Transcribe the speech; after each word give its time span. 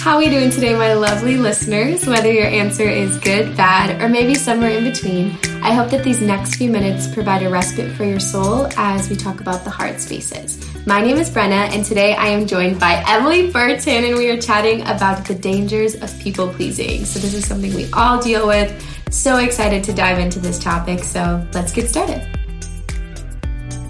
How 0.00 0.14
are 0.14 0.18
we 0.18 0.30
doing 0.30 0.50
today, 0.50 0.74
my 0.74 0.94
lovely 0.94 1.36
listeners? 1.36 2.06
Whether 2.06 2.32
your 2.32 2.46
answer 2.46 2.88
is 2.88 3.18
good, 3.18 3.56
bad, 3.56 4.00
or 4.00 4.08
maybe 4.08 4.34
somewhere 4.34 4.70
in 4.70 4.84
between, 4.84 5.36
I 5.60 5.74
hope 5.74 5.90
that 5.90 6.04
these 6.04 6.22
next 6.22 6.54
few 6.54 6.70
minutes 6.70 7.12
provide 7.12 7.42
a 7.42 7.50
respite 7.50 7.94
for 7.96 8.04
your 8.04 8.20
soul 8.20 8.68
as 8.76 9.10
we 9.10 9.16
talk 9.16 9.40
about 9.40 9.64
the 9.64 9.70
hard 9.70 10.00
spaces. 10.00 10.64
My 10.86 11.02
name 11.02 11.16
is 11.16 11.28
Brenna, 11.28 11.74
and 11.74 11.84
today 11.84 12.14
I 12.14 12.28
am 12.28 12.46
joined 12.46 12.78
by 12.78 13.02
Emily 13.08 13.50
Burton, 13.50 14.04
and 14.04 14.16
we 14.16 14.30
are 14.30 14.40
chatting 14.40 14.82
about 14.82 15.26
the 15.26 15.34
dangers 15.34 15.96
of 15.96 16.16
people 16.20 16.48
pleasing. 16.48 17.04
So, 17.04 17.18
this 17.18 17.34
is 17.34 17.46
something 17.46 17.74
we 17.74 17.90
all 17.92 18.22
deal 18.22 18.46
with. 18.46 18.72
So 19.10 19.38
excited 19.38 19.82
to 19.84 19.92
dive 19.92 20.18
into 20.20 20.38
this 20.38 20.58
topic, 20.58 21.02
so 21.02 21.44
let's 21.52 21.72
get 21.72 21.90
started. 21.90 22.37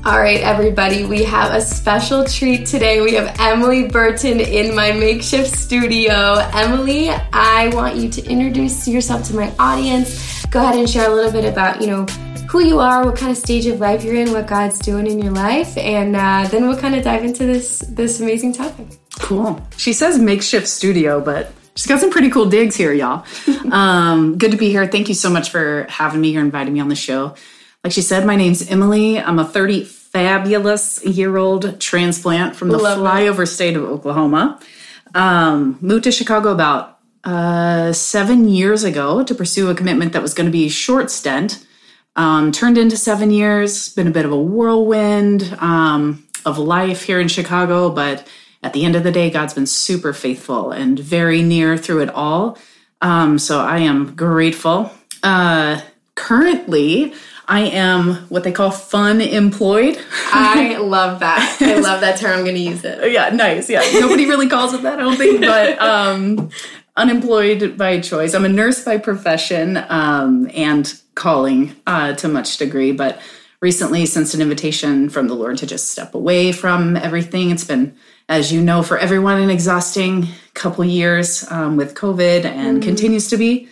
All 0.08 0.18
right, 0.18 0.40
everybody, 0.40 1.04
we 1.04 1.22
have 1.24 1.54
a 1.54 1.60
special 1.60 2.24
treat 2.24 2.64
today. 2.64 3.02
We 3.02 3.12
have 3.12 3.36
Emily 3.38 3.88
Burton 3.88 4.40
in 4.40 4.74
my 4.74 4.90
makeshift 4.90 5.54
studio. 5.54 6.36
Emily, 6.54 7.10
I 7.10 7.70
want 7.74 7.96
you 7.96 8.08
to 8.12 8.24
introduce 8.24 8.88
yourself 8.88 9.24
to 9.24 9.36
my 9.36 9.52
audience. 9.58 10.46
Go 10.46 10.62
ahead 10.62 10.76
and 10.76 10.88
share 10.88 11.10
a 11.10 11.14
little 11.14 11.30
bit 11.30 11.44
about, 11.44 11.82
you 11.82 11.88
know, 11.88 12.06
who 12.48 12.64
you 12.64 12.78
are, 12.78 13.04
what 13.04 13.18
kind 13.18 13.30
of 13.30 13.36
stage 13.36 13.66
of 13.66 13.80
life 13.80 14.02
you're 14.02 14.14
in, 14.14 14.32
what 14.32 14.46
God's 14.46 14.78
doing 14.78 15.06
in 15.06 15.18
your 15.18 15.32
life, 15.32 15.76
and 15.76 16.16
uh, 16.16 16.48
then 16.50 16.66
we'll 16.66 16.78
kind 16.78 16.94
of 16.94 17.04
dive 17.04 17.22
into 17.22 17.44
this 17.44 17.80
this 17.80 18.18
amazing 18.18 18.54
topic. 18.54 18.86
Cool. 19.18 19.60
She 19.76 19.92
says 19.92 20.18
makeshift 20.18 20.68
studio, 20.68 21.20
but 21.20 21.52
she's 21.76 21.86
got 21.86 22.00
some 22.00 22.10
pretty 22.10 22.30
cool 22.30 22.46
digs 22.46 22.76
here, 22.76 22.94
y'all. 22.94 23.26
um, 23.70 24.38
good 24.38 24.52
to 24.52 24.56
be 24.56 24.70
here. 24.70 24.86
Thank 24.86 25.10
you 25.10 25.14
so 25.14 25.28
much 25.28 25.50
for 25.50 25.84
having 25.90 26.22
me 26.22 26.32
here, 26.32 26.40
inviting 26.40 26.72
me 26.72 26.80
on 26.80 26.88
the 26.88 26.96
show. 26.96 27.34
Like 27.84 27.92
she 27.92 28.02
said, 28.02 28.24
my 28.24 28.36
name's 28.36 28.70
Emily. 28.70 29.20
I'm 29.20 29.38
a 29.38 29.44
30 29.44 29.97
fabulous 30.18 31.04
year 31.04 31.36
old 31.36 31.80
transplant 31.80 32.56
from 32.56 32.70
the 32.70 32.78
Love 32.78 32.98
flyover 32.98 33.46
state 33.46 33.76
of 33.76 33.84
Oklahoma. 33.84 34.58
Um, 35.14 35.78
moved 35.80 36.04
to 36.04 36.12
Chicago 36.12 36.50
about 36.50 36.98
uh, 37.22 37.92
seven 37.92 38.48
years 38.48 38.82
ago 38.82 39.22
to 39.22 39.32
pursue 39.32 39.70
a 39.70 39.76
commitment 39.76 40.12
that 40.14 40.22
was 40.22 40.34
going 40.34 40.46
to 40.46 40.50
be 40.50 40.66
a 40.66 40.70
short 40.70 41.12
stint. 41.12 41.64
Um, 42.16 42.50
turned 42.50 42.78
into 42.78 42.96
seven 42.96 43.30
years, 43.30 43.90
been 43.90 44.08
a 44.08 44.10
bit 44.10 44.24
of 44.24 44.32
a 44.32 44.36
whirlwind 44.36 45.56
um, 45.60 46.26
of 46.44 46.58
life 46.58 47.04
here 47.04 47.20
in 47.20 47.28
Chicago, 47.28 47.88
but 47.88 48.26
at 48.64 48.72
the 48.72 48.84
end 48.84 48.96
of 48.96 49.04
the 49.04 49.12
day, 49.12 49.30
God's 49.30 49.54
been 49.54 49.66
super 49.66 50.12
faithful 50.12 50.72
and 50.72 50.98
very 50.98 51.42
near 51.42 51.78
through 51.78 52.02
it 52.02 52.10
all. 52.10 52.58
Um, 53.00 53.38
so 53.38 53.60
I 53.60 53.78
am 53.78 54.16
grateful. 54.16 54.90
Uh, 55.22 55.80
currently, 56.16 57.14
I 57.48 57.60
am 57.60 58.14
what 58.28 58.44
they 58.44 58.52
call 58.52 58.70
fun 58.70 59.22
employed. 59.22 59.98
I 60.32 60.76
love 60.80 61.20
that. 61.20 61.56
I 61.62 61.78
love 61.78 62.02
that 62.02 62.18
term. 62.18 62.38
I'm 62.38 62.44
going 62.44 62.56
to 62.56 62.60
use 62.60 62.84
it. 62.84 63.10
yeah, 63.10 63.30
nice. 63.30 63.70
Yeah, 63.70 63.80
nobody 63.94 64.26
really 64.26 64.48
calls 64.48 64.74
it 64.74 64.82
that, 64.82 64.98
I 64.98 65.02
don't 65.02 65.16
think, 65.16 65.40
but 65.40 65.80
um, 65.80 66.50
unemployed 66.94 67.78
by 67.78 68.00
choice. 68.00 68.34
I'm 68.34 68.44
a 68.44 68.50
nurse 68.50 68.84
by 68.84 68.98
profession 68.98 69.78
um, 69.88 70.50
and 70.54 71.00
calling 71.14 71.74
uh, 71.86 72.12
to 72.16 72.28
much 72.28 72.58
degree, 72.58 72.92
but 72.92 73.18
recently 73.60 74.04
sensed 74.04 74.34
an 74.34 74.42
invitation 74.42 75.08
from 75.08 75.26
the 75.28 75.34
Lord 75.34 75.56
to 75.58 75.66
just 75.66 75.90
step 75.90 76.14
away 76.14 76.52
from 76.52 76.96
everything. 76.96 77.50
It's 77.50 77.64
been, 77.64 77.96
as 78.28 78.52
you 78.52 78.60
know, 78.60 78.82
for 78.82 78.98
everyone, 78.98 79.40
an 79.40 79.48
exhausting 79.48 80.28
couple 80.52 80.84
years 80.84 81.50
um, 81.50 81.78
with 81.78 81.94
COVID 81.94 82.44
and 82.44 82.82
continues 82.82 83.30
to 83.30 83.38
be. 83.38 83.68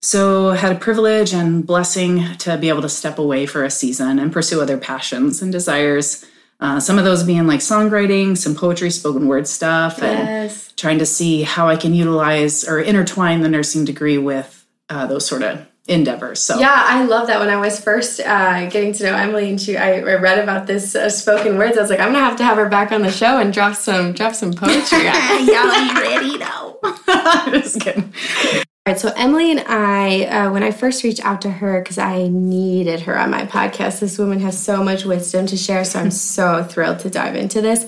So, 0.00 0.50
had 0.50 0.76
a 0.76 0.78
privilege 0.78 1.32
and 1.34 1.66
blessing 1.66 2.22
to 2.38 2.56
be 2.56 2.68
able 2.68 2.82
to 2.82 2.88
step 2.88 3.18
away 3.18 3.46
for 3.46 3.64
a 3.64 3.70
season 3.70 4.18
and 4.20 4.32
pursue 4.32 4.60
other 4.60 4.78
passions 4.78 5.42
and 5.42 5.50
desires. 5.50 6.24
Uh, 6.60 6.78
some 6.80 6.98
of 6.98 7.04
those 7.04 7.24
being 7.24 7.46
like 7.46 7.60
songwriting, 7.60 8.36
some 8.36 8.54
poetry, 8.54 8.90
spoken 8.90 9.26
word 9.26 9.46
stuff, 9.48 9.98
Yes. 10.00 10.68
and 10.68 10.76
trying 10.76 10.98
to 11.00 11.06
see 11.06 11.42
how 11.42 11.68
I 11.68 11.76
can 11.76 11.94
utilize 11.94 12.64
or 12.68 12.78
intertwine 12.80 13.42
the 13.42 13.48
nursing 13.48 13.84
degree 13.84 14.18
with 14.18 14.64
uh, 14.88 15.06
those 15.06 15.26
sort 15.26 15.42
of 15.42 15.66
endeavors. 15.88 16.40
So, 16.40 16.58
Yeah, 16.60 16.72
I 16.74 17.04
love 17.04 17.26
that. 17.26 17.40
When 17.40 17.48
I 17.48 17.56
was 17.56 17.80
first 17.80 18.20
uh, 18.20 18.66
getting 18.70 18.92
to 18.94 19.04
know 19.04 19.14
Emily 19.16 19.50
and 19.50 19.60
she, 19.60 19.76
I 19.76 19.94
I 20.00 20.14
read 20.14 20.38
about 20.38 20.66
this 20.68 20.94
uh, 20.94 21.10
spoken 21.10 21.58
words. 21.58 21.76
I 21.76 21.80
was 21.80 21.90
like, 21.90 22.00
I'm 22.00 22.12
gonna 22.12 22.24
have 22.24 22.36
to 22.36 22.44
have 22.44 22.56
her 22.56 22.68
back 22.68 22.92
on 22.92 23.02
the 23.02 23.10
show 23.10 23.38
and 23.38 23.52
drop 23.52 23.74
some 23.74 24.12
drop 24.12 24.34
some 24.34 24.52
poetry. 24.52 24.98
y'all, 25.04 25.86
you 25.86 25.94
ready? 25.94 26.38
No. 26.38 26.78
Just 27.50 27.80
kidding. 27.80 28.12
Right, 28.88 28.98
so 28.98 29.12
Emily 29.16 29.50
and 29.50 29.60
I, 29.68 30.24
uh, 30.24 30.50
when 30.50 30.62
I 30.62 30.70
first 30.70 31.04
reached 31.04 31.22
out 31.22 31.42
to 31.42 31.50
her, 31.50 31.82
because 31.82 31.98
I 31.98 32.28
needed 32.28 33.00
her 33.00 33.18
on 33.18 33.28
my 33.28 33.44
podcast, 33.44 34.00
this 34.00 34.16
woman 34.16 34.40
has 34.40 34.58
so 34.58 34.82
much 34.82 35.04
wisdom 35.04 35.44
to 35.48 35.58
share. 35.58 35.84
So 35.84 36.00
I'm 36.00 36.10
so 36.32 36.64
thrilled 36.64 37.00
to 37.00 37.10
dive 37.10 37.36
into 37.36 37.60
this. 37.60 37.84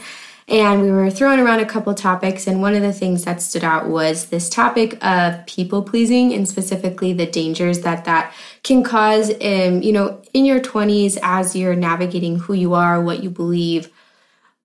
And 0.47 0.83
we 0.83 0.91
were 0.91 1.11
throwing 1.11 1.41
around 1.41 1.61
a 1.61 1.65
couple 1.65 1.95
topics, 1.95 2.47
and 2.47 2.61
one 2.61 2.75
of 2.75 2.83
the 2.83 2.93
things 2.93 3.25
that 3.25 3.41
stood 3.41 3.65
out 3.65 3.89
was 3.89 4.27
this 4.27 4.51
topic 4.51 5.03
of 5.03 5.47
people 5.47 5.83
pleasing, 5.83 6.35
and 6.35 6.47
specifically 6.47 7.15
the 7.15 7.25
dangers 7.25 7.81
that 7.81 8.05
that 8.05 8.35
can 8.63 8.83
cause. 8.83 9.31
Um, 9.41 9.81
you 9.81 9.93
know, 9.93 10.21
in 10.35 10.45
your 10.45 10.61
20s, 10.61 11.17
as 11.23 11.57
you're 11.57 11.77
navigating 11.77 12.41
who 12.41 12.53
you 12.53 12.75
are, 12.75 13.01
what 13.01 13.23
you 13.23 13.31
believe, 13.31 13.89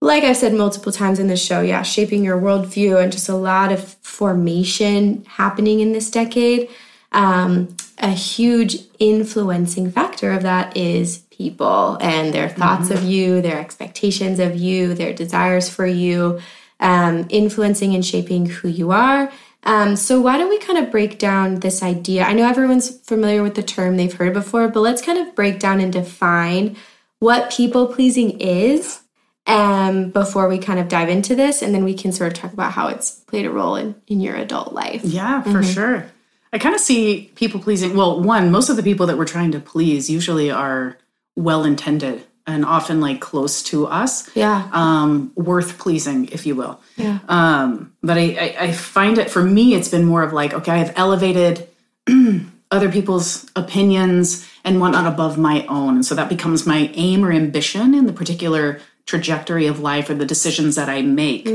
like 0.01 0.23
I've 0.23 0.38
said 0.38 0.53
multiple 0.53 0.91
times 0.91 1.19
in 1.19 1.28
the 1.28 1.38
show, 1.38 1.61
yeah, 1.61 1.81
shaping 1.81 2.23
your 2.23 2.39
worldview 2.39 3.01
and 3.01 3.11
just 3.11 3.29
a 3.29 3.35
lot 3.35 3.72
of 3.72 3.95
formation 4.01 5.25
happening 5.25 5.79
in 5.79 5.94
this 5.94 6.11
decade. 6.11 6.69
Um, 7.11 7.75
a 7.97 8.09
huge 8.09 8.78
influencing 9.00 9.89
factor 9.89 10.31
of 10.31 10.44
that 10.44 10.75
is 10.75 11.19
people 11.29 11.97
and 12.01 12.33
their 12.33 12.50
thoughts 12.50 12.89
of 12.89 13.03
you, 13.03 13.41
their 13.41 13.59
expectations 13.59 14.39
of 14.39 14.56
you, 14.56 14.94
their 14.94 15.13
desires 15.13 15.69
for 15.69 15.85
you, 15.85 16.39
um, 16.79 17.25
influencing 17.29 17.95
and 17.95 18.06
shaping 18.06 18.45
who 18.47 18.67
you 18.67 18.91
are. 18.91 19.31
Um, 19.63 19.95
so, 19.95 20.22
why 20.22 20.38
don't 20.38 20.50
we 20.50 20.59
kind 20.59 20.77
of 20.77 20.91
break 20.91 21.17
down 21.17 21.62
this 21.62 21.81
idea? 21.81 22.23
I 22.23 22.33
know 22.33 22.47
everyone's 22.47 23.00
familiar 23.00 23.41
with 23.41 23.56
the 23.56 23.63
term, 23.63 23.97
they've 23.97 24.13
heard 24.13 24.33
before, 24.33 24.67
but 24.67 24.81
let's 24.81 25.01
kind 25.01 25.17
of 25.17 25.33
break 25.33 25.57
down 25.57 25.79
and 25.79 25.91
define 25.91 26.75
what 27.19 27.50
people 27.50 27.88
pleasing 27.88 28.39
is 28.39 29.01
um, 29.47 30.09
before 30.09 30.47
we 30.47 30.57
kind 30.57 30.79
of 30.79 30.88
dive 30.88 31.09
into 31.09 31.35
this. 31.35 31.61
And 31.61 31.73
then 31.73 31.83
we 31.83 31.94
can 31.94 32.11
sort 32.11 32.31
of 32.31 32.38
talk 32.38 32.53
about 32.53 32.72
how 32.72 32.88
it's 32.88 33.11
played 33.11 33.45
a 33.45 33.51
role 33.51 33.75
in, 33.75 33.95
in 34.07 34.19
your 34.19 34.35
adult 34.35 34.73
life. 34.73 35.03
Yeah, 35.03 35.41
for 35.41 35.63
sure. 35.63 36.06
I 36.53 36.57
kind 36.57 36.73
of 36.73 36.81
see 36.81 37.31
people 37.35 37.59
pleasing. 37.59 37.95
Well, 37.95 38.22
one, 38.22 38.51
most 38.51 38.69
of 38.69 38.78
the 38.78 38.83
people 38.83 39.07
that 39.07 39.17
we're 39.17 39.25
trying 39.25 39.51
to 39.51 39.59
please 39.59 40.09
usually 40.09 40.51
are 40.51 40.97
well 41.35 41.66
intended 41.66 42.23
and 42.47 42.63
often 42.63 43.01
like 43.01 43.19
close 43.19 43.63
to 43.63 43.88
us. 43.88 44.33
Yeah. 44.35 44.69
Um, 44.72 45.31
worth 45.35 45.77
pleasing, 45.79 46.29
if 46.29 46.45
you 46.45 46.56
will. 46.56 46.79
Yeah. 46.95 47.19
Um, 47.27 47.94
but 48.01 48.17
I, 48.17 48.22
I, 48.22 48.56
I 48.66 48.72
find 48.72 49.17
it 49.17 49.29
for 49.29 49.44
me, 49.44 49.73
it's 49.73 49.89
been 49.89 50.06
more 50.06 50.23
of 50.23 50.31
like, 50.31 50.53
okay, 50.53 50.72
I've 50.72 50.94
elevated 50.95 51.67
other 52.72 52.91
people's 52.91 53.50
opinions 53.56 54.47
and 54.63 54.79
whatnot 54.79 55.12
above 55.12 55.38
my 55.38 55.66
own. 55.67 55.95
And 55.95 56.06
so 56.06 56.16
that 56.16 56.29
becomes 56.29 56.66
my 56.66 56.91
aim 56.94 57.25
or 57.25 57.31
ambition 57.31 57.94
in 57.94 58.06
the 58.06 58.13
particular 58.13 58.79
trajectory 59.06 59.68
of 59.68 59.80
life 59.80 60.10
or 60.10 60.16
the 60.16 60.26
decisions 60.26 60.76
that 60.76 60.90
I 60.90 61.02
make. 61.02 61.48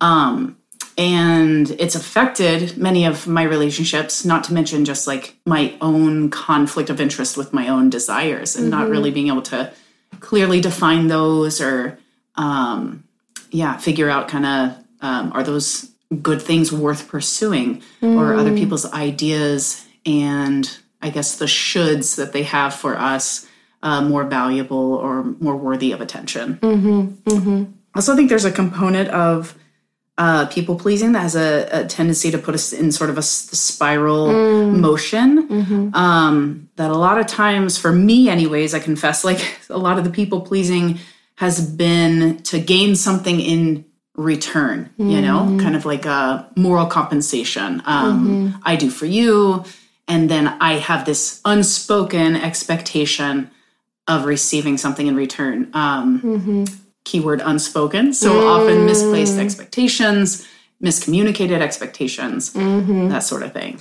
Um, 0.00 0.56
and 0.98 1.70
it's 1.72 1.94
affected 1.94 2.78
many 2.78 3.04
of 3.04 3.26
my 3.26 3.42
relationships, 3.42 4.24
not 4.24 4.44
to 4.44 4.54
mention 4.54 4.84
just 4.86 5.06
like 5.06 5.36
my 5.44 5.74
own 5.80 6.30
conflict 6.30 6.88
of 6.88 7.00
interest 7.00 7.36
with 7.36 7.52
my 7.52 7.68
own 7.68 7.90
desires 7.90 8.56
and 8.56 8.70
not 8.70 8.88
really 8.88 9.10
being 9.10 9.28
able 9.28 9.42
to 9.42 9.70
clearly 10.20 10.60
define 10.60 11.08
those 11.08 11.60
or, 11.60 11.98
um, 12.36 13.04
yeah, 13.50 13.76
figure 13.76 14.08
out 14.08 14.28
kind 14.28 14.46
of 14.46 14.84
um, 15.02 15.32
are 15.32 15.42
those 15.42 15.90
good 16.22 16.40
things 16.40 16.72
worth 16.72 17.08
pursuing 17.08 17.82
or 18.00 18.34
other 18.34 18.54
people's 18.56 18.90
ideas 18.92 19.86
and 20.06 20.78
I 21.02 21.10
guess 21.10 21.36
the 21.36 21.46
shoulds 21.46 22.16
that 22.16 22.32
they 22.32 22.44
have 22.44 22.74
for 22.74 22.96
us 22.96 23.45
uh, 23.82 24.00
more 24.02 24.24
valuable 24.24 24.94
or 24.94 25.24
more 25.40 25.56
worthy 25.56 25.92
of 25.92 26.00
attention. 26.00 26.58
Also 26.62 27.66
I 27.94 27.98
also 27.98 28.16
think 28.16 28.28
there's 28.28 28.44
a 28.44 28.52
component 28.52 29.08
of 29.10 29.54
uh, 30.18 30.46
people 30.46 30.76
pleasing 30.76 31.12
that 31.12 31.20
has 31.20 31.36
a, 31.36 31.68
a 31.70 31.84
tendency 31.86 32.30
to 32.30 32.38
put 32.38 32.54
us 32.54 32.72
in 32.72 32.90
sort 32.90 33.10
of 33.10 33.18
a 33.18 33.22
spiral 33.22 34.32
motion. 34.72 35.92
Um, 35.94 36.68
that 36.76 36.90
a 36.90 36.96
lot 36.96 37.18
of 37.18 37.26
times, 37.26 37.76
for 37.78 37.92
me, 37.92 38.28
anyways, 38.28 38.72
I 38.74 38.78
confess, 38.80 39.24
like 39.24 39.40
a 39.70 39.78
lot 39.78 39.98
of 39.98 40.04
the 40.04 40.10
people 40.10 40.40
pleasing 40.40 40.98
has 41.36 41.60
been 41.70 42.42
to 42.44 42.58
gain 42.58 42.96
something 42.96 43.40
in 43.40 43.84
return, 44.16 44.88
you 44.96 45.20
know, 45.20 45.58
kind 45.60 45.76
of 45.76 45.84
like 45.84 46.06
a 46.06 46.50
moral 46.56 46.86
compensation. 46.86 47.82
Um, 47.84 48.58
I 48.64 48.76
do 48.76 48.88
for 48.90 49.04
you. 49.04 49.64
And 50.08 50.30
then 50.30 50.48
I 50.48 50.74
have 50.74 51.04
this 51.04 51.40
unspoken 51.44 52.36
expectation 52.36 53.50
of 54.08 54.24
receiving 54.24 54.78
something 54.78 55.06
in 55.06 55.16
return. 55.16 55.70
Um, 55.74 56.66
Keyword 57.04 57.40
unspoken. 57.40 58.12
So 58.12 58.48
often 58.48 58.84
misplaced 58.84 59.38
expectations, 59.38 60.44
miscommunicated 60.82 61.60
expectations, 61.60 62.52
that 62.52 63.22
sort 63.22 63.44
of 63.44 63.52
thing. 63.52 63.78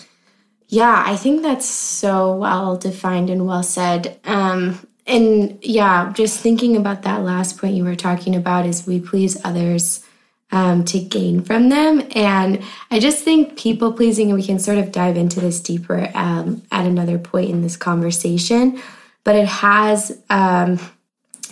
Yeah, 0.67 1.03
I 1.05 1.15
think 1.15 1.41
that's 1.41 1.65
so 1.65 2.35
well 2.35 2.77
defined 2.77 3.29
and 3.29 3.45
well 3.45 3.63
said. 3.63 4.19
Um, 4.25 4.87
and 5.07 5.57
yeah, 5.63 6.11
just 6.13 6.39
thinking 6.39 6.75
about 6.75 7.03
that 7.03 7.23
last 7.23 7.57
point 7.57 7.75
you 7.75 7.83
were 7.83 7.95
talking 7.95 8.35
about 8.35 8.65
is 8.65 8.87
we 8.87 8.99
please 8.99 9.43
others 9.43 10.05
um, 10.51 10.83
to 10.85 10.99
gain 10.99 11.41
from 11.41 11.69
them. 11.69 12.07
And 12.15 12.63
I 12.89 12.99
just 12.99 13.23
think 13.23 13.57
people 13.57 13.93
pleasing, 13.93 14.29
and 14.29 14.39
we 14.39 14.45
can 14.45 14.59
sort 14.59 14.77
of 14.77 14.91
dive 14.91 15.17
into 15.17 15.39
this 15.39 15.59
deeper 15.59 16.09
um, 16.15 16.63
at 16.71 16.85
another 16.85 17.17
point 17.17 17.49
in 17.49 17.61
this 17.61 17.77
conversation, 17.77 18.81
but 19.25 19.35
it 19.35 19.47
has 19.47 20.17
um, 20.29 20.79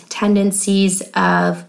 tendencies 0.08 1.02
of 1.14 1.64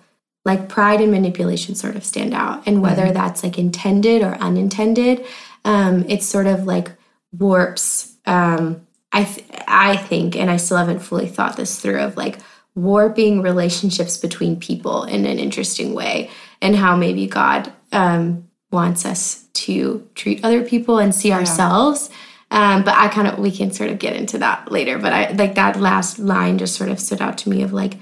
like 0.46 0.70
pride 0.70 1.02
and 1.02 1.12
manipulation 1.12 1.76
sort 1.76 1.96
of 1.96 2.06
stand 2.06 2.34
out. 2.34 2.64
And 2.66 2.82
whether 2.82 3.04
mm-hmm. 3.04 3.14
that's 3.14 3.44
like 3.44 3.58
intended 3.58 4.22
or 4.22 4.36
unintended, 4.36 5.26
um, 5.66 6.06
it's 6.08 6.26
sort 6.26 6.48
of 6.48 6.66
like 6.66 6.92
warps. 7.34 8.16
Um, 8.26 8.86
I 9.12 9.24
th- 9.24 9.48
I 9.68 9.98
think, 9.98 10.36
and 10.36 10.50
I 10.50 10.58
still 10.58 10.78
haven't 10.78 11.00
fully 11.00 11.28
thought 11.28 11.58
this 11.58 11.80
through 11.80 12.00
of 12.00 12.16
like 12.16 12.38
warping 12.76 13.42
relationships 13.42 14.18
between 14.18 14.60
people 14.60 15.04
in 15.04 15.26
an 15.26 15.40
interesting 15.40 15.94
way 15.94 16.30
and 16.62 16.76
how 16.76 16.96
maybe 16.96 17.26
God 17.26 17.72
um, 17.92 18.48
wants 18.72 19.06
us 19.06 19.46
to 19.54 20.08
treat 20.14 20.44
other 20.44 20.64
people 20.64 21.00
and 21.00 21.16
see 21.16 21.30
yeah. 21.30 21.40
ourselves. 21.40 22.10
Um, 22.52 22.84
but 22.84 22.96
I 22.96 23.08
kind 23.08 23.28
of, 23.28 23.40
we 23.40 23.52
can 23.52 23.72
sort 23.72 23.90
of 23.90 24.00
get 24.00 24.16
into 24.16 24.38
that 24.40 24.72
later. 24.72 24.98
But 24.98 25.14
I 25.14 25.32
like 25.32 25.56
that 25.56 25.80
last 25.80 26.20
line 26.20 26.58
just 26.58 26.76
sort 26.76 26.90
of 26.90 27.00
stood 27.00 27.22
out 27.22 27.38
to 27.40 27.50
me 27.50 27.64
of 27.64 27.74
like 27.74 27.98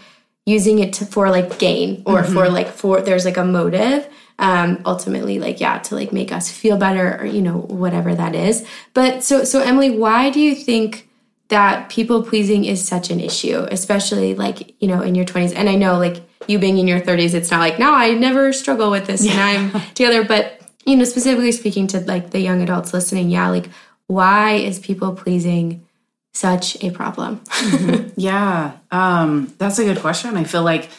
using 0.46 0.80
it 0.80 0.94
to, 0.94 1.06
for 1.06 1.30
like 1.30 1.58
gain 1.58 2.04
or 2.06 2.22
mm-hmm. 2.22 2.34
for 2.34 2.50
like, 2.50 2.68
for 2.68 3.02
there's 3.02 3.26
like 3.26 3.38
a 3.38 3.46
motive. 3.46 4.08
Um, 4.40 4.82
ultimately, 4.86 5.38
like, 5.40 5.62
yeah, 5.62 5.78
to 5.78 5.96
like 5.96 6.12
make 6.12 6.32
us 6.32 6.52
feel 6.52 6.76
better 6.76 7.22
or, 7.22 7.26
you 7.26 7.42
know, 7.42 7.60
whatever 7.60 8.16
that 8.16 8.34
is. 8.34 8.66
But 8.96 9.24
so, 9.24 9.44
so 9.44 9.62
Emily, 9.62 9.92
why 9.92 10.32
do 10.32 10.40
you 10.40 10.56
think 10.56 11.08
that 11.50 11.90
people 11.90 12.24
pleasing 12.24 12.66
is 12.66 12.86
such 12.86 13.12
an 13.12 13.20
issue, 13.20 13.66
especially 13.70 14.34
like, 14.34 14.74
you 14.82 14.88
know, 14.88 15.02
in 15.02 15.14
your 15.14 15.24
20s? 15.24 15.54
And 15.56 15.70
I 15.70 15.76
know 15.76 16.00
like, 16.00 16.24
you 16.48 16.60
being 16.60 16.78
in 16.78 16.88
your 16.88 17.00
30s, 17.00 17.34
it's 17.34 17.52
not 17.52 17.60
like, 17.60 17.80
no, 17.80 17.94
I 17.94 18.14
never 18.14 18.54
struggle 18.54 18.92
with 18.92 19.06
this 19.06 19.26
yeah. 19.26 19.50
and 19.50 19.76
I'm 19.76 19.82
together. 19.94 20.24
But, 20.24 20.60
you 20.86 20.96
know, 20.96 21.04
specifically 21.04 21.52
speaking 21.52 21.88
to 21.88 22.00
like 22.02 22.32
the 22.32 22.40
young 22.40 22.62
adults 22.62 22.94
listening, 22.94 23.30
yeah, 23.30 23.50
like, 23.50 23.70
why 24.08 24.54
is 24.54 24.80
people 24.80 25.14
pleasing 25.16 25.86
such 26.34 26.82
a 26.84 26.92
problem? 26.92 27.40
mm-hmm. 27.40 28.10
Yeah, 28.16 28.78
um, 28.92 29.54
that's 29.58 29.80
a 29.80 29.84
good 29.84 30.00
question. 30.00 30.38
I 30.38 30.44
feel 30.44 30.64
like 30.64 30.90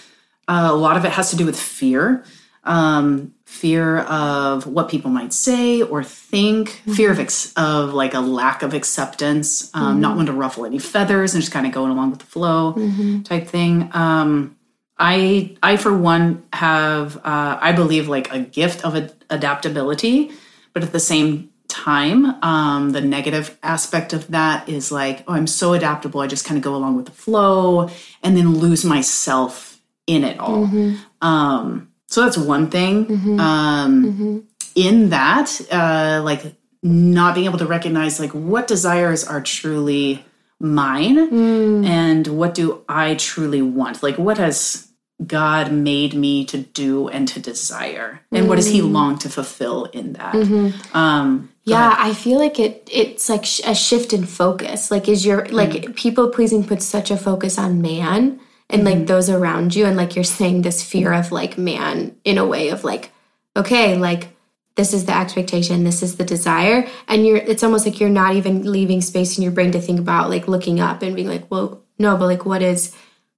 uh, 0.48 0.68
a 0.70 0.74
lot 0.74 0.96
of 0.96 1.04
it 1.04 1.12
has 1.12 1.30
to 1.30 1.36
do 1.36 1.46
with 1.46 1.58
fear. 1.58 2.24
Um, 2.64 3.34
fear 3.44 3.98
of 4.00 4.66
what 4.66 4.88
people 4.88 5.10
might 5.10 5.32
say 5.32 5.82
or 5.82 6.02
think, 6.02 6.70
mm-hmm. 6.70 6.92
fear 6.94 7.10
of 7.10 7.20
ex- 7.20 7.52
of 7.56 7.94
like 7.94 8.14
a 8.14 8.20
lack 8.20 8.62
of 8.62 8.74
acceptance, 8.74 9.70
um, 9.74 9.82
mm-hmm. 9.82 10.00
not 10.00 10.16
wanting 10.16 10.34
to 10.34 10.38
ruffle 10.38 10.64
any 10.64 10.78
feathers 10.78 11.34
and 11.34 11.42
just 11.42 11.52
kind 11.52 11.66
of 11.66 11.72
going 11.72 11.92
along 11.92 12.10
with 12.10 12.20
the 12.20 12.26
flow 12.26 12.72
mm-hmm. 12.72 13.22
type 13.22 13.46
thing. 13.46 13.90
Um, 13.92 14.56
I 14.98 15.56
I 15.62 15.76
for 15.76 15.96
one 15.96 16.44
have 16.52 17.16
uh, 17.18 17.58
I 17.60 17.72
believe 17.72 18.08
like 18.08 18.32
a 18.32 18.40
gift 18.40 18.84
of 18.84 19.12
adaptability, 19.30 20.32
but 20.72 20.82
at 20.82 20.92
the 20.92 21.00
same 21.00 21.50
time, 21.68 22.42
um, 22.42 22.90
the 22.90 23.00
negative 23.00 23.56
aspect 23.62 24.12
of 24.12 24.28
that 24.28 24.68
is 24.68 24.92
like, 24.92 25.24
oh, 25.26 25.34
I'm 25.34 25.46
so 25.46 25.72
adaptable. 25.72 26.20
I 26.20 26.26
just 26.26 26.44
kind 26.44 26.56
of 26.56 26.64
go 26.64 26.74
along 26.74 26.96
with 26.96 27.06
the 27.06 27.12
flow 27.12 27.88
and 28.22 28.36
then 28.36 28.54
lose 28.54 28.84
myself 28.84 29.80
in 30.06 30.24
it 30.24 30.38
all. 30.38 30.66
Mm-hmm. 30.66 31.26
Um, 31.26 31.92
so 32.06 32.22
that's 32.22 32.36
one 32.36 32.70
thing. 32.70 33.06
Mm-hmm. 33.06 33.40
Um, 33.40 34.04
mm-hmm. 34.04 34.38
In 34.76 35.10
that, 35.10 35.60
uh, 35.70 36.22
like 36.24 36.54
not 36.82 37.34
being 37.34 37.46
able 37.46 37.58
to 37.58 37.66
recognize 37.66 38.20
like 38.20 38.32
what 38.32 38.66
desires 38.66 39.24
are 39.24 39.40
truly 39.40 40.24
mine 40.60 41.30
mm. 41.30 41.86
and 41.86 42.26
what 42.26 42.54
do 42.54 42.84
I 42.88 43.14
truly 43.14 43.62
want? 43.62 44.02
Like, 44.02 44.18
what 44.18 44.38
has 44.38 44.88
God 45.24 45.72
made 45.72 46.14
me 46.14 46.44
to 46.46 46.58
do 46.58 47.08
and 47.08 47.28
to 47.28 47.40
desire? 47.40 48.20
And 48.32 48.46
mm. 48.46 48.48
what 48.48 48.56
does 48.56 48.66
He 48.66 48.80
mm. 48.80 48.90
long 48.90 49.18
to 49.18 49.28
fulfill 49.28 49.84
in 49.86 50.14
that? 50.14 50.34
Mm-hmm. 50.34 50.96
Um, 50.96 51.50
yeah, 51.64 51.94
I 51.98 52.12
feel 52.14 52.38
like 52.38 52.58
it. 52.58 52.88
It's 52.90 53.28
like 53.28 53.44
a 53.64 53.74
shift 53.74 54.12
in 54.12 54.26
focus. 54.26 54.90
Like, 54.90 55.08
is 55.08 55.24
your 55.24 55.46
like 55.46 55.70
mm. 55.70 55.96
people 55.96 56.30
pleasing 56.30 56.66
puts 56.66 56.84
such 56.84 57.10
a 57.10 57.16
focus 57.16 57.58
on 57.58 57.80
man 57.80 58.40
and 58.68 58.82
mm-hmm. 58.82 58.98
like 58.98 59.06
those 59.06 59.30
around 59.30 59.74
you, 59.74 59.86
and 59.86 59.96
like 59.96 60.14
you're 60.14 60.24
saying 60.24 60.62
this 60.62 60.82
fear 60.82 61.12
of 61.12 61.32
like 61.32 61.56
man 61.56 62.16
in 62.24 62.38
a 62.38 62.46
way 62.46 62.70
of 62.70 62.84
like, 62.84 63.12
okay, 63.56 63.96
like 63.96 64.34
this 64.76 64.92
is 64.92 65.04
the 65.04 65.16
expectation 65.16 65.84
this 65.84 66.02
is 66.02 66.16
the 66.16 66.24
desire 66.24 66.86
and 67.08 67.26
you're 67.26 67.36
it's 67.36 67.62
almost 67.62 67.86
like 67.86 68.00
you're 68.00 68.10
not 68.10 68.34
even 68.34 68.70
leaving 68.70 69.00
space 69.00 69.36
in 69.36 69.42
your 69.42 69.52
brain 69.52 69.70
to 69.72 69.80
think 69.80 70.00
about 70.00 70.30
like 70.30 70.48
looking 70.48 70.80
up 70.80 71.02
and 71.02 71.14
being 71.14 71.28
like 71.28 71.48
well 71.50 71.82
no 71.98 72.16
but 72.16 72.26
like 72.26 72.44
what 72.44 72.62
is 72.62 72.94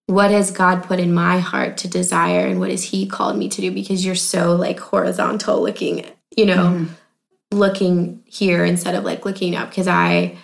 what 0.07 0.31
has 0.31 0.51
god 0.51 0.83
put 0.85 1.01
in 1.01 1.13
my 1.13 1.39
heart 1.39 1.77
to 1.77 1.89
desire 1.89 2.47
and 2.47 2.61
what 2.61 2.71
has 2.71 2.85
he 2.85 3.07
called 3.07 3.37
me 3.37 3.49
to 3.49 3.61
do 3.61 3.73
because 3.73 4.05
you're 4.05 4.15
so 4.15 4.55
like 4.55 4.79
horizontal 4.79 5.61
looking 5.61 6.05
you 6.37 6.47
know 6.47 6.67
mm-hmm. 6.67 6.87
looking 7.57 8.23
here 8.25 8.65
instead 8.65 8.95
of 8.95 9.05
like 9.05 9.25
looking 9.25 9.55
up 9.55 9.69
because 9.69 9.89
i 9.89 10.37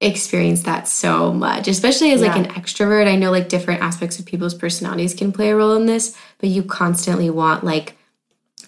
experience 0.00 0.62
that 0.62 0.86
so 0.86 1.32
much 1.32 1.66
especially 1.66 2.12
as 2.12 2.20
yeah. 2.20 2.28
like 2.28 2.36
an 2.36 2.52
extrovert 2.54 3.08
i 3.08 3.16
know 3.16 3.32
like 3.32 3.48
different 3.48 3.82
aspects 3.82 4.18
of 4.20 4.24
people's 4.24 4.54
personalities 4.54 5.12
can 5.12 5.32
play 5.32 5.50
a 5.50 5.56
role 5.56 5.74
in 5.74 5.86
this 5.86 6.16
but 6.38 6.48
you 6.48 6.62
constantly 6.62 7.28
want 7.28 7.64
like 7.64 7.98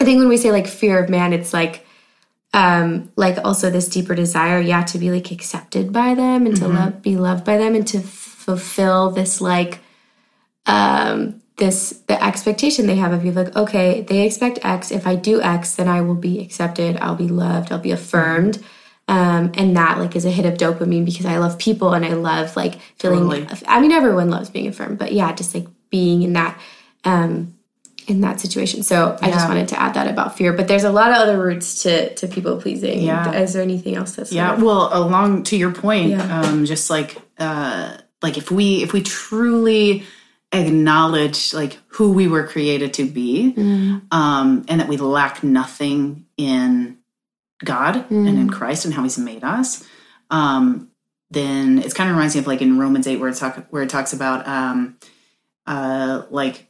I 0.00 0.04
think 0.04 0.18
when 0.18 0.28
we 0.28 0.38
say 0.38 0.50
like 0.50 0.66
fear 0.66 1.02
of 1.02 1.10
man, 1.10 1.32
it's 1.32 1.52
like 1.52 1.86
um 2.52 3.12
like 3.16 3.38
also 3.44 3.70
this 3.70 3.88
deeper 3.88 4.14
desire, 4.14 4.60
yeah, 4.60 4.82
to 4.84 4.98
be 4.98 5.10
like 5.10 5.30
accepted 5.30 5.92
by 5.92 6.14
them 6.14 6.46
and 6.46 6.54
mm-hmm. 6.54 6.64
to 6.64 6.68
love 6.68 7.02
be 7.02 7.16
loved 7.16 7.44
by 7.44 7.58
them 7.58 7.74
and 7.74 7.86
to 7.88 8.00
fulfill 8.00 9.10
this 9.10 9.40
like 9.40 9.80
um 10.70 11.40
this 11.56 11.90
the 12.06 12.22
expectation 12.24 12.86
they 12.86 12.96
have 12.96 13.12
of 13.12 13.24
you 13.24 13.32
like 13.32 13.54
okay 13.56 14.00
they 14.02 14.24
expect 14.26 14.58
x 14.62 14.90
if 14.90 15.06
i 15.06 15.14
do 15.14 15.40
x 15.42 15.74
then 15.76 15.88
i 15.88 16.00
will 16.00 16.14
be 16.14 16.40
accepted 16.40 16.96
i'll 16.98 17.16
be 17.16 17.28
loved 17.28 17.70
i'll 17.70 17.78
be 17.78 17.90
affirmed 17.90 18.62
um, 19.08 19.50
and 19.54 19.76
that 19.76 19.98
like 19.98 20.14
is 20.14 20.24
a 20.24 20.30
hit 20.30 20.46
of 20.46 20.54
dopamine 20.54 21.04
because 21.04 21.26
i 21.26 21.36
love 21.38 21.58
people 21.58 21.92
and 21.92 22.04
i 22.04 22.12
love 22.12 22.54
like 22.56 22.76
feeling 22.96 23.28
totally. 23.28 23.66
i 23.66 23.80
mean 23.80 23.92
everyone 23.92 24.30
loves 24.30 24.48
being 24.48 24.68
affirmed 24.68 24.98
but 24.98 25.12
yeah 25.12 25.32
just 25.32 25.54
like 25.54 25.66
being 25.90 26.22
in 26.22 26.32
that 26.34 26.58
um 27.04 27.54
in 28.06 28.22
that 28.22 28.40
situation. 28.40 28.82
So 28.82 29.16
I 29.22 29.30
just 29.30 29.46
wanted 29.46 29.68
to 29.68 29.80
add 29.80 29.94
that 29.94 30.08
about 30.08 30.36
fear. 30.36 30.52
But 30.52 30.66
there's 30.66 30.82
a 30.82 30.90
lot 30.90 31.10
of 31.10 31.18
other 31.18 31.40
roots 31.40 31.82
to 31.84 32.12
to 32.16 32.26
people 32.26 32.60
pleasing. 32.60 33.02
Yeah. 33.02 33.32
Is 33.32 33.52
there 33.52 33.62
anything 33.62 33.94
else 33.94 34.16
that's 34.16 34.32
yeah? 34.32 34.54
Of, 34.54 34.62
well, 34.62 34.90
along 34.92 35.44
to 35.44 35.56
your 35.56 35.70
point, 35.70 36.10
yeah. 36.10 36.40
um, 36.40 36.64
just 36.64 36.90
like 36.90 37.16
uh, 37.38 37.96
like 38.20 38.36
if 38.36 38.50
we 38.50 38.82
if 38.82 38.92
we 38.92 39.02
truly 39.02 40.04
acknowledge 40.52 41.54
like 41.54 41.78
who 41.88 42.12
we 42.12 42.28
were 42.28 42.46
created 42.46 42.94
to 42.94 43.06
be, 43.06 43.54
mm. 43.56 44.02
um, 44.12 44.64
and 44.68 44.80
that 44.80 44.88
we 44.88 44.96
lack 44.96 45.42
nothing 45.42 46.26
in 46.36 46.98
God 47.64 48.08
mm. 48.08 48.28
and 48.28 48.38
in 48.38 48.48
mm. 48.48 48.52
Christ 48.52 48.84
and 48.84 48.94
how 48.94 49.02
He's 49.02 49.18
made 49.18 49.44
us. 49.44 49.86
Um, 50.30 50.90
then 51.30 51.78
it's 51.78 51.94
kind 51.94 52.10
of 52.10 52.16
reminds 52.16 52.34
me 52.34 52.40
of 52.40 52.46
like 52.46 52.62
in 52.62 52.78
Romans 52.78 53.06
eight 53.06 53.18
where 53.18 53.30
it 53.30 53.36
talk 53.36 53.66
where 53.70 53.82
it 53.82 53.90
talks 53.90 54.12
about 54.12 54.46
um, 54.48 54.96
uh, 55.66 56.22
like 56.30 56.66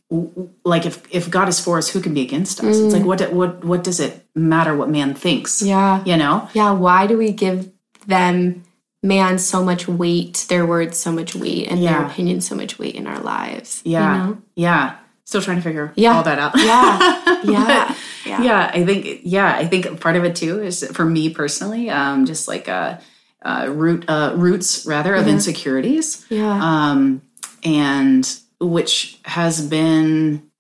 like 0.65 0.85
if 0.85 1.03
if 1.15 1.31
God 1.31 1.49
is 1.49 1.59
for 1.59 1.79
us, 1.79 1.89
who 1.89 2.01
can 2.01 2.13
be 2.13 2.21
against 2.21 2.61
us? 2.61 2.77
Mm. 2.77 2.85
It's 2.85 2.95
like 2.95 3.03
mm. 3.03 3.07
what 3.07 3.33
what 3.33 3.65
what 3.65 3.85
does 3.85 4.01
it 4.01 4.27
matter 4.35 4.77
what 4.77 4.91
man 4.91 5.15
thinks? 5.15 5.63
Yeah, 5.63 6.05
you 6.05 6.17
know. 6.17 6.49
Yeah, 6.53 6.73
why 6.73 7.07
do 7.07 7.17
we 7.17 7.33
give 7.33 7.71
them 8.07 8.65
man 9.03 9.39
so 9.39 9.65
much 9.65 9.89
weight, 9.89 10.47
their 10.49 10.67
words 10.67 10.99
so 10.99 11.13
much 11.13 11.35
weight, 11.35 11.69
and 11.69 11.83
yeah. 11.83 11.99
their 11.99 12.07
opinions 12.07 12.47
so 12.47 12.55
much 12.55 12.79
weight 12.79 12.95
in 12.95 13.07
our 13.07 13.21
lives? 13.21 13.83
Yeah, 13.85 14.13
you 14.13 14.31
know? 14.31 14.43
yeah. 14.55 14.97
Still 15.25 15.43
trying 15.43 15.59
to 15.59 15.63
figure 15.63 15.93
yeah. 15.95 16.17
all 16.17 16.25
that 16.25 16.41
out. 16.41 16.53
Yeah, 16.57 17.43
yeah. 17.45 17.95
yeah, 18.27 18.43
yeah. 18.43 18.71
I 18.75 18.85
think 18.85 19.21
yeah, 19.23 19.55
I 19.55 19.65
think 19.67 20.01
part 20.01 20.17
of 20.17 20.25
it 20.25 20.35
too 20.35 20.61
is 20.61 20.85
for 20.93 21.05
me 21.05 21.31
personally, 21.31 21.89
um, 21.89 22.27
just 22.27 22.49
like 22.49 22.67
a, 22.67 23.01
a 23.43 23.71
root 23.71 24.05
uh, 24.09 24.33
roots 24.37 24.85
rather 24.87 25.15
of 25.15 25.29
insecurities. 25.29 26.27
Yeah, 26.31 26.59
um, 26.61 27.23
and 27.63 28.29
which 28.59 29.21
has 29.25 29.65
been 29.65 30.51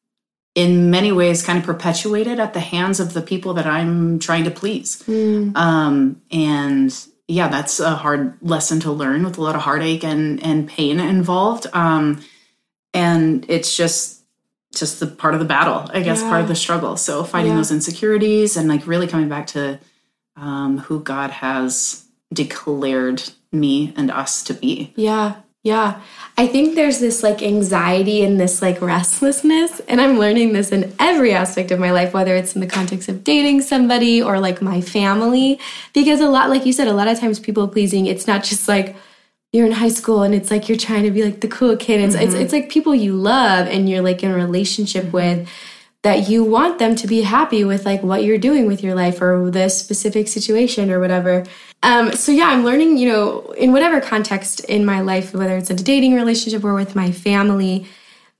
in 0.54 0.90
many 0.90 1.12
ways 1.12 1.42
kind 1.42 1.58
of 1.58 1.64
perpetuated 1.64 2.40
at 2.40 2.54
the 2.54 2.60
hands 2.60 3.00
of 3.00 3.12
the 3.12 3.22
people 3.22 3.54
that 3.54 3.66
I'm 3.66 4.18
trying 4.18 4.44
to 4.44 4.50
please. 4.50 5.02
Mm. 5.04 5.56
Um, 5.56 6.22
and 6.30 7.06
yeah, 7.30 7.48
that's 7.48 7.78
a 7.78 7.90
hard 7.94 8.36
lesson 8.42 8.80
to 8.80 8.90
learn 8.90 9.22
with 9.22 9.38
a 9.38 9.40
lot 9.40 9.54
of 9.54 9.62
heartache 9.62 10.02
and, 10.02 10.42
and 10.42 10.68
pain 10.68 10.98
involved. 10.98 11.66
Um, 11.72 12.20
and 12.92 13.46
it's 13.48 13.76
just 13.76 14.18
just 14.74 15.00
the 15.00 15.06
part 15.06 15.34
of 15.34 15.40
the 15.40 15.46
battle, 15.46 15.90
I 15.92 16.00
guess, 16.00 16.22
yeah. 16.22 16.28
part 16.28 16.42
of 16.42 16.48
the 16.48 16.54
struggle. 16.54 16.96
So 16.96 17.24
fighting 17.24 17.50
yeah. 17.50 17.56
those 17.56 17.72
insecurities 17.72 18.56
and 18.56 18.68
like 18.68 18.86
really 18.86 19.08
coming 19.08 19.28
back 19.28 19.48
to 19.48 19.80
um, 20.36 20.78
who 20.78 21.00
God 21.00 21.30
has 21.30 22.04
declared 22.32 23.22
me 23.50 23.92
and 23.96 24.12
us 24.12 24.44
to 24.44 24.54
be. 24.54 24.92
Yeah. 24.94 25.36
Yeah. 25.62 26.00
I 26.38 26.46
think 26.46 26.74
there's 26.74 27.00
this 27.00 27.22
like 27.22 27.42
anxiety 27.42 28.24
and 28.24 28.40
this 28.40 28.62
like 28.62 28.80
restlessness. 28.80 29.80
And 29.80 30.00
I'm 30.00 30.18
learning 30.18 30.54
this 30.54 30.72
in 30.72 30.94
every 30.98 31.34
aspect 31.34 31.70
of 31.70 31.78
my 31.78 31.90
life, 31.90 32.14
whether 32.14 32.34
it's 32.34 32.54
in 32.54 32.62
the 32.62 32.66
context 32.66 33.10
of 33.10 33.22
dating 33.24 33.60
somebody 33.60 34.22
or 34.22 34.40
like 34.40 34.62
my 34.62 34.80
family. 34.80 35.60
Because 35.92 36.20
a 36.20 36.30
lot, 36.30 36.48
like 36.48 36.64
you 36.64 36.72
said, 36.72 36.88
a 36.88 36.94
lot 36.94 37.08
of 37.08 37.20
times 37.20 37.38
people 37.38 37.68
pleasing, 37.68 38.06
it's 38.06 38.26
not 38.26 38.42
just 38.42 38.68
like 38.68 38.96
you're 39.52 39.66
in 39.66 39.72
high 39.72 39.90
school 39.90 40.22
and 40.22 40.34
it's 40.34 40.50
like 40.50 40.68
you're 40.68 40.78
trying 40.78 41.02
to 41.02 41.10
be 41.10 41.24
like 41.24 41.42
the 41.42 41.48
cool 41.48 41.76
kid. 41.76 42.00
It's, 42.00 42.14
mm-hmm. 42.14 42.24
it's, 42.24 42.34
it's 42.34 42.52
like 42.54 42.70
people 42.70 42.94
you 42.94 43.14
love 43.14 43.66
and 43.66 43.86
you're 43.86 44.00
like 44.02 44.22
in 44.22 44.30
a 44.30 44.34
relationship 44.34 45.06
mm-hmm. 45.06 45.12
with. 45.12 45.48
that 46.02 46.30
you 46.30 46.42
want 46.42 46.78
them 46.78 46.96
to 46.96 47.06
be 47.06 47.20
happy 47.20 47.64
with 47.64 47.84
like 47.84 48.02
what 48.02 48.24
you're 48.24 48.38
doing 48.38 48.66
with 48.66 48.82
your 48.82 48.94
life 48.94 49.20
or 49.20 49.50
this 49.50 49.78
specific 49.78 50.28
situation 50.28 50.90
or 50.90 50.98
whatever. 51.00 51.44
Um, 51.82 52.12
so 52.12 52.30
yeah, 52.30 52.48
I'm 52.48 52.64
learning, 52.64 52.98
you 52.98 53.08
know, 53.08 53.40
in 53.52 53.72
whatever 53.72 54.00
context 54.00 54.60
in 54.60 54.84
my 54.84 55.00
life, 55.00 55.32
whether 55.32 55.56
it's 55.56 55.70
a 55.70 55.74
dating 55.74 56.14
relationship 56.14 56.62
or 56.62 56.74
with 56.74 56.94
my 56.94 57.10
family, 57.10 57.86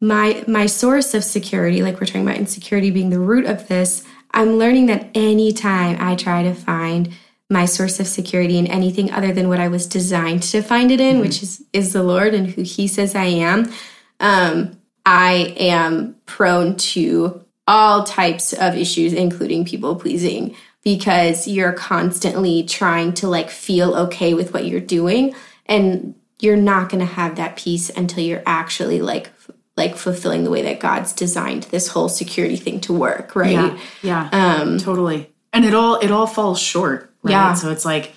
my 0.01 0.45
my 0.47 0.67
source 0.67 1.15
of 1.15 1.25
security, 1.25 1.83
like 1.83 2.01
we're 2.01 2.07
talking 2.07 2.23
about 2.23 2.37
insecurity 2.37 2.91
being 2.91 3.11
the 3.11 3.21
root 3.21 3.47
of 3.47 3.69
this, 3.69 4.05
I'm 4.33 4.59
learning 4.59 4.87
that 4.87 5.09
anytime 5.15 5.97
I 6.01 6.17
try 6.17 6.43
to 6.43 6.55
find 6.55 7.13
my 7.49 7.65
source 7.65 7.99
of 7.99 8.07
security 8.07 8.59
in 8.59 8.67
anything 8.67 9.11
other 9.11 9.33
than 9.33 9.49
what 9.49 9.59
I 9.59 9.69
was 9.69 9.87
designed 9.87 10.43
to 10.45 10.63
find 10.63 10.91
it 10.91 11.01
in, 11.01 11.15
mm-hmm. 11.15 11.23
which 11.23 11.43
is 11.43 11.65
is 11.73 11.93
the 11.93 12.03
Lord 12.03 12.35
and 12.35 12.47
who 12.47 12.63
He 12.63 12.87
says 12.87 13.15
I 13.15 13.25
am, 13.25 13.73
um, 14.21 14.79
I 15.05 15.55
am 15.59 16.17
prone 16.27 16.77
to 16.77 17.45
all 17.67 18.05
types 18.05 18.53
of 18.53 18.77
issues, 18.77 19.13
including 19.13 19.65
people 19.65 19.97
pleasing, 19.97 20.55
because 20.83 21.47
you're 21.47 21.73
constantly 21.73 22.63
trying 22.63 23.13
to 23.15 23.29
like 23.29 23.51
feel 23.51 23.95
okay 23.95 24.35
with 24.35 24.53
what 24.55 24.67
you're 24.67 24.81
doing, 24.81 25.35
and 25.67 26.15
you're 26.39 26.57
not 26.57 26.89
going 26.89 27.01
to 27.01 27.13
have 27.13 27.37
that 27.37 27.57
peace 27.57 27.91
until 27.91 28.25
you're 28.25 28.43
actually 28.47 29.01
like 29.01 29.31
like 29.77 29.97
fulfilling 29.97 30.45
the 30.45 30.51
way 30.51 30.63
that 30.63 30.81
God's 30.81 31.13
designed 31.13 31.65
this 31.65 31.89
whole 31.89 32.09
security 32.09 32.57
thing 32.57 32.81
to 32.83 32.93
work, 32.93 33.35
right? 33.35 33.53
Yeah, 33.53 33.79
yeah, 34.03 34.29
um, 34.33 34.79
totally. 34.79 35.33
And 35.53 35.65
it 35.65 35.75
all 35.75 35.97
it 35.97 36.11
all 36.11 36.27
falls 36.27 36.61
short, 36.61 37.13
right? 37.23 37.33
Yeah. 37.33 37.55
So 37.55 37.71
it's 37.71 37.85
like, 37.85 38.13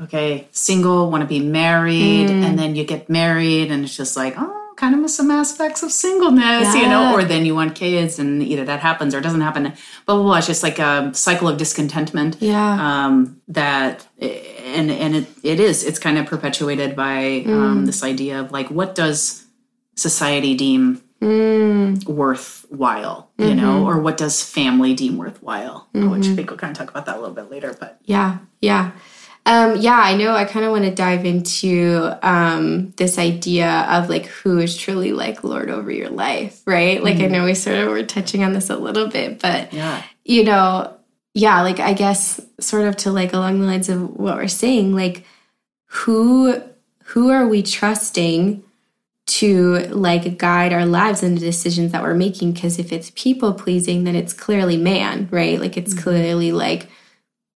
okay, 0.00 0.48
single, 0.52 1.10
want 1.10 1.22
to 1.22 1.28
be 1.28 1.40
married, 1.40 2.28
mm. 2.28 2.42
and 2.42 2.58
then 2.58 2.76
you 2.76 2.84
get 2.84 3.08
married, 3.08 3.70
and 3.70 3.84
it's 3.84 3.96
just 3.96 4.16
like, 4.16 4.34
oh, 4.36 4.65
kind 4.76 4.94
of 4.94 5.00
miss 5.00 5.16
some 5.16 5.30
aspects 5.30 5.82
of 5.82 5.90
singleness, 5.90 6.74
yeah. 6.74 6.76
you 6.76 6.88
know. 6.88 7.14
Or 7.14 7.24
then 7.24 7.44
you 7.44 7.54
want 7.54 7.74
kids, 7.74 8.18
and 8.18 8.42
either 8.42 8.64
that 8.64 8.80
happens 8.80 9.14
or 9.14 9.20
doesn't 9.20 9.40
happen. 9.40 9.72
Blah 10.06 10.16
blah 10.16 10.22
blah. 10.22 10.36
It's 10.36 10.46
just 10.46 10.62
like 10.62 10.78
a 10.78 11.12
cycle 11.14 11.48
of 11.48 11.56
discontentment. 11.56 12.36
Yeah. 12.40 13.04
Um, 13.06 13.40
that 13.48 14.06
and 14.18 14.90
and 14.90 15.16
it 15.16 15.26
it 15.42 15.60
is. 15.60 15.84
It's 15.84 15.98
kind 15.98 16.18
of 16.18 16.26
perpetuated 16.26 16.94
by 16.94 17.44
um, 17.46 17.52
mm. 17.52 17.62
um, 17.62 17.86
this 17.86 18.02
idea 18.02 18.40
of 18.40 18.52
like, 18.52 18.70
what 18.70 18.94
does 18.94 19.46
society 19.96 20.54
deem 20.54 21.02
mm. 21.20 22.04
worthwhile, 22.06 23.30
you 23.38 23.46
mm-hmm. 23.46 23.56
know, 23.56 23.86
or 23.86 23.98
what 23.98 24.16
does 24.16 24.42
family 24.42 24.94
deem 24.94 25.16
worthwhile? 25.16 25.88
Mm-hmm. 25.94 26.10
Which 26.10 26.26
I 26.26 26.34
think 26.34 26.50
we'll 26.50 26.58
kind 26.58 26.70
of 26.70 26.78
talk 26.78 26.90
about 26.90 27.06
that 27.06 27.16
a 27.16 27.20
little 27.20 27.34
bit 27.34 27.50
later. 27.50 27.74
But 27.78 27.98
yeah, 28.04 28.38
yeah. 28.60 28.92
Um, 29.46 29.76
yeah, 29.76 30.00
I 30.02 30.16
know. 30.16 30.34
I 30.34 30.44
kind 30.44 30.66
of 30.66 30.72
want 30.72 30.84
to 30.86 30.90
dive 30.90 31.24
into 31.24 32.18
um, 32.20 32.90
this 32.96 33.16
idea 33.16 33.86
of 33.88 34.08
like 34.08 34.26
who 34.26 34.58
is 34.58 34.76
truly 34.76 35.12
like 35.12 35.44
Lord 35.44 35.70
over 35.70 35.90
your 35.90 36.10
life, 36.10 36.60
right? 36.66 37.02
Like, 37.02 37.16
mm-hmm. 37.16 37.24
I 37.26 37.28
know 37.28 37.44
we 37.44 37.54
sort 37.54 37.76
of 37.76 37.88
were 37.88 38.02
touching 38.02 38.42
on 38.42 38.54
this 38.54 38.70
a 38.70 38.76
little 38.76 39.06
bit, 39.06 39.40
but 39.40 39.72
yeah, 39.72 40.02
you 40.24 40.42
know, 40.42 40.96
yeah, 41.32 41.62
like 41.62 41.78
I 41.78 41.92
guess 41.92 42.40
sort 42.58 42.88
of 42.88 42.96
to 42.98 43.12
like 43.12 43.32
along 43.32 43.60
the 43.60 43.66
lines 43.66 43.88
of 43.88 44.16
what 44.16 44.34
we're 44.36 44.48
saying, 44.48 44.96
like 44.96 45.24
who 45.86 46.60
who 47.04 47.30
are 47.30 47.46
we 47.46 47.62
trusting 47.62 48.64
to 49.26 49.78
like 49.88 50.38
guide 50.38 50.72
our 50.72 50.86
lives 50.86 51.22
and 51.22 51.36
the 51.36 51.40
decisions 51.40 51.92
that 51.92 52.02
we're 52.02 52.14
making 52.14 52.52
because 52.52 52.78
if 52.78 52.92
it's 52.92 53.10
people 53.16 53.52
pleasing 53.52 54.04
then 54.04 54.14
it's 54.14 54.32
clearly 54.32 54.76
man 54.76 55.28
right 55.32 55.58
like 55.58 55.76
it's 55.76 55.94
mm-hmm. 55.94 56.02
clearly 56.02 56.52
like 56.52 56.88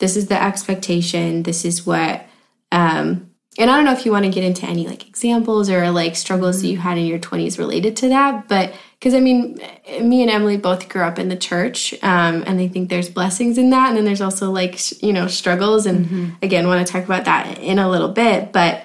this 0.01 0.17
is 0.17 0.27
the 0.27 0.43
expectation 0.43 1.45
this 1.45 1.65
is 1.65 1.87
what 1.87 2.27
um 2.73 3.31
and 3.59 3.71
i 3.71 3.77
don't 3.77 3.85
know 3.85 3.93
if 3.93 4.05
you 4.05 4.11
want 4.11 4.25
to 4.25 4.31
get 4.31 4.43
into 4.43 4.67
any 4.67 4.87
like 4.87 5.07
examples 5.07 5.71
or 5.71 5.91
like 5.91 6.17
struggles 6.17 6.57
mm-hmm. 6.57 6.67
that 6.67 6.73
you 6.73 6.79
had 6.79 6.99
in 6.99 7.07
your 7.07 7.19
20s 7.19 7.59
related 7.59 7.97
to 7.97 8.09
that 8.09 8.49
but 8.49 8.75
because 8.99 9.15
i 9.15 9.21
mean 9.21 9.61
me 10.03 10.23
and 10.23 10.31
emily 10.31 10.57
both 10.57 10.89
grew 10.89 11.03
up 11.03 11.19
in 11.19 11.29
the 11.29 11.37
church 11.37 11.95
um, 12.03 12.43
and 12.47 12.61
i 12.61 12.67
think 12.67 12.89
there's 12.89 13.09
blessings 13.09 13.57
in 13.57 13.71
that 13.71 13.89
and 13.89 13.97
then 13.97 14.05
there's 14.05 14.21
also 14.21 14.51
like 14.51 15.03
you 15.03 15.13
know 15.13 15.29
struggles 15.29 15.87
and 15.87 16.07
mm-hmm. 16.07 16.31
again 16.43 16.67
want 16.67 16.85
to 16.85 16.93
talk 16.93 17.05
about 17.05 17.25
that 17.25 17.59
in 17.59 17.79
a 17.79 17.89
little 17.89 18.09
bit 18.09 18.53
but 18.53 18.85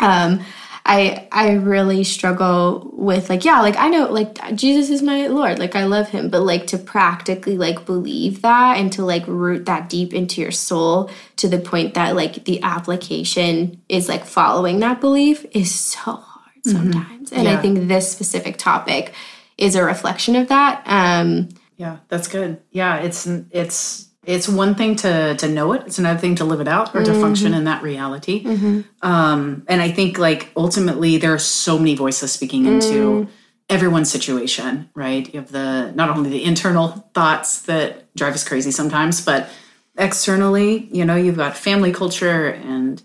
um 0.00 0.44
I 0.86 1.26
I 1.32 1.54
really 1.54 2.04
struggle 2.04 2.90
with 2.92 3.28
like 3.28 3.44
yeah 3.44 3.60
like 3.60 3.76
I 3.76 3.88
know 3.88 4.10
like 4.10 4.54
Jesus 4.54 4.88
is 4.88 5.02
my 5.02 5.26
Lord 5.26 5.58
like 5.58 5.74
I 5.74 5.84
love 5.84 6.08
him 6.08 6.30
but 6.30 6.42
like 6.42 6.68
to 6.68 6.78
practically 6.78 7.58
like 7.58 7.84
believe 7.84 8.42
that 8.42 8.78
and 8.78 8.92
to 8.92 9.04
like 9.04 9.26
root 9.26 9.66
that 9.66 9.88
deep 9.88 10.14
into 10.14 10.40
your 10.40 10.52
soul 10.52 11.10
to 11.36 11.48
the 11.48 11.58
point 11.58 11.94
that 11.94 12.14
like 12.14 12.44
the 12.44 12.62
application 12.62 13.82
is 13.88 14.08
like 14.08 14.24
following 14.24 14.78
that 14.80 15.00
belief 15.00 15.44
is 15.50 15.74
so 15.74 15.98
hard 16.00 16.54
mm-hmm. 16.64 16.70
sometimes 16.70 17.30
mm-hmm. 17.30 17.38
and 17.40 17.48
yeah. 17.48 17.58
I 17.58 17.60
think 17.60 17.88
this 17.88 18.10
specific 18.10 18.56
topic 18.56 19.12
is 19.58 19.74
a 19.74 19.82
reflection 19.82 20.36
of 20.36 20.48
that 20.48 20.82
um 20.86 21.48
yeah 21.76 21.98
that's 22.08 22.28
good 22.28 22.60
yeah 22.70 22.98
it's 22.98 23.26
it's 23.26 24.05
it's 24.26 24.48
one 24.48 24.74
thing 24.74 24.96
to 24.96 25.34
to 25.36 25.48
know 25.48 25.72
it 25.72 25.82
it's 25.86 25.98
another 25.98 26.18
thing 26.18 26.34
to 26.34 26.44
live 26.44 26.60
it 26.60 26.68
out 26.68 26.94
or 26.94 27.02
to 27.02 27.12
mm-hmm. 27.12 27.20
function 27.20 27.54
in 27.54 27.64
that 27.64 27.82
reality 27.82 28.42
mm-hmm. 28.44 28.80
um, 29.02 29.64
and 29.68 29.80
i 29.80 29.90
think 29.90 30.18
like 30.18 30.50
ultimately 30.56 31.16
there 31.16 31.32
are 31.32 31.38
so 31.38 31.78
many 31.78 31.94
voices 31.94 32.32
speaking 32.32 32.64
mm. 32.64 32.74
into 32.74 33.28
everyone's 33.70 34.10
situation 34.10 34.90
right 34.94 35.32
you 35.32 35.40
have 35.40 35.52
the 35.52 35.92
not 35.94 36.10
only 36.10 36.28
the 36.28 36.44
internal 36.44 36.88
thoughts 37.14 37.62
that 37.62 38.12
drive 38.14 38.34
us 38.34 38.44
crazy 38.44 38.70
sometimes 38.70 39.24
but 39.24 39.48
externally 39.96 40.88
you 40.92 41.04
know 41.04 41.16
you've 41.16 41.36
got 41.36 41.56
family 41.56 41.92
culture 41.92 42.48
and 42.48 43.02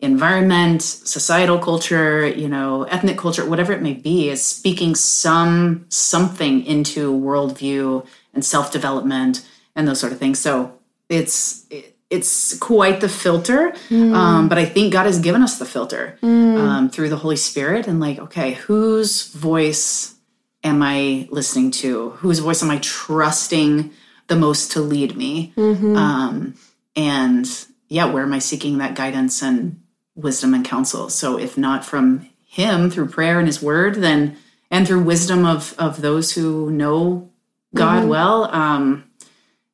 environment 0.00 0.82
societal 0.82 1.58
culture 1.58 2.26
you 2.26 2.48
know 2.48 2.82
ethnic 2.84 3.16
culture 3.16 3.48
whatever 3.48 3.72
it 3.72 3.80
may 3.80 3.94
be 3.94 4.28
is 4.28 4.44
speaking 4.44 4.94
some 4.94 5.86
something 5.88 6.64
into 6.66 7.12
worldview 7.12 8.06
and 8.34 8.44
self-development 8.44 9.48
and 9.76 9.86
those 9.86 10.00
sort 10.00 10.12
of 10.12 10.18
things. 10.18 10.38
So 10.38 10.78
it's 11.08 11.66
it's 12.10 12.56
quite 12.58 13.00
the 13.00 13.08
filter, 13.08 13.74
mm. 13.88 14.14
um, 14.14 14.48
but 14.48 14.58
I 14.58 14.64
think 14.66 14.92
God 14.92 15.06
has 15.06 15.18
given 15.18 15.42
us 15.42 15.58
the 15.58 15.64
filter 15.64 16.18
mm. 16.22 16.58
um, 16.58 16.88
through 16.90 17.08
the 17.08 17.16
Holy 17.16 17.36
Spirit. 17.36 17.86
And 17.86 17.98
like, 17.98 18.18
okay, 18.18 18.52
whose 18.52 19.32
voice 19.32 20.14
am 20.62 20.82
I 20.82 21.28
listening 21.30 21.70
to? 21.72 22.10
Whose 22.10 22.38
voice 22.38 22.62
am 22.62 22.70
I 22.70 22.78
trusting 22.78 23.90
the 24.28 24.36
most 24.36 24.72
to 24.72 24.80
lead 24.80 25.16
me? 25.16 25.52
Mm-hmm. 25.56 25.96
Um, 25.96 26.54
and 26.94 27.48
yeah, 27.88 28.06
where 28.06 28.22
am 28.22 28.32
I 28.32 28.38
seeking 28.38 28.78
that 28.78 28.94
guidance 28.94 29.42
and 29.42 29.80
wisdom 30.14 30.54
and 30.54 30.64
counsel? 30.64 31.08
So 31.08 31.38
if 31.38 31.58
not 31.58 31.84
from 31.84 32.28
Him 32.46 32.90
through 32.90 33.08
prayer 33.08 33.38
and 33.38 33.48
His 33.48 33.62
Word, 33.62 33.96
then 33.96 34.36
and 34.70 34.86
through 34.86 35.02
wisdom 35.02 35.44
of 35.44 35.74
of 35.78 36.00
those 36.00 36.32
who 36.32 36.70
know 36.70 37.30
God 37.74 38.00
mm-hmm. 38.00 38.08
well, 38.08 38.44
um, 38.54 39.04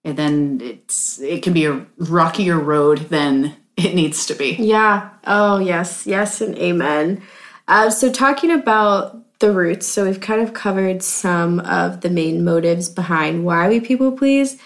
and 0.05 0.17
then 0.17 0.61
it's 0.63 1.21
it 1.21 1.43
can 1.43 1.53
be 1.53 1.67
a 1.67 1.87
rockier 1.99 2.59
road 2.59 2.99
than 3.11 3.57
it 3.77 3.95
needs 3.95 4.27
to 4.27 4.35
be. 4.35 4.57
Yeah. 4.59 5.11
Oh 5.27 5.59
yes, 5.59 6.07
yes, 6.07 6.41
and 6.41 6.57
amen. 6.59 7.23
Uh, 7.69 7.91
so 7.91 8.11
talking 8.11 8.51
about 8.51 9.17
the 9.39 9.53
roots, 9.53 9.87
so 9.87 10.05
we've 10.05 10.21
kind 10.21 10.41
of 10.41 10.53
covered 10.53 11.03
some 11.03 11.61
of 11.61 12.01
the 12.03 12.11
main 12.11 12.45
motives 12.45 12.89
behind 12.89 13.45
why 13.45 13.69
we 13.69 13.81
people 13.81 14.13
please. 14.13 14.59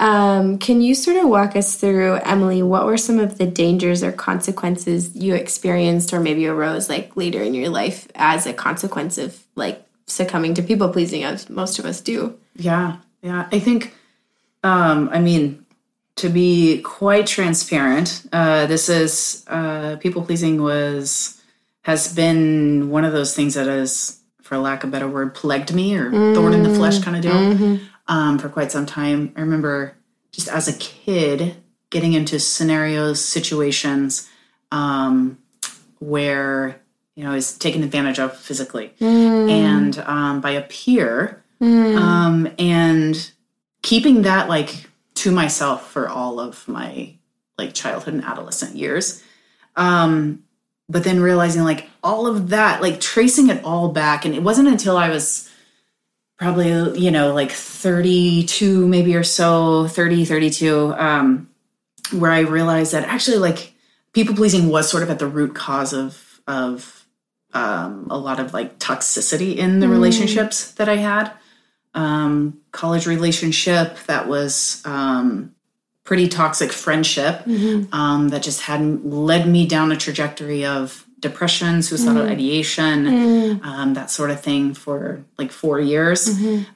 Um, 0.00 0.58
can 0.58 0.80
you 0.80 0.94
sort 0.94 1.16
of 1.16 1.28
walk 1.28 1.56
us 1.56 1.76
through, 1.76 2.20
Emily, 2.24 2.62
what 2.62 2.86
were 2.86 2.96
some 2.96 3.18
of 3.18 3.38
the 3.38 3.46
dangers 3.46 4.02
or 4.02 4.12
consequences 4.12 5.16
you 5.16 5.34
experienced 5.34 6.12
or 6.12 6.20
maybe 6.20 6.46
arose 6.46 6.88
like 6.88 7.16
later 7.16 7.42
in 7.42 7.52
your 7.52 7.68
life 7.68 8.06
as 8.14 8.46
a 8.46 8.52
consequence 8.52 9.18
of 9.18 9.42
like 9.56 9.84
succumbing 10.06 10.54
to 10.54 10.62
people 10.62 10.88
pleasing 10.90 11.24
as 11.24 11.50
most 11.50 11.80
of 11.80 11.84
us 11.84 12.00
do? 12.00 12.38
Yeah. 12.54 12.98
Yeah. 13.22 13.48
I 13.50 13.58
think 13.58 13.92
um, 14.62 15.08
I 15.12 15.20
mean, 15.20 15.64
to 16.16 16.28
be 16.28 16.82
quite 16.82 17.26
transparent, 17.26 18.26
uh, 18.32 18.66
this 18.66 18.88
is 18.88 19.44
uh, 19.46 19.96
people 19.96 20.22
pleasing 20.22 20.62
was 20.62 21.40
has 21.82 22.12
been 22.12 22.90
one 22.90 23.04
of 23.04 23.12
those 23.12 23.34
things 23.34 23.54
that 23.54 23.66
has, 23.66 24.20
for 24.42 24.58
lack 24.58 24.84
of 24.84 24.90
a 24.90 24.92
better 24.92 25.08
word, 25.08 25.34
plagued 25.34 25.72
me 25.72 25.96
or 25.96 26.10
mm. 26.10 26.34
thorn 26.34 26.52
in 26.52 26.62
the 26.62 26.74
flesh 26.74 26.98
kind 26.98 27.16
of 27.16 27.22
deal 27.22 27.32
mm-hmm. 27.32 27.84
um, 28.08 28.38
for 28.38 28.48
quite 28.48 28.70
some 28.70 28.84
time. 28.84 29.32
I 29.36 29.40
remember 29.40 29.96
just 30.32 30.48
as 30.48 30.68
a 30.68 30.76
kid 30.78 31.56
getting 31.90 32.12
into 32.12 32.38
scenarios, 32.38 33.24
situations 33.24 34.28
um, 34.70 35.38
where 35.98 36.80
you 37.14 37.24
know 37.24 37.32
is 37.32 37.56
taken 37.56 37.82
advantage 37.82 38.18
of 38.18 38.36
physically, 38.36 38.92
mm. 39.00 39.50
and 39.50 39.98
um, 40.00 40.40
by 40.40 40.50
a 40.50 40.62
peer, 40.62 41.42
mm. 41.60 41.96
um, 41.96 42.52
and 42.58 43.32
keeping 43.88 44.20
that 44.20 44.50
like 44.50 44.86
to 45.14 45.30
myself 45.30 45.90
for 45.90 46.10
all 46.10 46.40
of 46.40 46.68
my 46.68 47.14
like 47.56 47.72
childhood 47.72 48.12
and 48.12 48.22
adolescent 48.22 48.76
years. 48.76 49.22
Um, 49.76 50.44
but 50.90 51.04
then 51.04 51.20
realizing 51.20 51.64
like 51.64 51.88
all 52.02 52.26
of 52.26 52.50
that, 52.50 52.82
like 52.82 53.00
tracing 53.00 53.48
it 53.48 53.64
all 53.64 53.88
back. 53.88 54.26
And 54.26 54.34
it 54.34 54.42
wasn't 54.42 54.68
until 54.68 54.98
I 54.98 55.08
was 55.08 55.50
probably, 56.38 57.00
you 57.00 57.10
know, 57.10 57.32
like 57.32 57.50
32 57.50 58.86
maybe 58.86 59.16
or 59.16 59.24
so, 59.24 59.88
30, 59.88 60.26
32, 60.26 60.94
um, 60.94 61.48
where 62.12 62.30
I 62.30 62.40
realized 62.40 62.92
that 62.92 63.08
actually 63.08 63.38
like 63.38 63.72
people 64.12 64.34
pleasing 64.34 64.68
was 64.68 64.90
sort 64.90 65.02
of 65.02 65.08
at 65.08 65.18
the 65.18 65.26
root 65.26 65.54
cause 65.54 65.94
of, 65.94 66.42
of, 66.46 67.06
um, 67.54 68.08
a 68.10 68.18
lot 68.18 68.38
of 68.38 68.52
like 68.52 68.78
toxicity 68.78 69.56
in 69.56 69.80
the 69.80 69.86
mm. 69.86 69.92
relationships 69.92 70.72
that 70.72 70.90
I 70.90 70.96
had 70.96 71.32
um, 71.94 72.60
college 72.78 73.06
relationship 73.08 73.98
that 74.06 74.28
was 74.28 74.80
um, 74.84 75.52
pretty 76.04 76.28
toxic 76.28 76.70
friendship 76.70 77.42
um, 77.92 78.28
that 78.28 78.40
just 78.40 78.60
hadn't 78.60 79.04
led 79.04 79.48
me 79.48 79.66
down 79.66 79.90
a 79.90 79.96
trajectory 79.96 80.64
of 80.64 81.04
depression, 81.18 81.82
suicidal 81.82 82.22
ideation, 82.34 83.60
um, 83.64 83.94
that 83.94 84.12
sort 84.12 84.30
of 84.30 84.40
thing 84.40 84.74
for 84.74 85.24
like 85.38 85.50
four 85.50 85.80
years, 85.80 86.28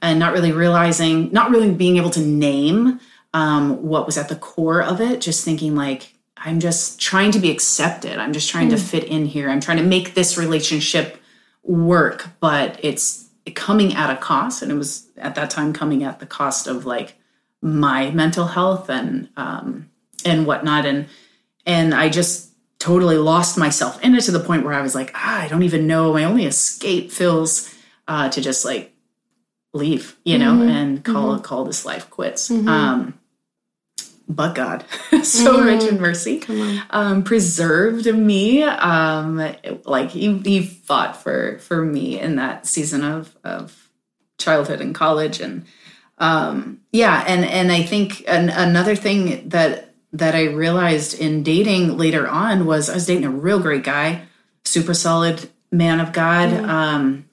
and 0.02 0.18
not 0.18 0.32
really 0.32 0.50
realizing, 0.50 1.30
not 1.32 1.52
really 1.52 1.70
being 1.70 1.96
able 1.98 2.10
to 2.10 2.20
name 2.20 2.98
um, 3.32 3.80
what 3.86 4.04
was 4.04 4.18
at 4.18 4.28
the 4.28 4.34
core 4.34 4.82
of 4.82 5.00
it. 5.00 5.20
Just 5.20 5.44
thinking 5.44 5.76
like, 5.76 6.14
I'm 6.36 6.58
just 6.58 7.00
trying 7.00 7.30
to 7.30 7.38
be 7.38 7.52
accepted. 7.52 8.18
I'm 8.18 8.32
just 8.32 8.50
trying 8.50 8.70
to 8.70 8.76
fit 8.76 9.04
in 9.04 9.26
here. 9.26 9.48
I'm 9.48 9.60
trying 9.60 9.78
to 9.78 9.84
make 9.84 10.14
this 10.14 10.36
relationship 10.36 11.22
work, 11.62 12.26
but 12.40 12.80
it's 12.82 13.21
coming 13.54 13.94
at 13.94 14.10
a 14.10 14.16
cost. 14.16 14.62
And 14.62 14.70
it 14.70 14.76
was 14.76 15.08
at 15.16 15.34
that 15.34 15.50
time 15.50 15.72
coming 15.72 16.04
at 16.04 16.20
the 16.20 16.26
cost 16.26 16.66
of 16.66 16.86
like 16.86 17.16
my 17.60 18.10
mental 18.10 18.46
health 18.46 18.88
and 18.88 19.28
um, 19.36 19.90
and 20.24 20.46
whatnot. 20.46 20.86
And 20.86 21.06
and 21.66 21.94
I 21.94 22.08
just 22.08 22.50
totally 22.78 23.16
lost 23.16 23.56
myself 23.56 24.02
in 24.02 24.14
it 24.14 24.22
to 24.22 24.32
the 24.32 24.40
point 24.40 24.64
where 24.64 24.74
I 24.74 24.82
was 24.82 24.94
like, 24.94 25.12
ah, 25.14 25.42
I 25.42 25.48
don't 25.48 25.62
even 25.62 25.86
know. 25.86 26.12
My 26.12 26.24
only 26.24 26.44
escape 26.46 27.12
feels 27.12 27.72
uh, 28.08 28.28
to 28.30 28.40
just 28.40 28.64
like 28.64 28.92
leave, 29.72 30.16
you 30.24 30.38
know, 30.38 30.62
and 30.62 31.04
call 31.04 31.38
call 31.40 31.64
this 31.64 31.84
life 31.84 32.10
quits. 32.10 32.50
Um, 32.68 33.18
but 34.28 34.54
God, 34.54 34.84
so 35.22 35.62
rich 35.62 35.84
in 35.84 36.00
mercy, 36.00 36.42
um, 36.90 37.22
preserved 37.24 38.06
me. 38.06 38.62
Um, 38.62 39.54
like 39.84 40.10
he, 40.10 40.38
he 40.38 40.62
fought 40.62 41.16
for 41.16 41.58
for 41.58 41.84
me 41.84 42.18
in 42.18 42.36
that 42.36 42.66
season 42.66 43.04
of 43.04 43.36
of 43.44 43.90
childhood 44.38 44.80
and 44.80 44.94
college, 44.94 45.40
and 45.40 45.64
um, 46.18 46.80
yeah, 46.92 47.24
and 47.26 47.44
and 47.44 47.72
I 47.72 47.82
think 47.82 48.24
an, 48.28 48.48
another 48.48 48.94
thing 48.94 49.48
that 49.50 49.94
that 50.12 50.34
I 50.34 50.44
realized 50.44 51.18
in 51.18 51.42
dating 51.42 51.96
later 51.96 52.28
on 52.28 52.66
was 52.66 52.90
I 52.90 52.94
was 52.94 53.06
dating 53.06 53.24
a 53.24 53.30
real 53.30 53.58
great 53.58 53.84
guy, 53.84 54.22
super 54.64 54.94
solid 54.94 55.48
man 55.70 56.00
of 56.00 56.12
God, 56.12 56.52
um, 56.52 57.28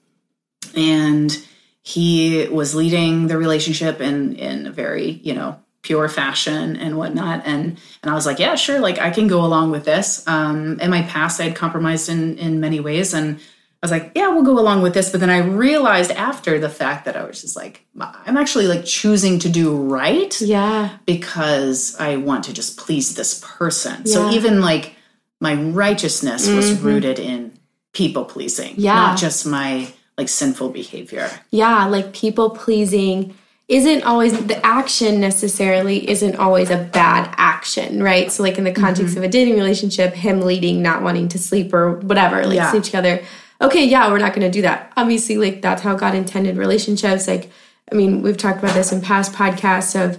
and 0.74 1.46
he 1.82 2.46
was 2.48 2.74
leading 2.74 3.26
the 3.26 3.38
relationship 3.38 4.00
in 4.00 4.34
in 4.36 4.66
a 4.66 4.70
very 4.70 5.10
you 5.10 5.34
know 5.34 5.58
pure 5.82 6.08
fashion 6.08 6.76
and 6.76 6.96
whatnot. 6.98 7.42
And 7.46 7.78
and 8.02 8.10
i 8.10 8.14
was 8.14 8.26
like 8.26 8.38
yeah 8.38 8.54
sure 8.54 8.80
like 8.80 8.98
i 8.98 9.10
can 9.10 9.28
go 9.28 9.44
along 9.44 9.70
with 9.70 9.84
this. 9.84 10.26
Um 10.26 10.78
in 10.80 10.90
my 10.90 11.02
past 11.02 11.40
I 11.40 11.44
had 11.44 11.56
compromised 11.56 12.08
in 12.08 12.36
in 12.38 12.60
many 12.60 12.80
ways 12.80 13.14
and 13.14 13.36
i 13.82 13.86
was 13.86 13.90
like 13.90 14.12
yeah 14.14 14.28
we'll 14.28 14.42
go 14.42 14.58
along 14.58 14.82
with 14.82 14.92
this. 14.94 15.10
But 15.10 15.20
then 15.20 15.30
i 15.30 15.38
realized 15.38 16.10
after 16.12 16.58
the 16.58 16.68
fact 16.68 17.04
that 17.06 17.16
i 17.16 17.24
was 17.24 17.40
just 17.40 17.56
like 17.56 17.84
i'm 18.26 18.36
actually 18.36 18.66
like 18.66 18.84
choosing 18.84 19.38
to 19.38 19.48
do 19.48 19.74
right 19.74 20.38
Yeah. 20.40 20.98
because 21.06 21.96
i 21.98 22.16
want 22.16 22.44
to 22.44 22.52
just 22.52 22.76
please 22.76 23.14
this 23.14 23.40
person. 23.58 24.04
So 24.06 24.30
even 24.30 24.60
like 24.60 24.94
my 25.40 25.54
righteousness 25.54 26.46
was 26.48 26.78
rooted 26.80 27.18
in 27.18 27.52
people 27.92 28.24
pleasing 28.26 28.74
Yeah. 28.76 28.94
not 28.94 29.18
just 29.18 29.46
my 29.46 29.92
like 30.18 30.28
sinful 30.28 30.68
behavior. 30.68 31.30
Yeah, 31.50 31.86
like 31.86 32.12
people 32.12 32.50
pleasing 32.50 33.34
isn't 33.70 34.02
always 34.02 34.32
the 34.46 34.58
action 34.66 35.20
necessarily 35.20 36.10
isn't 36.10 36.34
always 36.36 36.70
a 36.70 36.76
bad 36.76 37.32
action, 37.38 38.02
right? 38.02 38.30
So 38.32 38.42
like 38.42 38.58
in 38.58 38.64
the 38.64 38.72
context 38.72 39.16
of 39.16 39.22
a 39.22 39.28
dating 39.28 39.54
relationship, 39.54 40.12
him 40.12 40.40
leading, 40.40 40.82
not 40.82 41.02
wanting 41.02 41.28
to 41.28 41.38
sleep 41.38 41.72
or 41.72 41.92
whatever, 42.00 42.44
like 42.44 42.56
Yeah. 42.56 42.70
sleep 42.72 42.82
together. 42.82 43.22
Okay, 43.62 43.84
yeah, 43.86 44.10
we're 44.10 44.18
not 44.18 44.32
going 44.34 44.42
to 44.46 44.50
do 44.50 44.62
that. 44.62 44.92
Obviously, 44.96 45.36
like 45.38 45.62
that's 45.62 45.82
how 45.82 45.94
God 45.94 46.14
intended 46.16 46.56
relationships. 46.56 47.28
Like, 47.28 47.50
I 47.92 47.94
mean, 47.94 48.22
we've 48.22 48.36
talked 48.36 48.58
about 48.58 48.74
this 48.74 48.90
in 48.90 49.00
past 49.02 49.32
podcasts 49.32 49.94
of 49.94 50.18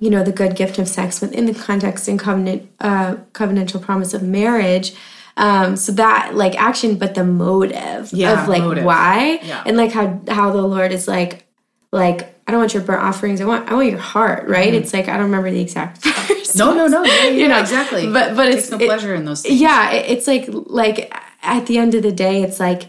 you 0.00 0.10
know 0.10 0.24
the 0.24 0.32
good 0.32 0.56
gift 0.56 0.78
of 0.78 0.88
sex 0.88 1.20
within 1.20 1.44
the 1.46 1.54
context 1.54 2.08
and 2.08 2.18
covenant 2.18 2.68
uh 2.80 3.16
covenantal 3.32 3.82
promise 3.82 4.14
of 4.14 4.22
marriage 4.22 4.94
um 5.36 5.76
so 5.76 5.92
that 5.92 6.34
like 6.34 6.58
action 6.58 6.96
but 6.96 7.14
the 7.14 7.22
motive 7.22 8.10
Yeah, 8.10 8.42
of 8.42 8.48
like 8.48 8.62
motive. 8.62 8.84
why 8.84 9.40
Yeah. 9.42 9.62
and 9.66 9.76
like 9.76 9.92
how 9.92 10.18
how 10.26 10.52
the 10.52 10.62
lord 10.62 10.90
is 10.92 11.06
like 11.06 11.44
like 11.92 12.34
i 12.50 12.52
don't 12.52 12.60
want 12.60 12.74
your 12.74 12.82
burnt 12.82 13.00
offerings. 13.02 13.40
I 13.40 13.44
want 13.44 13.70
i 13.70 13.74
want 13.74 13.88
your 13.88 13.98
heart 14.14 14.48
right? 14.48 14.74
It's 14.74 14.92
like 14.92 15.06
i 15.08 15.12
don't 15.16 15.26
remember 15.30 15.50
the 15.50 15.60
exact 15.60 16.02
verse 16.04 16.50
Mm-hmm. 16.50 16.58
no 16.58 16.74
no 16.74 16.86
no. 16.88 17.04
Yeah, 17.04 17.28
You 17.42 17.46
know, 17.48 17.60
exactly. 17.60 18.10
but- 18.12 18.34
but 18.36 18.46
Takes 18.46 18.66
it's- 18.66 18.70
no 18.72 18.78
it- 18.78 18.86
pleasure 18.86 19.14
in 19.14 19.24
those 19.24 19.42
things. 19.42 19.60
Yeah 19.60 19.92
it- 19.92 20.10
it's 20.10 20.26
like 20.26 20.46
like 20.82 20.98
at 21.42 21.66
the 21.66 21.78
end 21.78 21.94
of 21.94 22.02
the 22.02 22.12
day 22.12 22.42
it's 22.42 22.58
like 22.60 22.82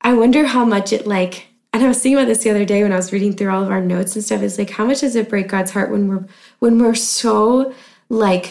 i 0.00 0.12
wonder 0.14 0.46
how 0.46 0.64
much 0.64 0.92
it 0.92 1.06
like 1.06 1.34
and 1.72 1.82
i 1.84 1.88
was 1.88 1.98
thinking 2.02 2.16
about 2.18 2.26
this 2.28 2.42
the 2.42 2.50
other 2.50 2.64
day 2.64 2.82
when 2.82 2.92
i 2.92 2.96
was 2.96 3.12
reading 3.12 3.32
through 3.36 3.50
all 3.52 3.62
of 3.62 3.70
our 3.70 3.82
notes 3.82 4.14
and 4.16 4.24
stuff 4.24 4.40
it's 4.42 4.56
like 4.58 4.70
how 4.70 4.84
much 4.86 5.00
does 5.00 5.14
it 5.14 5.28
break 5.28 5.46
god's 5.48 5.70
heart 5.72 5.90
when 5.90 6.08
we're 6.08 6.24
when 6.64 6.78
we're 6.80 6.94
so 6.94 7.72
like 8.08 8.46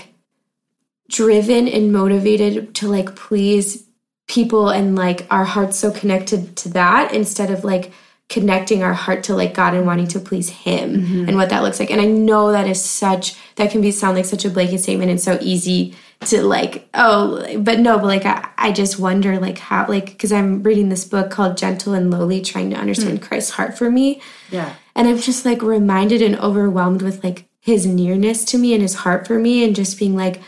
driven 1.09 1.67
and 1.67 1.91
motivated 1.91 2.73
to 2.75 2.87
like 2.87 3.15
please 3.15 3.83
people 4.27 4.69
and 4.69 4.95
like 4.95 5.25
our 5.29 5.45
hearts 5.45 5.77
so 5.77 5.91
connected 5.91 6.55
to 6.57 6.69
that 6.69 7.13
instead 7.13 7.51
of 7.51 7.63
like 7.63 7.91
connecting 8.27 8.81
our 8.81 8.93
heart 8.93 9.23
to 9.23 9.35
like 9.35 9.53
God 9.53 9.75
and 9.75 9.85
wanting 9.85 10.07
to 10.07 10.19
please 10.19 10.49
him 10.49 11.27
and 11.27 11.37
what 11.37 11.49
that 11.49 11.61
looks 11.61 11.79
like. 11.79 11.91
And 11.91 12.01
I 12.01 12.05
know 12.05 12.51
that 12.51 12.67
is 12.67 12.83
such 12.83 13.35
that 13.55 13.71
can 13.71 13.81
be 13.81 13.91
sound 13.91 14.17
like 14.17 14.25
such 14.25 14.45
a 14.45 14.49
blanket 14.49 14.79
statement 14.79 15.11
and 15.11 15.21
so 15.21 15.37
easy 15.41 15.95
to 16.21 16.41
like 16.41 16.87
oh 16.93 17.45
but 17.59 17.79
no 17.79 17.97
but 17.97 18.05
like 18.05 18.25
I, 18.25 18.49
I 18.57 18.71
just 18.71 18.99
wonder 18.99 19.37
like 19.37 19.57
how 19.57 19.85
like 19.87 20.05
because 20.05 20.31
I'm 20.31 20.63
reading 20.63 20.89
this 20.89 21.05
book 21.05 21.29
called 21.29 21.57
Gentle 21.57 21.93
and 21.93 22.09
Lowly 22.09 22.41
trying 22.41 22.71
to 22.71 22.77
understand 22.77 23.21
Christ's 23.21 23.51
heart 23.51 23.77
for 23.77 23.91
me. 23.91 24.21
Yeah. 24.49 24.73
And 24.95 25.07
I'm 25.07 25.19
just 25.19 25.45
like 25.45 25.61
reminded 25.61 26.21
and 26.21 26.37
overwhelmed 26.37 27.01
with 27.01 27.23
like 27.23 27.47
his 27.59 27.85
nearness 27.85 28.43
to 28.45 28.57
me 28.57 28.73
and 28.73 28.81
his 28.81 28.95
heart 28.95 29.27
for 29.27 29.37
me 29.37 29.63
and 29.63 29.75
just 29.75 29.99
being 29.99 30.15
like 30.15 30.41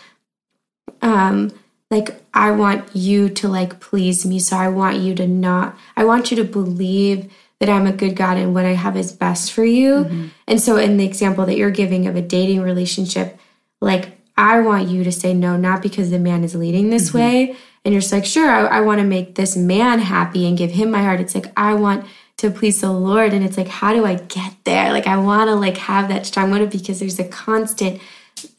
um 1.02 1.52
like 1.92 2.24
I 2.34 2.52
want 2.52 2.96
you 2.96 3.30
to 3.30 3.48
like 3.48 3.80
please 3.80 4.26
me. 4.26 4.40
So 4.40 4.58
I 4.58 4.68
want 4.68 4.98
you 4.98 5.14
to 5.16 5.28
not 5.28 5.78
I 5.96 6.06
want 6.06 6.32
you 6.32 6.38
to 6.38 6.44
believe 6.44 7.32
that 7.60 7.70
I'm 7.70 7.88
a 7.88 7.92
good 7.92 8.16
God 8.16 8.38
and 8.38 8.54
what 8.54 8.66
I 8.66 8.74
have 8.74 8.96
is 8.96 9.12
best 9.12 9.52
for 9.52 9.64
you. 9.64 10.06
Mm-hmm. 10.06 10.28
And 10.48 10.62
so 10.62 10.78
in 10.78 10.98
the 10.98 11.06
example 11.06 11.46
that 11.46 11.58
you're 11.58 11.72
giving 11.72 12.08
of 12.08 12.16
a 12.16 12.22
dating 12.22 12.62
relationship 12.62 13.40
like 13.82 14.18
I 14.38 14.60
want 14.60 14.88
you 14.88 15.04
to 15.04 15.12
say 15.12 15.34
no 15.34 15.58
not 15.58 15.82
because 15.82 16.10
the 16.12 16.20
man 16.20 16.44
is 16.44 16.56
leading 16.56 16.90
this 16.90 17.10
mm-hmm. 17.10 17.18
way 17.18 17.58
and 17.84 17.94
you're 17.94 18.02
just 18.02 18.14
like 18.14 18.26
sure 18.26 18.50
I, 18.50 18.78
I 18.78 18.82
want 18.82 19.00
to 19.00 19.06
make 19.06 19.36
this 19.36 19.56
man 19.56 20.00
happy 20.00 20.48
and 20.48 20.58
give 20.58 20.72
him 20.72 20.92
my 20.92 21.02
heart. 21.02 21.20
It's 21.20 21.36
like 21.36 21.52
I 21.58 21.74
want 21.74 22.06
to 22.38 22.52
please 22.52 22.82
the 22.82 22.92
Lord 22.92 23.34
and 23.34 23.44
it's 23.44 23.58
like 23.58 23.68
how 23.68 23.94
do 23.94 24.06
I 24.06 24.16
get 24.16 24.54
there? 24.64 24.92
Like 24.92 25.08
I 25.08 25.18
want 25.18 25.50
to 25.50 25.56
like 25.56 25.78
have 25.78 26.10
that 26.10 26.26
strong 26.26 26.52
motive 26.52 26.72
because 26.72 27.00
there's 27.00 27.20
a 27.20 27.28
constant 27.28 28.02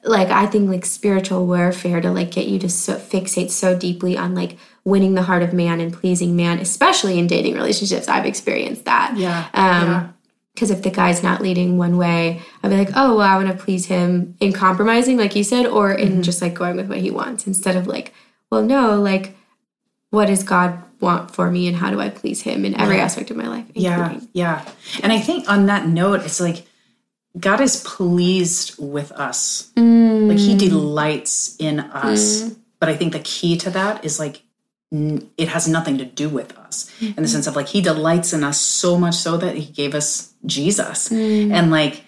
like 0.02 0.28
I 0.28 0.46
think 0.46 0.68
like 0.68 0.84
spiritual 0.84 1.46
warfare 1.46 2.00
to 2.00 2.10
like 2.10 2.32
get 2.32 2.48
you 2.48 2.58
to 2.60 2.68
so, 2.68 2.96
fixate 2.96 3.50
so 3.50 3.78
deeply 3.78 4.16
on 4.16 4.34
like 4.34 4.58
winning 4.84 5.14
the 5.14 5.22
heart 5.22 5.42
of 5.42 5.52
man 5.52 5.80
and 5.80 5.92
pleasing 5.92 6.34
man, 6.36 6.58
especially 6.58 7.18
in 7.18 7.26
dating 7.26 7.54
relationships. 7.54 8.08
I've 8.08 8.24
experienced 8.26 8.84
that. 8.86 9.16
yeah 9.16 9.46
Um, 9.54 9.86
yeah. 9.88 10.08
because 10.54 10.70
if 10.70 10.82
the 10.82 10.90
guy's 10.90 11.22
not 11.22 11.40
leading 11.42 11.76
one 11.78 11.96
way, 11.98 12.40
I'd 12.62 12.70
be 12.70 12.76
like, 12.76 12.90
oh, 12.96 13.16
well, 13.16 13.28
I 13.28 13.36
want 13.36 13.48
to 13.56 13.64
please 13.64 13.86
him 13.86 14.34
in 14.40 14.52
compromising, 14.52 15.16
like 15.18 15.36
you 15.36 15.44
said, 15.44 15.66
or 15.66 15.92
in 15.92 16.08
Mm-hmm. 16.08 16.22
just 16.22 16.40
like 16.42 16.54
going 16.54 16.76
with 16.76 16.88
what 16.88 16.98
he 16.98 17.10
wants 17.10 17.46
instead 17.46 17.76
of 17.76 17.86
like, 17.86 18.12
well, 18.50 18.62
no, 18.62 19.00
like, 19.00 19.36
what 20.10 20.26
does 20.26 20.42
God 20.42 20.82
want 21.00 21.30
for 21.32 21.50
me 21.50 21.68
and 21.68 21.76
how 21.76 21.90
do 21.90 22.00
I 22.00 22.08
please 22.08 22.40
him 22.42 22.64
in 22.64 22.74
every 22.80 22.98
aspect 22.98 23.30
of 23.30 23.36
my 23.36 23.46
life? 23.46 23.66
Yeah, 23.74 24.18
yeah. 24.32 24.66
And 25.02 25.12
I 25.12 25.18
think 25.20 25.48
on 25.50 25.66
that 25.66 25.86
note, 25.86 26.22
it's 26.22 26.40
like 26.40 26.64
God 27.38 27.60
is 27.60 27.82
pleased 27.84 28.74
with 28.78 29.12
us. 29.12 29.70
Like 29.76 30.38
he 30.38 30.56
delights 30.56 31.56
in 31.58 31.78
us. 31.80 32.50
But 32.80 32.88
I 32.88 32.96
think 32.96 33.12
the 33.12 33.20
key 33.20 33.56
to 33.58 33.70
that 33.70 34.04
is 34.04 34.18
like 34.18 34.42
it 34.90 35.48
has 35.48 35.68
nothing 35.68 35.98
to 35.98 36.04
do 36.04 36.28
with 36.30 36.56
us 36.56 36.90
in 37.00 37.22
the 37.22 37.28
sense 37.28 37.46
of 37.46 37.54
like 37.56 37.68
he 37.68 37.80
delights 37.82 38.32
in 38.32 38.42
us 38.42 38.58
so 38.60 38.96
much 38.98 39.14
so 39.16 39.36
that 39.36 39.54
he 39.56 39.70
gave 39.72 39.94
us 39.94 40.32
Jesus. 40.46 41.10
And 41.52 41.70
like 41.70 42.04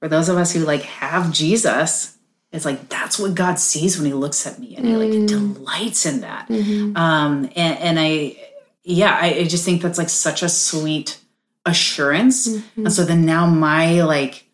for 0.00 0.08
those 0.08 0.28
of 0.30 0.36
us 0.38 0.52
who 0.52 0.60
like 0.60 0.82
have 0.82 1.30
Jesus, 1.32 2.16
it's 2.50 2.64
like 2.64 2.88
that's 2.88 3.18
what 3.18 3.34
God 3.34 3.58
sees 3.58 3.96
when 3.98 4.06
he 4.06 4.12
looks 4.14 4.46
at 4.46 4.58
me 4.58 4.76
and 4.76 4.86
he 4.86 4.96
like 4.96 5.28
delights 5.28 6.06
in 6.06 6.20
that. 6.22 6.48
Um 6.96 7.50
and, 7.54 7.78
and 7.78 7.98
I 8.00 8.36
yeah, 8.84 9.16
I, 9.20 9.34
I 9.40 9.44
just 9.44 9.64
think 9.64 9.82
that's 9.82 9.98
like 9.98 10.08
such 10.08 10.42
a 10.42 10.48
sweet 10.48 11.18
assurance. 11.66 12.46
And 12.76 12.92
so 12.92 13.04
then 13.04 13.24
now 13.24 13.46
my 13.46 14.02
like, 14.02 14.44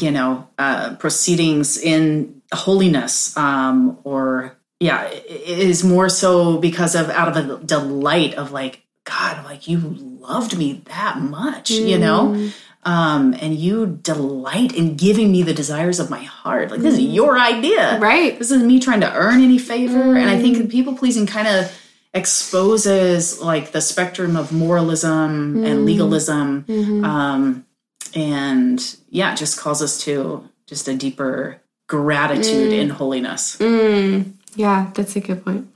you 0.00 0.10
know, 0.10 0.48
uh, 0.58 0.96
proceedings 0.96 1.76
in 1.78 2.42
holiness, 2.52 3.36
um, 3.36 3.98
or 4.04 4.53
yeah, 4.84 4.98
i- 4.98 5.24
i- 5.28 5.42
is 5.70 5.82
more 5.82 6.08
so 6.08 6.58
because 6.58 6.94
of 6.94 7.10
out 7.10 7.28
of 7.28 7.36
a 7.36 7.64
delight 7.64 8.34
of 8.34 8.52
like, 8.52 8.82
God, 9.04 9.44
like 9.44 9.66
you 9.68 9.78
loved 10.20 10.56
me 10.56 10.82
that 10.86 11.20
much, 11.20 11.70
you 11.70 11.96
mm. 11.96 12.00
know? 12.00 12.50
Um, 12.86 13.34
and 13.40 13.54
you 13.54 13.98
delight 14.02 14.74
in 14.74 14.96
giving 14.96 15.32
me 15.32 15.42
the 15.42 15.54
desires 15.54 15.98
of 16.00 16.10
my 16.10 16.22
heart. 16.22 16.70
Like 16.70 16.80
this 16.80 16.94
is 16.94 17.00
mm. 17.00 17.14
your 17.14 17.38
idea. 17.38 17.98
Right. 17.98 18.38
This 18.38 18.50
isn't 18.50 18.66
me 18.66 18.78
trying 18.78 19.00
to 19.00 19.12
earn 19.14 19.42
any 19.42 19.58
favor. 19.58 20.16
And 20.16 20.28
I 20.28 20.38
think 20.38 20.58
mm. 20.58 20.70
people 20.70 20.94
pleasing 20.94 21.26
kind 21.26 21.48
of 21.48 21.72
exposes 22.12 23.40
like 23.40 23.72
the 23.72 23.80
spectrum 23.80 24.36
of 24.36 24.52
moralism 24.52 25.64
and 25.64 25.84
legalism. 25.84 26.64
Mm-hmm. 26.64 27.04
Um, 27.04 27.66
and 28.14 28.96
yeah, 29.08 29.34
just 29.34 29.58
calls 29.58 29.82
us 29.82 30.04
to 30.04 30.48
just 30.66 30.86
a 30.88 30.94
deeper 30.94 31.60
gratitude 31.86 32.72
in 32.72 32.90
holiness. 32.90 33.56
Yeah, 34.56 34.90
that's 34.94 35.16
a 35.16 35.20
good 35.20 35.44
point. 35.44 35.68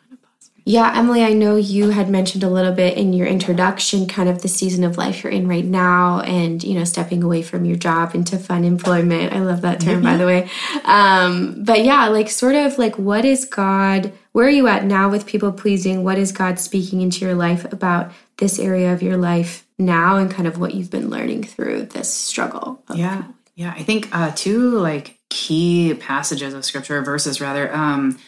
Yeah, 0.64 0.92
Emily, 0.94 1.24
I 1.24 1.32
know 1.32 1.56
you 1.56 1.90
had 1.90 2.10
mentioned 2.10 2.44
a 2.44 2.50
little 2.50 2.72
bit 2.74 2.98
in 2.98 3.14
your 3.14 3.26
introduction 3.26 4.06
kind 4.06 4.28
of 4.28 4.42
the 4.42 4.48
season 4.48 4.84
of 4.84 4.98
life 4.98 5.24
you're 5.24 5.32
in 5.32 5.48
right 5.48 5.64
now 5.64 6.20
and, 6.20 6.62
you 6.62 6.74
know, 6.74 6.84
stepping 6.84 7.22
away 7.22 7.40
from 7.40 7.64
your 7.64 7.78
job 7.78 8.14
into 8.14 8.36
fun 8.36 8.64
employment. 8.64 9.32
I 9.32 9.38
love 9.40 9.62
that 9.62 9.80
term, 9.80 10.02
by 10.02 10.18
the 10.18 10.26
way. 10.26 10.50
Um, 10.84 11.64
but 11.64 11.84
yeah, 11.84 12.08
like 12.08 12.28
sort 12.28 12.54
of 12.54 12.76
like 12.76 12.98
what 12.98 13.24
is 13.24 13.46
God, 13.46 14.12
where 14.32 14.46
are 14.46 14.50
you 14.50 14.66
at 14.68 14.84
now 14.84 15.08
with 15.08 15.24
people 15.24 15.52
pleasing? 15.52 16.04
What 16.04 16.18
is 16.18 16.32
God 16.32 16.58
speaking 16.58 17.00
into 17.00 17.24
your 17.24 17.34
life 17.34 17.64
about 17.72 18.12
this 18.36 18.58
area 18.58 18.92
of 18.92 19.02
your 19.02 19.16
life 19.16 19.66
now 19.78 20.18
and 20.18 20.30
kind 20.30 20.46
of 20.46 20.58
what 20.58 20.74
you've 20.74 20.90
been 20.90 21.08
learning 21.08 21.44
through 21.44 21.84
this 21.86 22.12
struggle? 22.12 22.82
of- 22.90 22.98
Yeah. 22.98 23.24
Yeah. 23.54 23.72
I 23.74 23.82
think 23.84 24.14
uh 24.14 24.32
two 24.34 24.78
like 24.78 25.18
key 25.30 25.94
passages 25.94 26.52
of 26.52 26.66
scripture, 26.66 27.00
verses 27.00 27.40
rather, 27.40 27.74
um, 27.74 28.18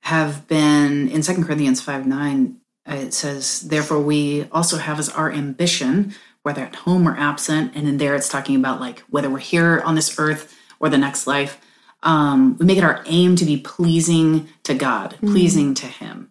have 0.00 0.46
been 0.48 1.08
in 1.08 1.22
Second 1.22 1.44
Corinthians 1.44 1.80
5 1.80 2.06
9. 2.06 2.56
uh, 2.88 2.94
It 2.94 3.14
says, 3.14 3.60
Therefore, 3.62 4.00
we 4.00 4.44
also 4.50 4.76
have 4.78 4.98
as 4.98 5.08
our 5.08 5.30
ambition, 5.30 6.14
whether 6.42 6.62
at 6.62 6.74
home 6.74 7.06
or 7.06 7.16
absent, 7.16 7.72
and 7.74 7.86
in 7.86 7.98
there 7.98 8.14
it's 8.14 8.28
talking 8.28 8.56
about 8.56 8.80
like 8.80 9.00
whether 9.10 9.28
we're 9.30 9.38
here 9.38 9.80
on 9.84 9.94
this 9.94 10.18
earth 10.18 10.56
or 10.80 10.88
the 10.88 10.98
next 10.98 11.26
life, 11.26 11.60
um, 12.02 12.56
we 12.58 12.64
make 12.64 12.78
it 12.78 12.84
our 12.84 13.02
aim 13.06 13.36
to 13.36 13.44
be 13.44 13.58
pleasing 13.58 14.48
to 14.62 14.74
God, 14.74 15.16
pleasing 15.20 15.74
to 15.74 15.86
Him. 15.86 16.30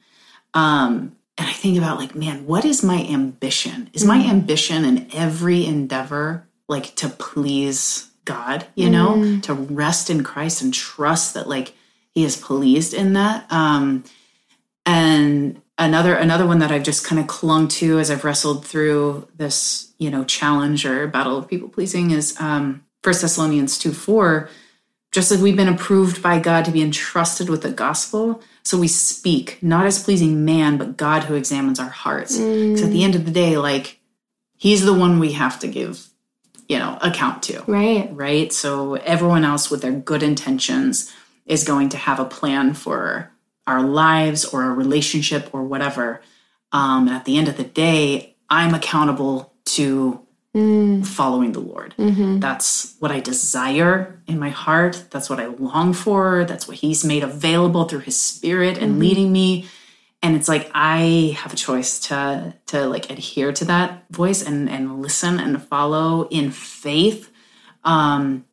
Um, 0.55 1.15
and 1.37 1.47
I 1.47 1.53
think 1.53 1.77
about 1.77 1.99
like, 1.99 2.15
man, 2.15 2.45
what 2.47 2.65
is 2.65 2.83
my 2.83 3.03
ambition? 3.03 3.89
Is 3.93 4.03
my 4.03 4.17
ambition 4.29 4.83
in 4.83 5.07
every 5.13 5.65
endeavor 5.65 6.47
like 6.67 6.95
to 6.95 7.07
please 7.07 8.09
God, 8.25 8.65
you 8.75 8.89
know, 8.89 9.39
to 9.41 9.53
rest 9.53 10.09
in 10.09 10.23
Christ 10.23 10.61
and 10.61 10.73
trust 10.73 11.35
that 11.35 11.47
like 11.47 11.73
he 12.19 12.25
is 12.25 12.35
pleased 12.35 12.93
in 12.93 13.13
that. 13.13 13.49
Um, 13.49 14.03
and 14.85 15.61
another 15.77 16.15
another 16.15 16.45
one 16.45 16.59
that 16.59 16.69
I've 16.69 16.83
just 16.83 17.05
kind 17.05 17.17
of 17.21 17.27
clung 17.27 17.69
to 17.79 17.97
as 17.99 18.11
I've 18.11 18.25
wrestled 18.25 18.65
through 18.65 19.27
this, 19.37 19.93
you 19.99 20.11
know, 20.11 20.25
challenge 20.25 20.85
or 20.85 21.07
battle 21.07 21.37
of 21.37 21.47
people 21.47 21.69
pleasing 21.69 22.11
is 22.11 22.35
um 22.41 22.83
First 23.03 23.21
Thessalonians 23.21 23.77
2 23.77 23.93
4 23.93 24.49
just 25.11 25.31
as 25.31 25.41
we've 25.41 25.55
been 25.55 25.69
approved 25.69 26.21
by 26.21 26.39
God 26.39 26.65
to 26.65 26.71
be 26.71 26.81
entrusted 26.83 27.49
with 27.49 27.63
the 27.63 27.71
gospel, 27.71 28.43
so 28.61 28.77
we 28.77 28.87
speak, 28.87 29.57
not 29.63 29.87
as 29.87 30.03
pleasing 30.03 30.45
man, 30.45 30.77
but 30.77 30.97
God 30.97 31.23
who 31.23 31.33
examines 31.33 31.79
our 31.79 31.89
hearts. 31.89 32.37
Because 32.37 32.83
at 32.83 32.91
the 32.91 33.03
end 33.03 33.15
of 33.15 33.25
the 33.25 33.31
day, 33.31 33.57
like, 33.57 33.99
He's 34.55 34.85
the 34.85 34.93
one 34.93 35.17
we 35.17 35.31
have 35.31 35.57
to 35.61 35.67
give, 35.67 36.09
you 36.67 36.77
know, 36.77 36.99
account 37.01 37.41
to, 37.43 37.63
Right. 37.65 38.07
right? 38.13 38.53
So 38.53 38.95
everyone 38.95 39.43
else 39.45 39.71
with 39.71 39.81
their 39.81 39.93
good 39.93 40.21
intentions 40.21 41.11
is 41.49 41.65
going 41.65 41.89
to 41.89 41.97
have 41.97 42.19
a 42.19 42.25
plan 42.25 42.73
for 42.73 43.29
our 43.67 43.83
lives 43.83 44.45
or 44.45 44.63
a 44.63 44.73
relationship 44.73 45.49
or 45.53 45.63
whatever. 45.63 46.21
Um, 46.71 47.07
and 47.07 47.15
at 47.15 47.25
the 47.25 47.37
end 47.37 47.49
of 47.49 47.57
the 47.57 47.63
day, 47.65 48.37
I'm 48.49 48.73
accountable 48.73 49.53
to 49.75 50.25
following 51.03 51.51
the 51.51 51.59
Lord. 51.59 51.93
That's 52.39 52.95
what 52.99 53.11
I 53.11 53.19
desire 53.19 54.19
in 54.25 54.39
my 54.39 54.49
heart. 54.49 55.05
That's 55.11 55.29
what 55.29 55.39
I 55.39 55.45
long 55.45 55.93
for. 55.93 56.43
That's 56.45 56.67
what 56.67 56.77
He's 56.77 57.05
made 57.05 57.23
available 57.23 57.85
through 57.85 57.99
His 57.99 58.19
Spirit 58.19 58.77
and 58.77 58.99
leading 58.99 59.31
me. 59.31 59.67
And 60.23 60.35
it's 60.35 60.49
like 60.49 60.69
I 60.73 61.37
have 61.37 61.53
a 61.53 61.55
choice 61.55 61.99
to 62.07 62.55
to 62.67 62.87
like 62.87 63.09
adhere 63.11 63.53
to 63.53 63.65
that 63.65 64.05
voice 64.09 64.43
and 64.45 64.69
and 64.69 65.01
listen 65.01 65.39
and 65.39 65.61
follow 65.61 66.27
in 66.29 66.51
faith, 66.51 67.31
um, 67.83 68.45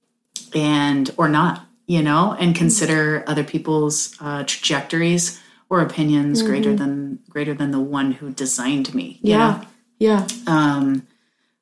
and 0.54 1.10
or 1.16 1.28
not, 1.28 1.65
you 1.86 2.02
know, 2.02 2.36
and 2.38 2.54
consider 2.54 3.24
other 3.26 3.44
people's 3.44 4.16
uh, 4.20 4.42
trajectories 4.44 5.40
or 5.68 5.80
opinions 5.80 6.42
greater 6.42 6.74
than 6.74 7.18
greater 7.28 7.54
than 7.54 7.70
the 7.70 7.80
one 7.80 8.12
who 8.12 8.30
designed 8.30 8.94
me. 8.94 9.18
you 9.22 9.36
know? 9.36 9.60
Yeah. 9.98 10.26
Yeah. 10.26 10.26
Um, 10.46 11.06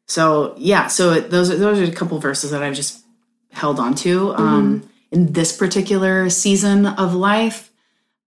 so 0.06 0.54
yeah, 0.58 0.87
so 0.88 1.12
it- 1.12 1.30
those 1.30 1.50
are 1.50 1.56
those 1.56 1.78
are 1.80 1.84
a 1.84 1.94
couple 1.94 2.18
verses 2.18 2.50
that 2.50 2.62
I've 2.62 2.74
just 2.74 3.02
held 3.52 3.78
on 3.78 3.94
to 3.96 4.34
um, 4.34 4.88
in 5.10 5.32
this 5.32 5.56
particular 5.56 6.28
season 6.30 6.87
of 6.87 7.14
life. 7.14 7.70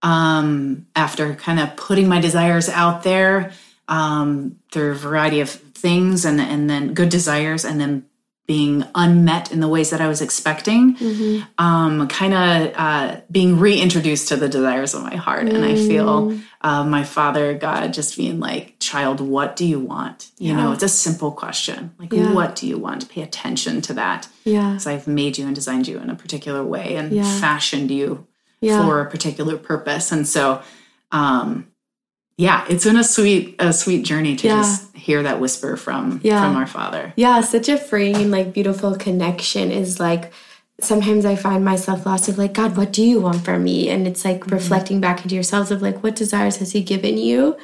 Um, 0.04 0.86
after 0.96 1.34
kind 1.34 1.60
of 1.60 1.76
putting 1.76 2.08
my 2.08 2.22
desires 2.22 2.70
out 2.70 3.02
there 3.04 3.52
um, 3.88 4.58
through 4.72 4.92
a 4.92 4.96
variety 4.96 5.40
of 5.42 5.50
things, 5.50 6.24
and 6.24 6.40
and 6.40 6.70
then 6.70 6.94
good 6.94 7.10
desires, 7.10 7.66
and 7.66 7.82
then 7.82 8.06
being 8.48 8.86
unmet 8.96 9.52
in 9.52 9.60
the 9.60 9.68
ways 9.68 9.90
that 9.90 10.00
I 10.00 10.08
was 10.08 10.22
expecting, 10.22 10.96
um, 11.58 12.08
kind 12.08 12.34
of 12.34 12.74
uh, 12.78 13.20
being 13.30 13.60
reintroduced 13.60 14.30
to 14.30 14.38
the 14.38 14.48
desires 14.48 14.94
of 14.94 15.04
my 15.04 15.18
heart. 15.18 15.50
And 15.50 15.66
I 15.66 15.76
feel 15.76 16.40
uh, 16.62 16.86
my 16.86 17.04
father, 17.04 17.54
God, 17.56 17.94
just 17.94 18.16
being 18.16 18.40
like, 18.40 18.76
child, 18.80 19.20
what 19.20 19.58
do 19.58 19.66
you 19.66 19.80
want? 19.80 20.32
You 20.40 20.54
know, 20.56 20.72
it's 20.72 20.82
a 20.84 20.88
simple 20.90 21.32
question. 21.32 21.94
Like, 22.00 22.14
Yeah. 22.14 22.34
what 22.34 22.56
do 22.56 22.68
you 22.68 22.78
want? 22.78 23.10
Pay 23.10 23.22
attention 23.22 23.82
to 23.82 23.94
that. 23.96 24.30
Yeah. 24.46 24.72
Because 24.72 24.88
I've 24.88 25.08
made 25.08 25.38
you 25.38 25.46
and 25.46 25.54
designed 25.54 25.88
you 25.90 25.98
in 26.00 26.10
a 26.10 26.16
particular 26.16 26.64
way 26.64 26.96
and 26.96 27.12
Yeah. 27.12 27.40
fashioned 27.42 27.92
you 27.92 28.26
Yeah. 28.62 28.82
for 28.86 29.02
a 29.02 29.10
particular 29.10 29.58
purpose. 29.58 30.12
And 30.14 30.26
so, 30.26 30.62
um, 31.12 31.68
yeah, 32.38 32.66
it's 32.70 32.86
been 32.86 32.98
a 32.98 33.04
sweet, 33.04 33.56
a 33.60 33.74
sweet 33.74 34.04
journey 34.06 34.36
to 34.38 34.48
Yeah. 34.48 34.58
just 34.58 34.96
hear 34.96 35.24
that 35.24 35.40
whisper 35.40 35.76
from 35.78 36.20
Yeah. 36.24 36.42
from 36.44 36.56
our 36.56 36.68
Father. 36.68 37.14
Yeah, 37.18 37.42
such 37.42 37.68
a 37.70 37.78
freeing 37.78 38.16
and 38.18 38.32
like 38.32 38.54
beautiful 38.54 38.96
connection 38.96 39.72
is 39.72 40.00
like 40.00 40.32
sometimes 40.80 41.26
I 41.26 41.36
find 41.36 41.66
myself 41.66 42.06
lost 42.06 42.30
of 42.30 42.38
like, 42.38 42.54
God, 42.54 42.78
what 42.78 42.94
do 42.94 43.02
you 43.04 43.20
want 43.20 43.44
from 43.44 43.64
me? 43.64 43.90
And 43.90 44.08
it's 44.08 44.24
like 44.24 44.46
reflecting 44.52 45.02
back 45.02 45.24
into 45.24 45.34
yourselves 45.34 45.72
of 45.72 45.82
like, 45.82 46.04
what 46.04 46.16
desires 46.16 46.58
has 46.58 46.72
He 46.74 46.82
given 46.84 47.18
you? 47.18 47.56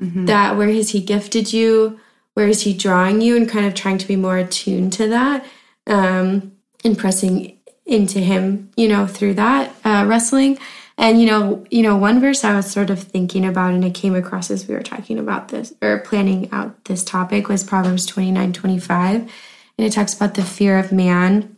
That 0.00 0.56
where 0.56 0.70
has 0.70 0.90
He 0.90 1.00
gifted 1.02 1.52
you? 1.52 2.00
Where 2.32 2.48
is 2.48 2.62
He 2.62 2.72
drawing 2.72 3.20
you? 3.20 3.36
And 3.36 3.46
kind 3.46 3.66
of 3.66 3.74
trying 3.74 3.98
to 3.98 4.08
be 4.08 4.16
more 4.16 4.38
attuned 4.38 4.94
to 4.94 5.06
that 5.08 5.44
um, 5.86 6.52
and 6.82 6.96
pressing 6.96 7.58
into 7.84 8.20
Him, 8.20 8.70
you 8.76 8.88
know, 8.88 9.06
through 9.06 9.34
that 9.34 9.74
uh, 9.84 10.06
wrestling. 10.08 10.58
And 11.02 11.20
you 11.20 11.26
know, 11.26 11.64
you 11.68 11.82
know, 11.82 11.96
one 11.96 12.20
verse 12.20 12.44
I 12.44 12.54
was 12.54 12.70
sort 12.70 12.88
of 12.88 13.02
thinking 13.02 13.44
about, 13.44 13.74
and 13.74 13.84
it 13.84 13.92
came 13.92 14.14
across 14.14 14.52
as 14.52 14.68
we 14.68 14.74
were 14.76 14.84
talking 14.84 15.18
about 15.18 15.48
this 15.48 15.74
or 15.82 15.98
planning 15.98 16.48
out 16.52 16.84
this 16.84 17.02
topic 17.02 17.48
was 17.48 17.64
Proverbs 17.64 18.06
29, 18.06 18.52
25. 18.52 19.14
And 19.16 19.30
it 19.78 19.90
talks 19.90 20.14
about 20.14 20.34
the 20.34 20.44
fear 20.44 20.78
of 20.78 20.92
man 20.92 21.56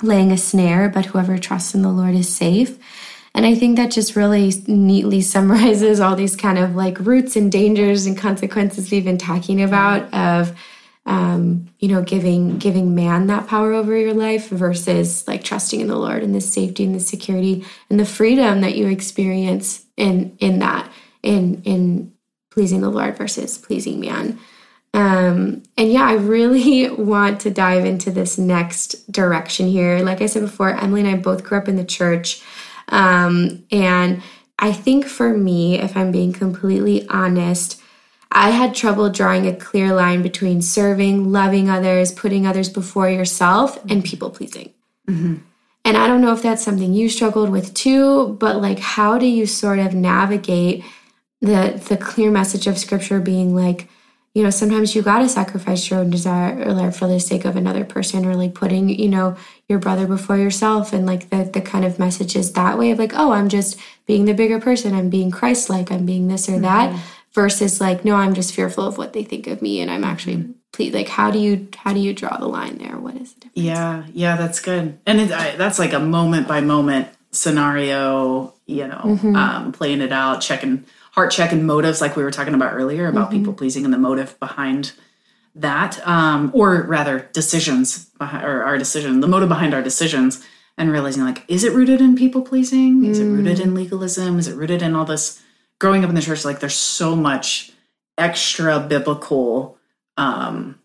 laying 0.00 0.30
a 0.30 0.36
snare, 0.36 0.88
but 0.88 1.06
whoever 1.06 1.38
trusts 1.38 1.74
in 1.74 1.82
the 1.82 1.90
Lord 1.90 2.14
is 2.14 2.32
safe. 2.32 2.78
And 3.34 3.44
I 3.44 3.56
think 3.56 3.78
that 3.78 3.90
just 3.90 4.14
really 4.14 4.52
neatly 4.68 5.22
summarizes 5.22 5.98
all 5.98 6.14
these 6.14 6.36
kind 6.36 6.56
of 6.56 6.76
like 6.76 7.00
roots 7.00 7.34
and 7.34 7.50
dangers 7.50 8.06
and 8.06 8.16
consequences 8.16 8.92
we've 8.92 9.04
been 9.04 9.18
talking 9.18 9.60
about 9.60 10.14
of 10.14 10.56
um, 11.06 11.68
you 11.78 11.88
know, 11.88 12.02
giving 12.02 12.58
giving 12.58 12.94
man 12.94 13.26
that 13.26 13.46
power 13.46 13.72
over 13.72 13.96
your 13.96 14.14
life 14.14 14.48
versus 14.48 15.26
like 15.28 15.44
trusting 15.44 15.80
in 15.80 15.86
the 15.86 15.96
Lord 15.96 16.22
and 16.22 16.34
the 16.34 16.40
safety 16.40 16.84
and 16.84 16.94
the 16.94 17.00
security 17.00 17.64
and 17.90 18.00
the 18.00 18.06
freedom 18.06 18.62
that 18.62 18.76
you 18.76 18.88
experience 18.88 19.84
in 19.96 20.36
in 20.38 20.60
that 20.60 20.90
in 21.22 21.62
in 21.62 22.12
pleasing 22.50 22.80
the 22.80 22.90
Lord 22.90 23.16
versus 23.18 23.58
pleasing 23.58 24.00
man. 24.00 24.38
Um, 24.94 25.64
and 25.76 25.92
yeah, 25.92 26.04
I 26.04 26.14
really 26.14 26.88
want 27.02 27.40
to 27.40 27.50
dive 27.50 27.84
into 27.84 28.10
this 28.10 28.38
next 28.38 29.10
direction 29.12 29.68
here. 29.68 29.98
Like 29.98 30.22
I 30.22 30.26
said 30.26 30.42
before, 30.42 30.70
Emily 30.70 31.00
and 31.00 31.10
I 31.10 31.16
both 31.16 31.44
grew 31.44 31.58
up 31.58 31.68
in 31.68 31.76
the 31.76 31.84
church. 31.84 32.42
Um, 32.88 33.64
and 33.72 34.22
I 34.58 34.72
think 34.72 35.06
for 35.06 35.36
me, 35.36 35.80
if 35.80 35.96
I'm 35.96 36.12
being 36.12 36.32
completely 36.32 37.08
honest, 37.08 37.82
I 38.34 38.50
had 38.50 38.74
trouble 38.74 39.08
drawing 39.10 39.46
a 39.46 39.54
clear 39.54 39.94
line 39.94 40.20
between 40.22 40.60
serving, 40.60 41.30
loving 41.30 41.70
others, 41.70 42.10
putting 42.10 42.46
others 42.46 42.68
before 42.68 43.08
yourself, 43.08 43.78
and 43.88 44.04
people 44.04 44.30
pleasing. 44.30 44.74
Mm-hmm. 45.08 45.36
And 45.84 45.96
I 45.96 46.06
don't 46.06 46.20
know 46.20 46.32
if 46.32 46.42
that's 46.42 46.64
something 46.64 46.92
you 46.94 47.08
struggled 47.08 47.50
with 47.50 47.74
too, 47.74 48.34
but 48.40 48.60
like, 48.60 48.80
how 48.80 49.18
do 49.18 49.26
you 49.26 49.46
sort 49.46 49.78
of 49.78 49.94
navigate 49.94 50.82
the 51.40 51.80
the 51.88 51.96
clear 51.96 52.30
message 52.30 52.66
of 52.66 52.78
Scripture 52.78 53.20
being 53.20 53.54
like, 53.54 53.88
you 54.32 54.42
know, 54.42 54.50
sometimes 54.50 54.96
you 54.96 55.02
got 55.02 55.18
to 55.18 55.28
sacrifice 55.28 55.88
your 55.88 56.00
own 56.00 56.10
desire 56.10 56.60
or 56.66 56.72
like 56.72 56.94
for 56.94 57.06
the 57.06 57.20
sake 57.20 57.44
of 57.44 57.54
another 57.54 57.84
person, 57.84 58.26
or 58.26 58.34
like 58.34 58.54
putting, 58.54 58.88
you 58.88 59.08
know, 59.08 59.36
your 59.68 59.78
brother 59.78 60.06
before 60.06 60.38
yourself, 60.38 60.92
and 60.92 61.06
like 61.06 61.30
the 61.30 61.44
the 61.44 61.60
kind 61.60 61.84
of 61.84 61.98
messages 62.00 62.52
that 62.54 62.78
way 62.78 62.90
of 62.90 62.98
like, 62.98 63.12
oh, 63.14 63.32
I'm 63.32 63.48
just 63.48 63.78
being 64.06 64.24
the 64.24 64.34
bigger 64.34 64.58
person, 64.58 64.94
I'm 64.94 65.10
being 65.10 65.30
Christ 65.30 65.70
like, 65.70 65.92
I'm 65.92 66.06
being 66.06 66.28
this 66.28 66.48
or 66.48 66.58
that, 66.58 66.90
mm-hmm. 66.90 66.98
Versus 67.34 67.80
like, 67.80 68.04
no, 68.04 68.14
I'm 68.16 68.34
just 68.34 68.54
fearful 68.54 68.86
of 68.86 68.96
what 68.98 69.12
they 69.12 69.24
think 69.24 69.46
of 69.46 69.60
me, 69.60 69.80
and 69.80 69.90
I'm 69.90 70.04
actually 70.04 70.54
please 70.72 70.92
like, 70.92 71.08
how 71.08 71.30
do 71.30 71.38
you 71.38 71.68
how 71.76 71.92
do 71.92 72.00
you 72.00 72.12
draw 72.12 72.36
the 72.36 72.48
line 72.48 72.78
there? 72.78 72.96
What 72.98 73.16
is 73.16 73.32
the 73.34 73.40
difference? 73.40 73.66
Yeah, 73.66 74.04
yeah, 74.12 74.36
that's 74.36 74.60
good. 74.60 74.98
And 75.06 75.20
it, 75.20 75.30
I, 75.32 75.56
that's 75.56 75.78
like 75.78 75.92
a 75.92 76.00
moment 76.00 76.48
by 76.48 76.60
moment 76.60 77.08
scenario, 77.30 78.54
you 78.66 78.86
know, 78.86 79.02
Mm-hmm. 79.04 79.36
um, 79.36 79.72
playing 79.72 80.00
it 80.00 80.12
out, 80.12 80.40
checking 80.40 80.84
heart 81.12 81.30
checking 81.30 81.64
motives, 81.64 82.00
like 82.00 82.16
we 82.16 82.24
were 82.24 82.30
talking 82.32 82.54
about 82.54 82.74
earlier 82.74 83.06
about 83.08 83.30
Mm-hmm. 83.30 83.38
people 83.38 83.52
pleasing 83.54 83.84
and 83.84 83.94
the 83.94 83.98
motive 83.98 84.38
behind 84.40 84.92
that, 85.54 86.04
um, 86.06 86.50
or 86.52 86.82
rather, 86.82 87.28
decisions 87.32 88.06
behind, 88.18 88.44
or 88.44 88.64
our 88.64 88.76
decision, 88.76 89.20
the 89.20 89.28
motive 89.28 89.48
behind 89.48 89.72
our 89.74 89.82
decisions, 89.82 90.44
and 90.76 90.90
realizing 90.90 91.22
like, 91.22 91.44
is 91.46 91.62
it 91.62 91.72
rooted 91.72 92.00
in 92.00 92.16
people 92.16 92.42
pleasing? 92.42 93.04
Is 93.04 93.20
it 93.20 93.26
rooted 93.26 93.60
in 93.60 93.74
legalism? 93.74 94.40
Is 94.40 94.48
it 94.48 94.56
rooted 94.56 94.82
in 94.82 94.96
all 94.96 95.04
this? 95.04 95.40
Growing 95.80 96.04
up 96.04 96.08
in 96.08 96.14
the 96.14 96.22
church, 96.22 96.44
like 96.44 96.60
there's 96.60 96.74
so 96.76 97.14
much 97.16 97.72
extra 98.16 98.78
biblical 98.80 99.76
um, 100.16 100.78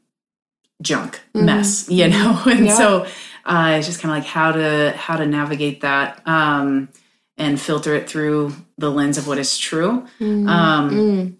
junk 0.82 1.21
mess, 1.34 1.89
you 1.89 2.08
know, 2.10 2.41
and 2.45 2.65
Yeah. 2.65 2.75
so 2.78 3.06
uh, 3.45 3.75
it's 3.78 3.88
just 3.88 4.02
kind 4.02 4.12
of 4.12 4.23
like 4.23 4.28
how 4.28 4.52
to 4.52 4.93
how 4.97 5.15
to 5.17 5.25
navigate 5.25 5.82
that 5.82 6.21
um, 6.28 6.89
and 7.38 7.60
filter 7.60 7.93
it 7.95 8.10
through 8.10 8.54
the 8.78 8.89
lens 8.89 9.17
of 9.17 9.28
what 9.28 9.38
is 9.38 9.58
true. 9.58 10.06
Um, 10.19 11.38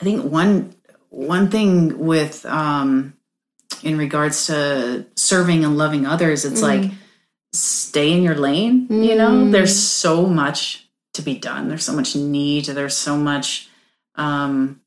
I 0.00 0.04
think 0.04 0.24
one 0.24 0.74
one 1.10 1.50
thing 1.50 1.98
with 1.98 2.44
um, 2.46 3.14
in 3.82 3.96
regards 3.98 4.46
to 4.46 5.06
serving 5.16 5.64
and 5.64 5.76
loving 5.78 6.06
others, 6.06 6.44
it's 6.44 6.62
like 6.62 6.90
stay 7.52 8.12
in 8.12 8.22
your 8.22 8.34
lane. 8.34 8.86
You 8.90 9.14
know, 9.16 9.50
there's 9.50 9.76
so 9.78 10.26
much 10.26 10.81
to 11.14 11.22
be 11.22 11.36
done. 11.36 11.68
There's 11.68 11.84
so 11.84 11.92
much 11.92 12.16
need. 12.16 12.66
There's 12.66 12.96
so 12.96 13.16
much. 13.16 13.68
Um, 14.14 14.80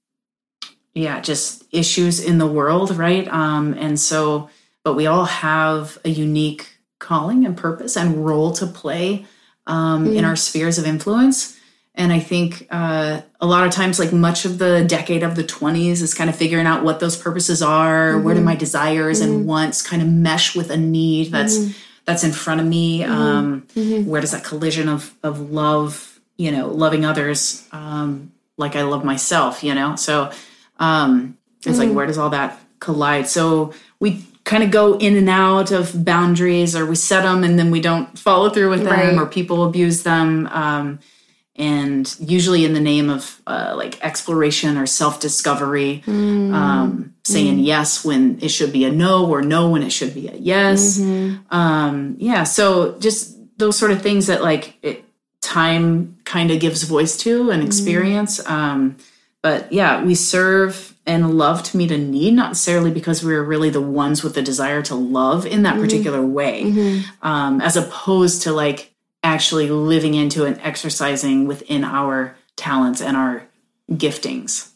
yeah, 0.93 1.19
just 1.19 1.65
issues 1.71 2.23
in 2.23 2.37
the 2.37 2.47
world, 2.47 2.95
right? 2.95 3.27
Um, 3.27 3.73
and 3.73 3.99
so, 3.99 4.49
but 4.83 4.93
we 4.93 5.07
all 5.07 5.25
have 5.25 5.97
a 6.05 6.09
unique 6.09 6.67
calling 6.99 7.45
and 7.45 7.57
purpose 7.57 7.97
and 7.97 8.25
role 8.25 8.53
to 8.53 8.65
play 8.65 9.25
um, 9.67 10.07
in 10.07 10.23
our 10.23 10.35
spheres 10.37 10.77
of 10.77 10.85
influence. 10.85 11.59
And 11.97 12.11
I 12.11 12.19
think 12.19 12.67
uh, 12.71 13.21
a 13.39 13.45
lot 13.45 13.65
of 13.65 13.73
times, 13.73 13.99
like 13.99 14.11
much 14.11 14.45
of 14.45 14.57
the 14.57 14.83
decade 14.83 15.23
of 15.23 15.35
the 15.35 15.43
20s, 15.43 16.01
is 16.01 16.13
kind 16.13 16.29
of 16.29 16.35
figuring 16.35 16.65
out 16.65 16.83
what 16.83 16.99
those 16.99 17.15
purposes 17.15 17.61
are. 17.61 18.19
Where 18.19 18.35
do 18.35 18.41
my 18.41 18.55
desires 18.55 19.21
and 19.21 19.47
wants 19.47 19.81
kind 19.81 20.01
of 20.01 20.07
mesh 20.09 20.55
with 20.55 20.71
a 20.71 20.77
need 20.77 21.31
that's 21.31 21.73
that's 22.05 22.23
in 22.23 22.31
front 22.33 22.59
of 22.61 22.67
me? 22.67 23.03
Um, 23.03 23.65
Where 24.05 24.19
does 24.21 24.31
that 24.31 24.43
collision 24.43 24.89
of 24.89 25.13
of 25.23 25.51
love, 25.51 26.14
you 26.37 26.51
know, 26.51 26.67
loving 26.67 27.05
others 27.05 27.67
um, 27.71 28.31
like 28.57 28.75
I 28.75 28.83
love 28.83 29.03
myself, 29.03 29.63
you 29.63 29.73
know? 29.75 29.95
So 29.95 30.31
um, 30.79 31.37
it's 31.65 31.77
like 31.79 31.91
where 31.91 32.05
does 32.05 32.17
all 32.17 32.29
that 32.31 32.59
collide? 32.79 33.27
So 33.27 33.73
we 33.99 34.23
kind 34.43 34.63
of 34.63 34.69
go 34.71 34.97
in 34.97 35.15
and 35.17 35.29
out 35.29 35.71
of 35.71 36.05
boundaries, 36.05 36.75
or 36.75 36.85
we 36.85 36.95
set 36.95 37.23
them 37.23 37.43
and 37.43 37.57
then 37.57 37.71
we 37.71 37.81
don't 37.81 38.17
follow 38.19 38.49
through 38.49 38.69
with 38.69 38.83
them, 38.83 38.91
Right. 38.93 39.17
or 39.17 39.25
people 39.25 39.63
abuse 39.63 40.03
them. 40.03 40.47
Um, 40.47 40.99
and 41.57 42.13
usually 42.19 42.65
in 42.65 42.73
the 42.73 42.81
name 42.81 43.09
of 43.09 43.41
uh, 43.47 43.73
like 43.77 44.03
exploration 44.03 44.77
or 44.77 44.85
self 44.85 45.21
discovery, 45.21 46.03
um, 46.05 47.15
saying 47.23 47.59
yes 47.59 48.03
when 48.03 48.37
it 48.41 48.49
should 48.49 48.73
be 48.73 48.83
a 48.83 48.91
no, 48.91 49.25
or 49.25 49.41
no 49.41 49.69
when 49.69 49.81
it 49.81 49.91
should 49.91 50.13
be 50.13 50.27
a 50.27 50.35
yes. 50.35 50.99
Um, 51.49 52.15
yeah, 52.19 52.43
so 52.43 52.99
just 52.99 53.37
those 53.57 53.77
sort 53.77 53.91
of 53.91 54.01
things 54.01 54.27
that 54.27 54.41
like 54.43 54.75
it, 54.81 55.04
time 55.45 56.17
kind 56.25 56.51
of 56.51 56.59
gives 56.59 56.83
voice 56.83 57.15
to 57.17 57.51
and 57.51 57.63
experience. 57.63 58.45
Um, 58.49 58.97
but 59.41 59.71
yeah, 59.71 60.03
we 60.03 60.15
serve 60.15 60.95
and 61.05 61.37
love 61.37 61.61
to 61.63 61.77
meet 61.77 61.91
a 61.91 61.97
need, 61.97 62.33
not 62.33 62.49
necessarily 62.49 62.89
because 62.89 63.23
we're 63.23 63.43
really 63.43 63.69
the 63.69 63.81
ones 63.81 64.23
with 64.23 64.33
the 64.33 64.41
desire 64.41 64.81
to 64.81 64.95
love 64.95 65.45
in 65.45 65.61
that 65.63 65.75
particular 65.79 66.25
way, 66.25 67.03
um, 67.21 67.61
as 67.61 67.77
opposed 67.77 68.41
to 68.41 68.51
like 68.51 68.91
actually 69.23 69.69
living 69.69 70.15
into 70.15 70.45
and 70.45 70.59
exercising 70.61 71.45
within 71.45 71.83
our 71.83 72.35
talents 72.55 73.01
and 73.01 73.15
our 73.15 73.43
giftings. 73.91 74.71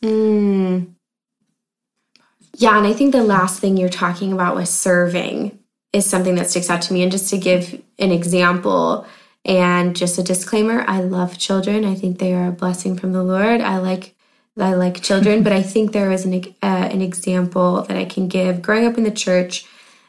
Yeah, 2.53 2.77
and 2.77 2.85
I 2.85 2.93
think 2.93 3.11
the 3.11 3.23
last 3.23 3.59
thing 3.59 3.77
you're 3.77 3.89
talking 3.89 4.33
about 4.33 4.55
with 4.55 4.67
serving 4.67 5.57
is 5.93 6.05
something 6.05 6.35
that 6.35 6.49
sticks 6.49 6.69
out 6.69 6.83
to 6.83 6.93
me. 6.93 7.01
And 7.01 7.11
just 7.11 7.29
to 7.31 7.37
give 7.37 7.81
an 7.97 8.11
example 8.11 9.07
and 9.45 9.95
just 9.95 10.17
a 10.17 10.23
disclaimer, 10.23 10.83
I 10.87 11.01
love 11.01 11.37
children. 11.37 11.85
I 11.85 11.95
think 11.95 12.19
they 12.19 12.33
are 12.33 12.47
a 12.47 12.51
blessing 12.51 12.97
from 12.97 13.13
the 13.13 13.23
Lord. 13.23 13.61
I 13.61 13.77
like 13.77 14.15
I 14.57 14.73
like 14.73 15.01
children, 15.01 15.43
but 15.43 15.53
I 15.53 15.61
think 15.61 15.91
there 15.91 16.11
is 16.11 16.25
an 16.25 16.33
uh, 16.61 16.89
an 16.91 17.01
example 17.01 17.83
that 17.83 17.97
I 17.97 18.05
can 18.05 18.27
give. 18.27 18.61
Growing 18.61 18.85
up 18.85 18.97
in 18.97 19.03
the 19.03 19.11
church, 19.11 19.65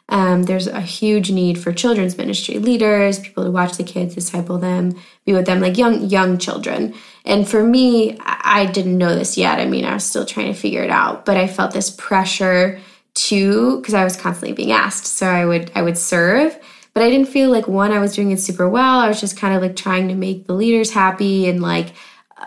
um, 0.09 0.43
there's 0.43 0.67
a 0.67 0.81
huge 0.81 1.31
need 1.31 1.59
for 1.59 1.73
children's 1.73 2.19
ministry 2.19 2.59
leaders, 2.59 3.21
people 3.21 3.45
to 3.45 3.51
watch 3.51 3.77
the 3.77 3.85
kids, 3.85 4.17
disciple 4.17 4.59
them, 4.59 4.95
be 5.25 5.33
with 5.33 5.47
them, 5.47 5.61
like 5.61 5.79
young 5.79 6.09
young 6.09 6.37
children. 6.37 6.95
And 7.25 7.49
for 7.49 7.63
me, 7.63 8.19
I 8.21 8.41
I 8.43 8.67
didn't 8.67 8.99
know 8.99 9.15
this 9.15 9.39
yet. 9.39 9.61
I 9.61 9.67
mean, 9.67 9.85
I 9.85 9.95
was 9.95 10.05
still 10.05 10.27
trying 10.27 10.53
to 10.53 10.59
figure 10.59 10.83
it 10.83 10.91
out, 10.91 11.25
but 11.25 11.37
I 11.37 11.47
felt 11.47 11.73
this 11.73 11.91
pressure 11.91 12.81
to 13.15 13.79
because 13.79 13.95
I 13.95 14.05
was 14.05 14.17
constantly 14.17 14.55
being 14.55 14.73
asked. 14.73 15.07
So 15.07 15.27
I 15.27 15.45
would 15.45 15.71
I 15.77 15.83
would 15.83 15.97
serve, 15.97 16.59
but 16.95 17.03
I 17.03 17.11
didn't 17.11 17.29
feel 17.29 17.51
like 17.51 17.69
one 17.69 17.93
I 17.93 17.99
was 17.99 18.15
doing 18.15 18.31
it 18.31 18.41
super 18.41 18.69
well. 18.69 19.01
I 19.01 19.09
was 19.09 19.21
just 19.21 19.37
kind 19.37 19.55
of 19.55 19.63
like 19.63 19.77
trying 19.77 20.09
to 20.09 20.15
make 20.15 20.47
the 20.47 20.55
leaders 20.55 20.93
happy 20.93 21.49
and 21.49 21.63
like 21.63 21.93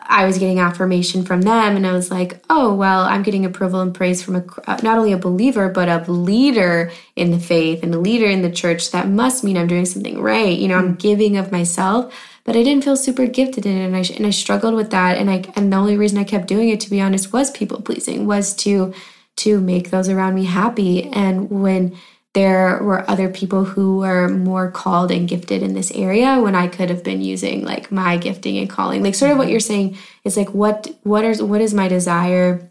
I 0.01 0.25
was 0.25 0.38
getting 0.38 0.60
affirmation 0.60 1.23
from 1.23 1.41
them, 1.41 1.75
and 1.75 1.86
I 1.86 1.93
was 1.93 2.10
like, 2.10 2.43
oh, 2.49 2.73
well, 2.73 3.01
I'm 3.01 3.23
getting 3.23 3.45
approval 3.45 3.82
and 3.82 3.93
praise 3.93 4.23
from 4.23 4.36
a, 4.36 4.43
uh, 4.67 4.79
not 4.82 4.97
only 4.97 5.12
a 5.12 5.17
believer, 5.17 5.69
but 5.69 5.88
a 5.88 6.12
leader 6.12 6.91
in 7.15 7.32
the 7.32 7.39
faith 7.39 7.84
and 7.84 7.93
a 7.93 7.99
leader 7.99 8.25
in 8.25 8.41
the 8.41 8.51
church. 8.51 8.91
That 8.91 9.08
must 9.08 9.43
mean 9.43 9.58
I'm 9.58 9.67
doing 9.67 9.86
something 9.86 10.21
right. 10.21 10.58
You 10.58 10.67
know, 10.67 10.77
I'm 10.77 10.95
giving 10.95 11.38
of 11.38 11.51
myself, 11.51 12.13
but 12.43 12.56
I 12.56 12.63
didn't 12.63 12.84
feel 12.84 12.95
super 12.95 13.27
gifted 13.27 13.65
in 13.65 13.77
it, 13.77 13.86
and 13.86 13.95
I, 13.95 14.03
and 14.15 14.25
I 14.25 14.32
struggled 14.32 14.73
with 14.73 14.89
that. 14.91 15.17
And 15.17 15.29
I, 15.29 15.43
and 15.56 15.71
the 15.71 15.77
only 15.77 15.97
reason 15.97 16.17
I 16.17 16.23
kept 16.23 16.47
doing 16.47 16.69
it, 16.69 16.79
to 16.82 16.89
be 16.89 17.01
honest, 17.01 17.32
was 17.32 17.51
people 17.51 17.82
pleasing, 17.82 18.25
was 18.25 18.56
to, 18.58 18.93
to 19.38 19.62
make 19.62 19.91
those 19.91 20.10
around 20.10 20.36
me 20.36 20.45
happy. 20.45 21.03
And 21.12 21.49
when 21.49 21.95
there 22.34 22.82
were 22.82 23.10
other 23.10 23.30
people 23.30 23.63
who 23.63 23.98
were 23.98 24.28
more 24.28 24.72
called 24.72 25.12
and 25.12 25.28
gifted 25.28 25.62
in 25.62 25.76
this 25.76 25.91
area 25.91 26.39
when 26.41 26.56
I 26.56 26.67
could 26.67 26.89
have 26.89 27.04
been 27.04 27.22
using 27.22 27.63
like 27.63 27.91
my 27.91 28.17
gifting 28.17 28.58
and 28.58 28.69
calling. 28.69 29.04
Like 29.04 29.15
sort 29.15 29.32
of 29.32 29.38
what 29.38 29.50
you're 29.50 29.60
saying 29.60 29.98
is 30.24 30.36
like 30.36 30.50
what 30.50 30.88
what 31.04 31.24
is 31.24 31.41
what 31.41 31.62
is 31.62 31.74
my 31.74 31.88
desire? 31.88 32.69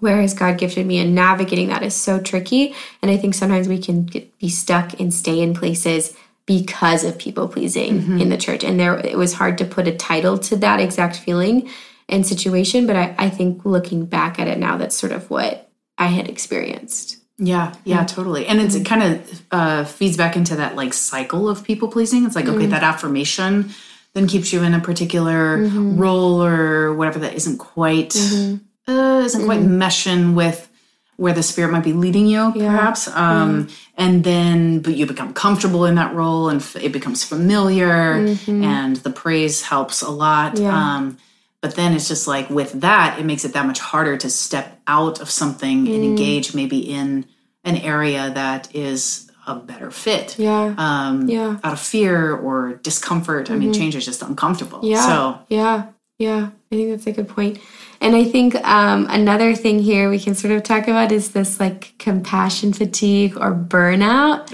Where 0.00 0.20
has 0.20 0.34
God 0.34 0.58
gifted 0.58 0.86
me? 0.86 0.98
And 0.98 1.14
navigating 1.14 1.68
that 1.68 1.82
is 1.82 1.94
so 1.94 2.20
tricky. 2.20 2.74
And 3.02 3.10
I 3.10 3.16
think 3.16 3.34
sometimes 3.34 3.68
we 3.68 3.78
can 3.78 4.04
get, 4.04 4.36
be 4.38 4.48
stuck 4.48 4.98
and 4.98 5.14
stay 5.14 5.40
in 5.40 5.54
places 5.54 6.16
because 6.46 7.04
of 7.04 7.18
people 7.18 7.46
pleasing 7.48 8.00
mm-hmm. 8.00 8.18
in 8.18 8.28
the 8.30 8.38
church. 8.38 8.64
And 8.64 8.80
there 8.80 8.98
it 8.98 9.18
was 9.18 9.34
hard 9.34 9.58
to 9.58 9.64
put 9.64 9.86
a 9.86 9.94
title 9.94 10.38
to 10.38 10.56
that 10.56 10.80
exact 10.80 11.16
feeling 11.16 11.68
and 12.08 12.26
situation. 12.26 12.86
But 12.86 12.96
I, 12.96 13.14
I 13.18 13.28
think 13.28 13.66
looking 13.66 14.06
back 14.06 14.38
at 14.38 14.48
it 14.48 14.58
now, 14.58 14.78
that's 14.78 14.96
sort 14.96 15.12
of 15.12 15.28
what 15.28 15.70
I 15.98 16.06
had 16.06 16.28
experienced. 16.28 17.21
Yeah, 17.38 17.72
yeah, 17.84 18.04
totally. 18.04 18.46
And 18.46 18.60
it's, 18.60 18.74
it 18.74 18.84
kind 18.84 19.02
of 19.02 19.42
uh, 19.50 19.84
feeds 19.84 20.16
back 20.16 20.36
into 20.36 20.56
that 20.56 20.76
like 20.76 20.92
cycle 20.94 21.48
of 21.48 21.64
people 21.64 21.88
pleasing. 21.88 22.24
It's 22.24 22.36
like, 22.36 22.46
okay, 22.46 22.66
that 22.66 22.82
affirmation 22.82 23.70
then 24.14 24.26
keeps 24.28 24.52
you 24.52 24.62
in 24.62 24.74
a 24.74 24.80
particular 24.80 25.56
role 25.98 26.42
or 26.44 26.94
whatever 26.94 27.18
that 27.20 27.34
isn't 27.34 27.58
quite 27.58 28.14
uh, 28.86 29.22
isn't 29.24 29.44
quite 29.46 29.60
meshing 29.60 30.34
with 30.34 30.68
where 31.16 31.32
the 31.32 31.42
spirit 31.42 31.70
might 31.72 31.84
be 31.84 31.92
leading 31.92 32.26
you, 32.26 32.52
perhaps. 32.70 33.08
Um, 33.08 33.68
And 33.96 34.24
then, 34.24 34.80
but 34.80 34.96
you 34.96 35.06
become 35.06 35.32
comfortable 35.34 35.84
in 35.84 35.94
that 35.96 36.14
role, 36.14 36.48
and 36.48 36.60
f- 36.60 36.76
it 36.76 36.92
becomes 36.92 37.22
familiar, 37.24 38.16
and 38.48 38.96
the 38.96 39.10
praise 39.10 39.62
helps 39.62 40.02
a 40.02 40.10
lot. 40.10 40.58
Um, 40.96 41.18
but 41.62 41.74
then 41.76 41.94
it's 41.94 42.08
just 42.08 42.26
like 42.26 42.50
with 42.50 42.72
that, 42.80 43.18
it 43.18 43.24
makes 43.24 43.44
it 43.46 43.54
that 43.54 43.64
much 43.66 43.78
harder 43.80 44.16
to 44.18 44.28
step 44.28 44.80
out 44.86 45.20
of 45.20 45.30
something 45.30 45.86
and 45.88 46.04
engage 46.04 46.54
maybe 46.54 46.78
in 46.78 47.24
an 47.64 47.76
area 47.76 48.30
that 48.34 48.74
is 48.74 49.30
a 49.46 49.54
better 49.56 49.90
fit. 49.90 50.38
Yeah. 50.38 50.74
Um, 50.76 51.28
Yeah. 51.28 51.58
Out 51.64 51.72
of 51.72 51.80
fear 51.80 52.34
or 52.36 52.74
discomfort. 52.82 53.50
I 53.50 53.56
mean, 53.56 53.72
change 53.72 53.94
is 53.96 54.04
just 54.04 54.22
uncomfortable. 54.22 54.80
Yeah. 54.82 55.06
So 55.06 55.38
yeah. 55.48 55.86
Yeah. 56.18 56.50
I 56.70 56.74
think 56.76 56.90
that's 56.90 57.06
a 57.06 57.12
good 57.12 57.28
point. 57.28 57.58
And 58.02 58.16
I 58.16 58.24
think 58.24 58.56
um, 58.66 59.06
another 59.08 59.54
thing 59.54 59.78
here 59.78 60.10
we 60.10 60.18
can 60.18 60.34
sort 60.34 60.52
of 60.52 60.64
talk 60.64 60.88
about 60.88 61.12
is 61.12 61.30
this 61.30 61.60
like 61.60 61.94
compassion 61.98 62.72
fatigue 62.72 63.36
or 63.36 63.54
burnout. 63.54 64.50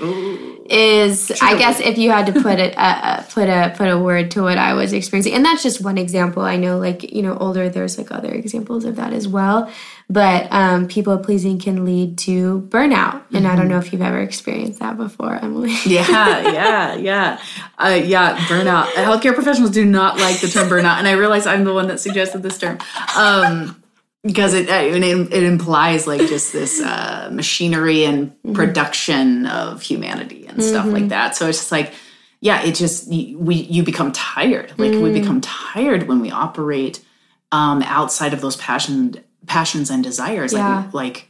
Is 0.70 1.32
I 1.40 1.56
guess 1.56 1.80
if 1.80 1.96
you 1.96 2.11
had 2.11 2.26
to 2.26 2.42
put 2.42 2.58
it 2.58 2.74
uh, 2.76 3.00
uh, 3.02 3.22
put 3.22 3.48
a 3.48 3.72
put 3.74 3.88
a 3.88 3.98
word 3.98 4.30
to 4.32 4.42
what 4.42 4.58
I 4.58 4.74
was 4.74 4.92
experiencing, 4.92 5.32
and 5.32 5.42
that's 5.42 5.62
just 5.62 5.82
one 5.82 5.96
example. 5.96 6.42
I 6.42 6.56
know, 6.56 6.78
like 6.78 7.11
you 7.11 7.22
know, 7.22 7.38
older 7.38 7.70
there's 7.70 7.96
like 7.96 8.12
other 8.12 8.30
examples 8.30 8.84
of 8.84 8.96
that 8.96 9.14
as 9.14 9.26
well. 9.26 9.72
But 10.11 10.51
um, 10.51 10.88
people 10.88 11.18
pleasing 11.18 11.59
can 11.59 11.85
lead 11.85 12.16
to 12.21 12.66
burnout, 12.71 13.25
and 13.31 13.47
I 13.47 13.55
don't 13.57 13.68
know 13.68 13.77
if 13.77 13.92
you've 13.92 14.01
ever 14.01 14.21
experienced 14.21 14.81
that 14.81 14.97
before, 14.97 15.37
Emily. 15.37 15.75
yeah, 15.87 16.40
yeah, 16.51 16.94
yeah, 16.94 17.40
uh, 17.77 18.01
yeah. 18.03 18.38
Burnout. 18.47 18.87
Healthcare 18.92 19.35
professionals 19.35 19.71
do 19.71 19.85
not 19.85 20.16
like 20.16 20.40
the 20.40 20.49
term 20.49 20.66
burnout, 20.71 20.97
and 20.97 21.07
I 21.07 21.12
realize 21.12 21.47
I'm 21.47 21.64
the 21.64 21.75
one 21.75 21.88
that 21.88 22.01
suggested 22.01 22.42
this 22.42 22.57
term 22.57 22.79
um, 23.18 23.83
because 24.23 24.55
it, 24.55 24.71
it 24.71 25.03
it 25.03 25.42
implies 25.42 26.07
like 26.07 26.21
just 26.21 26.55
this 26.55 26.81
uh, 26.81 27.29
machinery 27.31 28.05
and 28.05 28.33
production 28.55 29.44
of 29.44 29.83
humanity 29.83 30.47
and 30.47 30.64
stuff 30.64 30.87
like 30.87 31.09
that. 31.09 31.37
So 31.37 31.49
it's 31.49 31.59
just 31.59 31.73
like, 31.73 31.92
yeah, 32.40 32.62
it 32.62 32.77
just 32.77 33.09
we 33.09 33.55
you 33.55 33.83
become 33.83 34.12
tired. 34.12 34.73
Like 34.79 34.92
we 34.92 35.12
become 35.12 35.42
tired 35.42 36.09
when 36.09 36.21
we 36.21 36.31
operate 36.31 37.05
um, 37.53 37.83
outside 37.83 38.33
of 38.33 38.40
those 38.40 38.57
passion 38.57 39.23
passions 39.48 39.90
and 39.90 40.02
desires. 40.04 40.52
Yeah. 40.52 40.84
Like 40.84 40.94
like 40.94 41.28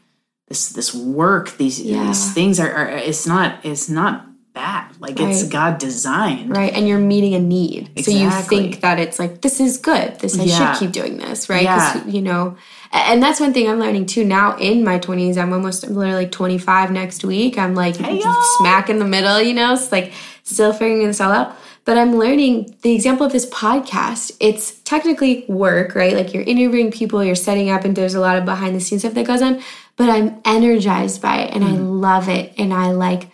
this 0.48 0.70
this 0.70 0.94
work, 0.94 1.56
these 1.56 1.80
Yeah. 1.80 2.04
these 2.06 2.32
things 2.34 2.58
are, 2.60 2.70
are 2.70 2.88
it's 2.88 3.26
not 3.26 3.64
it's 3.64 3.88
not 3.88 4.26
bad. 4.54 4.86
Like 5.00 5.20
it's 5.20 5.44
God 5.44 5.78
designed. 5.78 6.50
Right. 6.56 6.72
And 6.72 6.88
you're 6.88 6.98
meeting 6.98 7.34
a 7.34 7.38
need. 7.38 7.90
So 8.04 8.10
you 8.10 8.28
think 8.30 8.80
that 8.80 8.98
it's 8.98 9.18
like, 9.18 9.40
this 9.40 9.60
is 9.60 9.78
good. 9.78 10.18
This 10.18 10.38
I 10.38 10.42
Yeah. 10.44 10.72
should 10.72 10.80
keep 10.80 10.92
doing 10.92 11.18
this. 11.18 11.48
Right. 11.48 11.62
Yeah. 11.62 12.04
you 12.06 12.20
know, 12.20 12.56
and 12.90 13.22
that's 13.22 13.38
one 13.38 13.52
thing 13.52 13.68
I'm 13.68 13.78
learning 13.78 14.06
too 14.06 14.24
now 14.24 14.56
in 14.56 14.82
my 14.82 14.98
20s. 14.98 15.36
I'm 15.36 15.52
almost, 15.52 15.84
I'm 15.84 15.94
literally 15.94 16.26
25 16.26 16.90
next 16.90 17.24
week. 17.24 17.56
I'm 17.56 17.74
like 17.76 18.00
y'all. 18.00 18.42
smack 18.58 18.90
in 18.90 18.98
the 18.98 19.04
middle, 19.04 19.40
you 19.40 19.54
know, 19.54 19.74
it's 19.74 19.92
like 19.92 20.12
still 20.42 20.72
figuring 20.72 21.06
this 21.06 21.20
all 21.20 21.30
out. 21.30 21.56
But 21.88 21.96
I'm 21.96 22.16
learning 22.16 22.76
the 22.82 22.94
example 22.94 23.24
of 23.24 23.32
this 23.32 23.46
podcast. 23.46 24.36
It's 24.40 24.78
technically 24.80 25.46
work, 25.48 25.94
right? 25.94 26.12
Like 26.12 26.34
you're 26.34 26.42
interviewing 26.42 26.90
people, 26.90 27.24
you're 27.24 27.34
setting 27.34 27.70
up, 27.70 27.86
and 27.86 27.96
there's 27.96 28.14
a 28.14 28.20
lot 28.20 28.36
of 28.36 28.44
behind 28.44 28.76
the 28.76 28.80
scenes 28.80 29.00
stuff 29.00 29.14
that 29.14 29.26
goes 29.26 29.40
on. 29.40 29.62
But 29.96 30.10
I'm 30.10 30.38
energized 30.44 31.22
by 31.22 31.38
it 31.44 31.54
and 31.54 31.64
I 31.64 31.68
mm-hmm. 31.68 31.86
love 31.86 32.28
it. 32.28 32.52
And 32.58 32.74
I 32.74 32.90
like, 32.90 33.30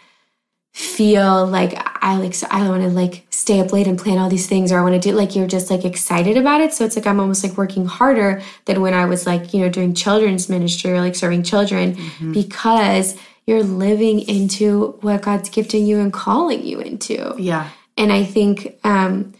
feel 0.73 1.45
like 1.49 1.75
I 2.01 2.17
like 2.17 2.35
so 2.35 2.47
I 2.49 2.69
want 2.69 2.85
to 2.85 2.91
like 2.91 3.27
stay 3.31 3.59
up 3.59 3.73
late 3.73 3.89
and 3.89 3.99
plan 3.99 4.19
all 4.19 4.31
these 4.31 4.47
things 4.47 4.71
or 4.71 4.79
I 4.79 4.83
want 4.83 4.95
to 4.95 5.01
do 5.01 5.17
like 5.17 5.35
you're 5.35 5.47
just 5.47 5.71
like 5.71 5.85
excited 5.85 6.37
about 6.37 6.61
it 6.61 6.73
so 6.73 6.85
it's 6.85 6.97
like 6.97 7.07
I'm 7.07 7.21
almost 7.21 7.45
like 7.45 7.57
working 7.57 7.87
harder 7.87 8.43
than 8.65 8.81
when 8.81 8.93
I 8.93 9.05
was 9.05 9.25
like 9.25 9.55
you 9.55 9.61
know 9.61 9.69
doing 9.69 9.95
children's 9.95 10.49
ministry 10.49 10.91
or 10.91 11.01
like 11.01 11.15
serving 11.15 11.45
children 11.45 11.95
mm-hmm. 11.95 12.33
because 12.33 13.17
you're 13.47 13.63
living 13.63 14.19
into 14.23 14.99
what 15.01 15.23
God's 15.23 15.49
gifting 15.49 15.87
you 15.87 16.01
and 16.01 16.13
calling 16.13 16.65
you 16.67 16.81
into 16.81 17.37
Yeah. 17.39 17.71
And 17.97 18.13
I 18.13 18.25
think 18.25 18.79
um 18.85 19.35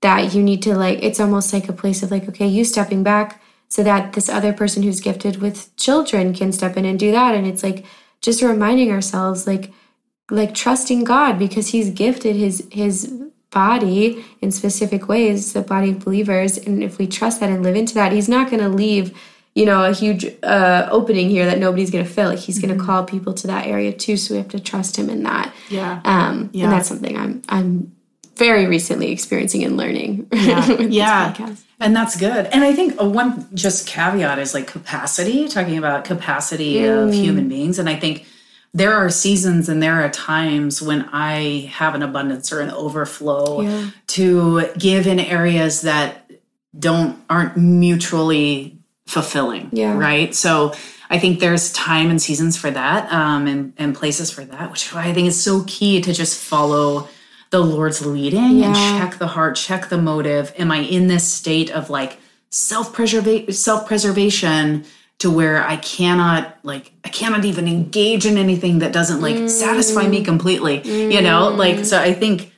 that 0.00 0.34
you 0.34 0.42
need 0.42 0.62
to 0.62 0.76
like 0.76 1.02
it's 1.02 1.20
almost 1.20 1.52
like 1.52 1.68
a 1.68 1.72
place 1.72 2.02
of 2.02 2.10
like 2.10 2.28
okay 2.28 2.46
you 2.46 2.64
stepping 2.64 3.02
back 3.02 3.40
so 3.68 3.82
that 3.82 4.14
this 4.14 4.28
other 4.28 4.52
person 4.52 4.82
who's 4.82 5.00
gifted 5.00 5.40
with 5.40 5.74
children 5.76 6.34
can 6.34 6.52
step 6.52 6.76
in 6.76 6.84
and 6.84 6.98
do 6.98 7.12
that. 7.12 7.34
And 7.34 7.46
it's 7.46 7.62
like 7.62 7.84
just 8.20 8.42
reminding 8.42 8.90
ourselves 8.90 9.46
like 9.46 9.72
like 10.30 10.54
trusting 10.54 11.04
God 11.04 11.38
because 11.38 11.68
he's 11.68 11.90
gifted 11.90 12.36
his 12.36 12.66
his 12.72 13.12
body 13.50 14.24
in 14.42 14.50
specific 14.50 15.08
ways 15.08 15.52
the 15.52 15.62
body 15.62 15.90
of 15.90 16.04
believers. 16.04 16.56
And 16.58 16.82
if 16.82 16.98
we 16.98 17.06
trust 17.06 17.40
that 17.40 17.50
and 17.50 17.62
live 17.62 17.76
into 17.76 17.94
that 17.94 18.12
he's 18.12 18.28
not 18.28 18.50
going 18.50 18.62
to 18.62 18.68
leave 18.68 19.16
you 19.54 19.66
know 19.66 19.84
a 19.84 19.92
huge 19.92 20.24
uh 20.42 20.88
opening 20.90 21.28
here 21.28 21.44
that 21.46 21.58
nobody's 21.58 21.90
going 21.90 22.04
to 22.04 22.10
fill. 22.10 22.30
Like 22.30 22.38
he's 22.38 22.58
going 22.58 22.76
to 22.76 22.82
call 22.82 23.04
people 23.04 23.34
to 23.34 23.46
that 23.48 23.66
area 23.66 23.92
too. 23.92 24.16
So 24.16 24.34
we 24.34 24.38
have 24.38 24.48
to 24.48 24.60
trust 24.60 24.96
him 24.96 25.10
in 25.10 25.24
that. 25.24 25.54
Yeah. 25.68 26.00
um 26.04 26.50
Yeah. 26.52 26.64
and 26.64 26.72
that's 26.72 26.88
something 26.88 27.16
i'm 27.18 27.42
i'm 27.50 27.92
very 28.38 28.66
recently 28.66 29.10
experiencing 29.12 29.64
and 29.64 29.76
learning 29.76 30.28
Yeah. 30.32 30.66
with 30.68 30.78
this 30.78 30.92
yeah. 30.94 31.32
podcast. 31.34 31.62
And 31.80 31.94
that's 31.94 32.16
good. 32.16 32.46
And 32.46 32.64
I 32.64 32.72
think 32.72 33.00
one 33.00 33.46
just 33.54 33.86
caveat 33.86 34.38
is 34.38 34.54
like 34.54 34.66
capacity, 34.66 35.48
talking 35.48 35.78
about 35.78 36.04
capacity 36.04 36.84
of 36.84 37.12
human 37.12 37.48
beings. 37.48 37.78
And 37.78 37.88
I 37.88 37.96
think 37.96 38.26
there 38.74 38.92
are 38.94 39.08
seasons 39.10 39.68
and 39.68 39.82
there 39.82 40.02
are 40.04 40.08
times 40.10 40.82
when 40.82 41.08
I 41.12 41.70
have 41.72 41.94
an 41.94 42.02
abundance 42.02 42.52
or 42.52 42.60
an 42.60 42.70
overflow 42.70 43.60
Yeah. 43.62 43.90
to 44.08 44.66
give 44.76 45.06
in 45.06 45.20
areas 45.20 45.82
that 45.82 46.30
don't 46.78 47.16
aren't 47.30 47.56
mutually 47.56 48.78
fulfilling. 49.06 49.70
Yeah. 49.72 49.96
Right. 49.96 50.34
So 50.34 50.74
I 51.10 51.18
think 51.18 51.40
there's 51.40 51.72
time 51.72 52.10
and 52.10 52.20
seasons 52.20 52.56
for 52.58 52.70
that, 52.70 53.10
um, 53.12 53.46
and, 53.46 53.72
and 53.78 53.94
places 53.94 54.30
for 54.30 54.44
that, 54.44 54.70
which 54.70 54.94
I 54.94 55.14
think 55.14 55.28
is 55.28 55.42
so 55.42 55.64
key 55.66 56.00
to 56.02 56.12
just 56.12 56.38
follow 56.38 57.08
the 57.50 57.60
Lord's 57.60 58.04
leading 58.04 58.62
and 58.62 58.74
check 58.74 59.18
the 59.18 59.28
heart, 59.28 59.56
check 59.56 59.88
the 59.88 59.98
motive. 59.98 60.52
Am 60.58 60.70
I 60.70 60.78
in 60.78 61.06
this 61.08 61.30
state 61.30 61.70
of 61.70 61.90
like 61.90 62.18
self 62.50 62.92
preservation, 62.92 64.84
to 65.18 65.30
where 65.30 65.66
I 65.66 65.76
cannot 65.76 66.58
like 66.62 66.92
I 67.04 67.08
cannot 67.08 67.44
even 67.44 67.66
engage 67.66 68.24
in 68.24 68.38
anything 68.38 68.78
that 68.80 68.92
doesn't 68.92 69.20
like 69.20 69.48
satisfy 69.48 70.06
me 70.06 70.22
mm. 70.22 70.24
completely, 70.24 70.82
you 71.12 71.20
know? 71.20 71.48
Like 71.48 71.84
so, 71.84 72.00
I 72.00 72.12
think 72.14 72.52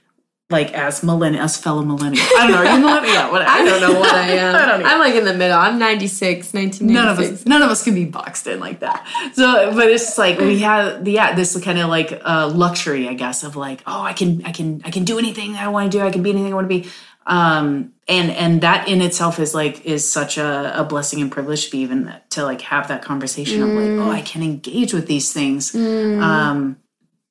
like 0.50 0.72
as 0.74 1.02
millennial, 1.02 1.44
as 1.44 1.56
fellow 1.56 1.82
millennial, 1.82 2.22
I 2.36 2.46
don't 2.46 2.50
know, 2.50 2.56
are 2.58 2.74
you 2.74 2.80
millennial? 2.80 3.14
Yeah, 3.14 3.30
whatever. 3.30 3.50
I 3.50 3.64
don't 3.64 3.80
know 3.80 3.98
what 4.00 4.14
I 4.14 4.28
am. 4.32 4.54
I 4.56 4.66
don't 4.66 4.80
know. 4.80 4.86
I'm 4.86 4.98
like 4.98 5.14
in 5.14 5.24
the 5.24 5.34
middle. 5.34 5.56
I'm 5.58 5.78
96, 5.78 6.52
1996. 6.52 6.90
none 6.90 7.08
of 7.08 7.18
us 7.18 7.46
none 7.46 7.62
of 7.62 7.70
us 7.70 7.84
can 7.84 7.94
be 7.94 8.04
boxed 8.04 8.46
in 8.46 8.58
like 8.60 8.80
that 8.80 9.06
so 9.34 9.72
but 9.74 9.88
it's 9.88 10.04
just 10.06 10.18
like 10.18 10.38
we 10.38 10.58
have 10.60 11.04
the 11.04 11.12
yeah 11.12 11.34
this 11.34 11.58
kind 11.62 11.78
of 11.78 11.88
like 11.88 12.20
uh 12.24 12.48
luxury 12.54 13.08
i 13.08 13.14
guess 13.14 13.42
of 13.44 13.56
like 13.56 13.82
oh 13.86 14.02
i 14.02 14.12
can 14.12 14.44
i 14.44 14.52
can 14.52 14.80
i 14.84 14.90
can 14.90 15.04
do 15.04 15.18
anything 15.18 15.54
i 15.56 15.68
want 15.68 15.90
to 15.90 15.98
do 15.98 16.04
i 16.04 16.10
can 16.10 16.22
be 16.22 16.30
anything 16.30 16.52
i 16.52 16.54
want 16.54 16.68
to 16.68 16.80
be 16.82 16.88
um 17.26 17.92
and 18.08 18.30
and 18.30 18.60
that 18.62 18.88
in 18.88 19.00
itself 19.02 19.38
is 19.38 19.54
like 19.54 19.84
is 19.84 20.10
such 20.10 20.36
a, 20.38 20.80
a 20.80 20.84
blessing 20.84 21.20
and 21.20 21.30
privilege 21.30 21.66
to 21.66 21.70
be 21.70 21.78
even 21.78 22.12
to 22.30 22.42
like 22.44 22.60
have 22.62 22.88
that 22.88 23.02
conversation 23.02 23.62
of 23.62 23.68
like 23.68 24.06
oh 24.06 24.10
i 24.10 24.20
can 24.22 24.42
engage 24.42 24.92
with 24.92 25.06
these 25.06 25.32
things 25.32 25.74
um 25.74 26.76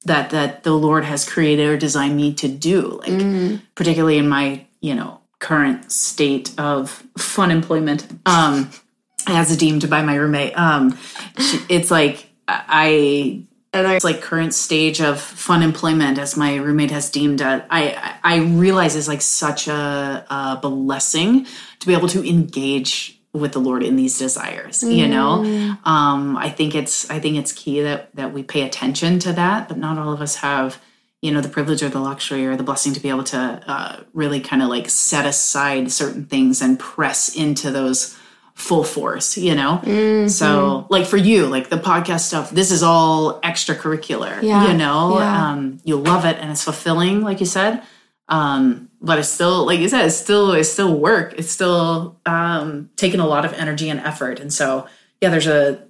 that 0.06 0.30
that 0.30 0.64
the 0.64 0.72
lord 0.74 1.04
has 1.04 1.28
created 1.30 1.68
or 1.68 1.78
designed 1.78 2.16
me 2.16 2.34
to 2.34 2.48
do 2.48 3.00
like 3.06 3.12
particularly 3.76 4.18
in 4.18 4.28
my 4.30 4.66
you 4.82 4.96
know 4.96 5.20
current 5.40 5.92
state 5.92 6.52
of 6.60 7.04
fun 7.18 7.52
employment 7.52 8.08
um 8.26 8.70
as 9.28 9.56
deemed 9.58 9.90
by 9.90 10.02
my 10.02 10.16
roommate 10.16 10.58
um 10.58 10.98
she- 11.38 11.60
it's 11.70 11.92
like 11.92 12.28
i 12.48 13.44
it's 13.72 14.04
like 14.04 14.22
current 14.22 14.54
stage 14.54 15.00
of 15.02 15.20
fun 15.22 15.62
employment 15.62 16.18
as 16.18 16.36
my 16.36 16.56
roommate 16.56 16.92
has 16.92 17.10
deemed 17.12 17.42
it 17.42 17.64
i 17.70 18.18
i 18.24 18.38
realize 18.38 18.96
is 18.96 19.08
like 19.08 19.22
such 19.22 19.68
a, 19.68 20.26
a 20.30 20.58
blessing 20.62 21.46
to 21.80 21.88
be 21.88 21.94
able 21.94 22.08
to 22.08 22.28
engage 22.28 23.19
with 23.34 23.52
the 23.52 23.60
lord 23.60 23.84
in 23.84 23.96
these 23.96 24.18
desires 24.18 24.82
you 24.84 25.08
know? 25.08 25.44
Um 25.86 26.36
i 26.38 26.50
think 26.50 26.74
it's 26.76 27.10
i 27.12 27.20
think 27.20 27.38
it's 27.38 27.52
key 27.52 27.82
that 27.82 28.14
that 28.16 28.34
we 28.34 28.42
pay 28.44 28.62
attention 28.64 29.20
to 29.20 29.34
that 29.34 29.68
but 29.68 29.78
not 29.78 29.98
all 29.98 30.12
of 30.14 30.22
us 30.22 30.38
have 30.38 30.82
you 31.22 31.32
know 31.32 31.42
the 31.42 31.50
privilege 31.50 31.84
or 31.84 31.90
the 31.90 32.00
luxury 32.00 32.46
or 32.48 32.56
the 32.56 32.64
blessing 32.64 32.94
to 32.94 33.00
be 33.00 33.10
able 33.10 33.26
to 33.26 33.38
uh, 33.68 34.00
really 34.14 34.40
kind 34.40 34.62
of 34.62 34.70
like 34.70 34.90
set 34.90 35.26
aside 35.26 35.92
certain 35.92 36.26
things 36.26 36.62
and 36.62 36.80
press 36.80 37.36
into 37.36 37.70
those 37.72 38.18
full 38.56 38.84
force 38.84 39.38
you 39.38 39.54
know? 39.56 39.80
Mm-hmm. 39.84 40.28
so 40.30 40.86
like 40.90 41.06
for 41.06 41.18
you 41.18 41.46
like 41.46 41.70
the 41.70 41.78
podcast 41.78 42.22
stuff 42.22 42.50
this 42.52 42.72
is 42.72 42.82
all 42.84 43.40
extracurricular 43.42 44.42
Yeah, 44.42 44.68
you 44.72 44.74
know? 44.78 45.20
Yeah. 45.20 45.50
um 45.52 45.80
you 45.84 45.96
love 45.98 46.26
it 46.26 46.38
and 46.40 46.50
it's 46.52 46.64
fulfilling 46.64 47.22
like 47.22 47.40
you 47.40 47.46
said 47.46 47.84
um 48.30 48.90
but 49.02 49.20
it's 49.20 49.30
still 49.30 49.66
like 49.66 49.80
you 49.80 49.90
said 49.90 50.06
it's 50.06 50.16
still 50.16 50.54
it's 50.54 50.70
still 50.70 50.98
work 50.98 51.34
it's 51.38 51.52
still 51.52 52.18
um 52.26 52.90
taking 52.96 53.20
a 53.20 53.28
lot 53.28 53.46
of 53.46 53.54
energy 53.54 53.90
and 53.90 54.00
effort 54.00 54.40
and 54.40 54.54
so 54.54 54.88
yeah 55.22 55.30
there's 55.30 55.48
a 55.48 55.84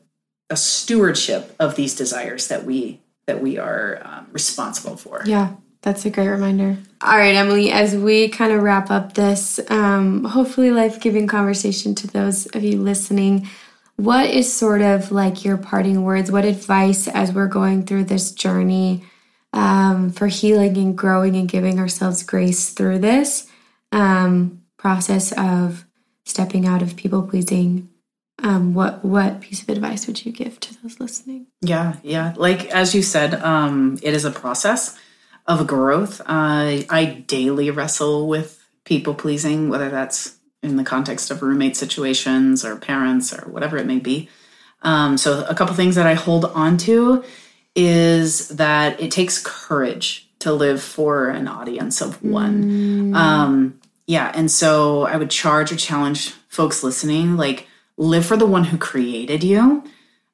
a 0.49 0.58
stewardship 0.58 1.56
of 1.60 1.75
these 1.75 1.95
desires 1.95 2.47
that 2.47 2.65
we 2.65 2.99
that 3.28 3.41
we 3.41 3.60
are 3.60 4.02
um, 4.04 4.28
responsible 4.32 4.97
for 4.97 5.21
Yeah, 5.25 5.56
that's 5.84 6.06
a 6.06 6.10
great 6.10 6.28
reminder. 6.28 6.78
All 7.02 7.15
right, 7.17 7.36
Emily, 7.36 7.71
as 7.71 7.95
we 7.95 8.28
kind 8.28 8.52
of 8.52 8.63
wrap 8.63 8.89
up 8.89 9.13
this 9.13 9.60
um, 9.69 10.23
hopefully 10.23 10.71
life 10.71 10.99
giving 10.99 11.28
conversation 11.28 11.93
to 11.95 12.08
those 12.08 12.47
of 12.47 12.63
you 12.63 12.82
listening, 12.82 13.47
what 13.95 14.30
is 14.30 14.52
sort 14.52 14.82
of 14.82 15.12
like 15.12 15.45
your 15.45 15.58
parting 15.58 16.04
words? 16.04 16.32
What 16.32 16.43
advice 16.43 17.08
as 17.08 17.32
we're 17.32 17.47
going 17.47 17.86
through 17.86 18.06
this 18.06 18.32
journey 18.32 19.04
um, 19.54 20.12
for 20.12 20.28
healing 20.28 20.78
and 20.78 20.98
growing 20.98 21.36
and 21.36 21.50
giving 21.50 21.80
ourselves 21.80 22.24
grace 22.24 22.70
through 22.70 23.00
this 23.00 23.48
um, 23.92 24.62
process 24.78 25.32
of 25.34 25.86
stepping 26.26 26.66
out 26.68 26.82
of 26.82 26.96
people 26.96 27.24
pleasing? 27.24 27.90
Um, 28.42 28.74
what 28.74 29.04
what 29.04 29.42
piece 29.42 29.62
of 29.62 29.70
advice 29.70 30.08
would 30.08 30.26
you 30.26 30.32
give 30.32 30.60
to 30.62 30.82
those 30.82 31.00
listening? 31.00 31.48
Yeah, 31.62 31.98
yeah. 32.04 32.34
Like 32.38 32.68
as 32.68 32.96
you 32.96 33.02
said, 33.02 33.34
um, 33.36 33.98
it 34.02 34.14
is 34.14 34.24
a 34.24 34.32
process 34.32 34.98
of 35.46 35.68
growth. 35.68 36.22
Uh, 36.22 36.84
I 36.90 37.24
daily 37.28 37.70
wrestle 37.70 38.28
with 38.28 38.64
people 38.86 39.14
pleasing, 39.14 39.68
whether 39.68 39.90
that's 39.90 40.38
in 40.64 40.78
the 40.78 40.84
context 40.84 41.32
of 41.32 41.42
roommate 41.42 41.76
situations 41.76 42.64
or 42.64 42.76
parents 42.76 43.34
or 43.34 43.50
whatever 43.50 43.78
it 43.78 43.86
may 43.86 44.00
be. 44.00 44.30
Um, 44.82 45.18
so, 45.18 45.46
a 45.46 45.56
couple 45.56 45.76
things 45.76 45.96
that 45.96 46.08
I 46.08 46.14
hold 46.14 46.46
on 46.46 46.78
to 46.80 47.24
is 47.80 48.50
that 48.50 49.00
it 49.00 49.12
takes 49.12 49.41
courage 49.41 50.28
to 50.39 50.53
live 50.53 50.82
for 50.82 51.30
an 51.30 51.47
audience 51.47 52.01
of 52.01 52.22
one. 52.24 53.16
Um, 53.16 53.80
yeah, 54.08 54.32
and 54.34 54.49
so 54.49 55.03
I 55.03 55.18
would 55.18 55.30
charge 55.30 55.72
or 55.72 55.76
challenge 55.76 56.32
folks 56.47 56.84
listening, 56.84 57.38
like 57.38 57.68
live 57.97 58.26
for 58.26 58.38
the 58.38 58.45
one 58.45 58.66
who 58.66 58.78
created 58.78 59.43
you 59.43 59.84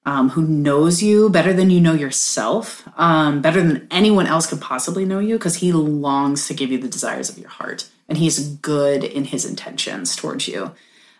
um, 0.06 0.30
who 0.30 0.44
knows 0.44 1.02
you 1.02 1.30
better 1.30 1.52
than 1.52 1.72
you 1.72 1.82
know 1.82 1.94
yourself, 1.94 2.88
um, 2.96 3.42
better 3.42 3.62
than 3.62 3.88
anyone 3.90 4.28
else 4.28 4.46
could 4.46 4.62
possibly 4.62 5.04
know 5.04 5.20
you, 5.20 5.38
because 5.38 5.56
he 5.56 5.74
longs 5.74 6.48
to 6.48 6.54
give 6.54 6.72
you 6.72 6.78
the 6.78 6.88
desires 6.88 7.30
of 7.30 7.40
your 7.40 7.50
heart, 7.50 7.90
and 8.08 8.18
he's 8.18 8.48
good 8.58 9.04
in 9.04 9.26
his 9.26 9.46
intentions 9.46 10.16
towards 10.16 10.48
you. 10.48 10.72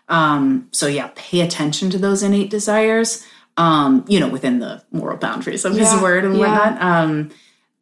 Um, 0.08 0.68
so 0.70 0.86
yeah, 0.86 1.10
pay 1.16 1.40
attention 1.40 1.90
to 1.90 1.98
those 1.98 2.22
innate 2.22 2.48
desires. 2.48 3.26
Um, 3.56 4.04
you 4.06 4.20
know, 4.20 4.28
within 4.28 4.58
the 4.58 4.82
moral 4.90 5.16
boundaries 5.16 5.64
of 5.64 5.76
Yeah, 5.76 5.90
his 5.90 6.02
word 6.02 6.24
and 6.24 6.36
yeah. 6.36 6.40
whatnot. 6.40 6.82
Um, 6.82 7.30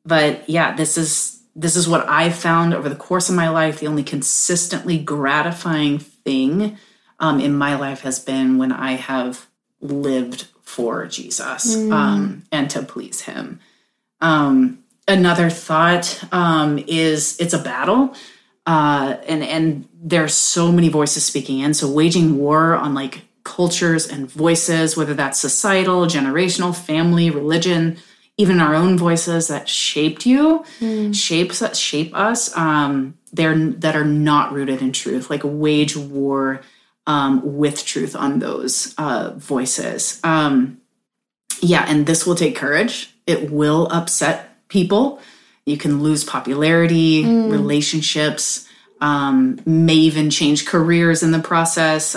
but 0.07 0.49
yeah, 0.49 0.75
this 0.77 0.97
is 0.97 1.43
this 1.57 1.77
is 1.77 1.89
what 1.89 2.09
I've 2.09 2.35
found 2.35 2.75
over 2.75 2.89
the 2.89 2.97
course 2.97 3.29
of 3.29 3.35
my 3.37 3.49
life. 3.49 3.81
The 3.81 3.87
only 3.87 4.03
consistently 4.05 4.99
gratifying 4.99 5.99
thing 5.99 6.79
um, 7.21 7.41
in 7.41 7.57
my 7.57 7.77
life 7.77 8.01
has 8.03 8.19
been 8.19 8.59
when 8.59 8.73
I 8.73 8.93
have 8.93 9.47
lived 9.81 10.47
for 10.63 11.07
Jesus 11.07 11.77
um, 11.91 12.43
and 12.51 12.69
to 12.71 12.83
please 12.83 13.23
Him. 13.23 13.61
Um, 14.21 14.83
another 15.07 15.51
thought 15.51 16.23
um, 16.33 16.83
is 16.87 17.39
it's 17.41 17.55
a 17.55 17.59
battle, 17.59 18.15
uh, 18.67 19.17
and 19.27 19.43
and 19.45 19.89
there's 19.95 20.35
so 20.35 20.73
many 20.73 20.89
voices 20.89 21.25
speaking 21.25 21.61
in. 21.61 21.75
So 21.75 21.91
waging 21.91 22.39
war 22.39 22.75
on 22.75 22.95
like 22.95 23.23
cultures 23.45 24.09
and 24.09 24.31
voices, 24.31 24.97
whether 24.97 25.15
that's 25.15 25.39
societal, 25.39 26.07
generational, 26.07 26.75
family, 26.75 27.31
religion, 27.31 27.99
even 28.37 28.61
our 28.61 28.75
own 28.75 28.99
voices 28.99 29.49
that 29.49 29.69
shaped 29.69 30.27
you, 30.27 30.65
shapes 31.13 31.61
that 31.61 31.77
shape 31.77 32.15
us. 32.15 32.55
Um, 32.57 33.17
they're 33.33 33.57
that 33.57 33.97
are 33.97 34.05
not 34.05 34.53
rooted 34.53 34.81
in 34.83 34.93
truth. 34.93 35.31
Like 35.31 35.43
wage 35.45 35.97
war 35.97 36.63
um, 37.07 37.59
with 37.59 37.85
truth 37.85 38.17
on 38.17 38.39
those 38.39 38.95
uh, 38.99 39.35
voices. 39.37 40.21
Um, 40.25 40.81
yeah, 41.61 41.85
and 41.87 42.07
this 42.07 42.27
will 42.27 42.35
take 42.35 42.57
courage. 42.57 43.15
It 43.27 43.51
will 43.51 43.89
upset 43.91 44.69
people. 44.69 45.21
You 45.67 45.77
can 45.77 46.03
lose 46.03 46.25
popularity, 46.25 47.25
relationships, 47.25 48.69
um, 49.01 49.61
may 49.65 49.95
even 49.95 50.31
change 50.31 50.67
careers 50.67 51.23
in 51.23 51.31
the 51.31 51.39
process. 51.39 52.15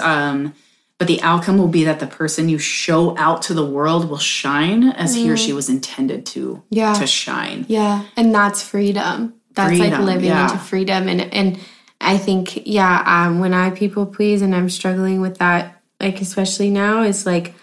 But 0.98 1.08
the 1.08 1.22
outcome 1.22 1.60
will 1.60 1.68
be 1.68 1.84
that 1.84 2.00
the 2.00 2.08
person 2.08 2.50
you 2.50 2.58
show 2.58 3.16
out 3.20 3.44
to 3.44 3.54
the 3.54 3.66
world 3.66 4.10
will 4.10 4.18
shine 4.18 4.84
as 4.86 5.14
he 5.14 5.30
or 5.30 5.38
she 5.38 5.54
was 5.54 5.70
intended 5.70 6.26
to 6.28 6.64
Yeah. 6.72 6.94
to 6.96 7.06
shine. 7.06 7.66
Yeah, 7.68 8.06
and 8.16 8.34
that's 8.34 8.64
freedom. 8.64 9.34
That's 9.54 9.78
like 9.78 9.98
living 10.00 10.26
yeah. 10.26 10.44
into 10.44 10.58
freedom, 10.58 11.08
and 11.08 11.22
and 11.34 11.60
I 12.02 12.18
think 12.18 12.66
yeah, 12.68 13.04
um, 13.06 13.40
when 13.40 13.54
I 13.54 13.70
people 13.70 14.06
please 14.08 14.42
and 14.42 14.56
I'm 14.56 14.70
struggling 14.70 15.22
with 15.22 15.38
that, 15.38 15.82
like 16.00 16.20
especially 16.22 16.72
now, 16.72 17.04
is 17.04 17.26
like 17.26 17.54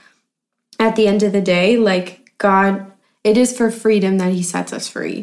at 0.78 0.95
the 0.95 1.09
end 1.09 1.22
of 1.24 1.32
the 1.32 1.41
day, 1.41 1.76
like 1.76 2.30
God, 2.39 2.91
it 3.24 3.37
is 3.37 3.57
for 3.57 3.70
freedom 3.70 4.18
that 4.18 4.32
He 4.32 4.43
sets 4.45 4.72
us 4.72 4.89
free, 4.89 5.22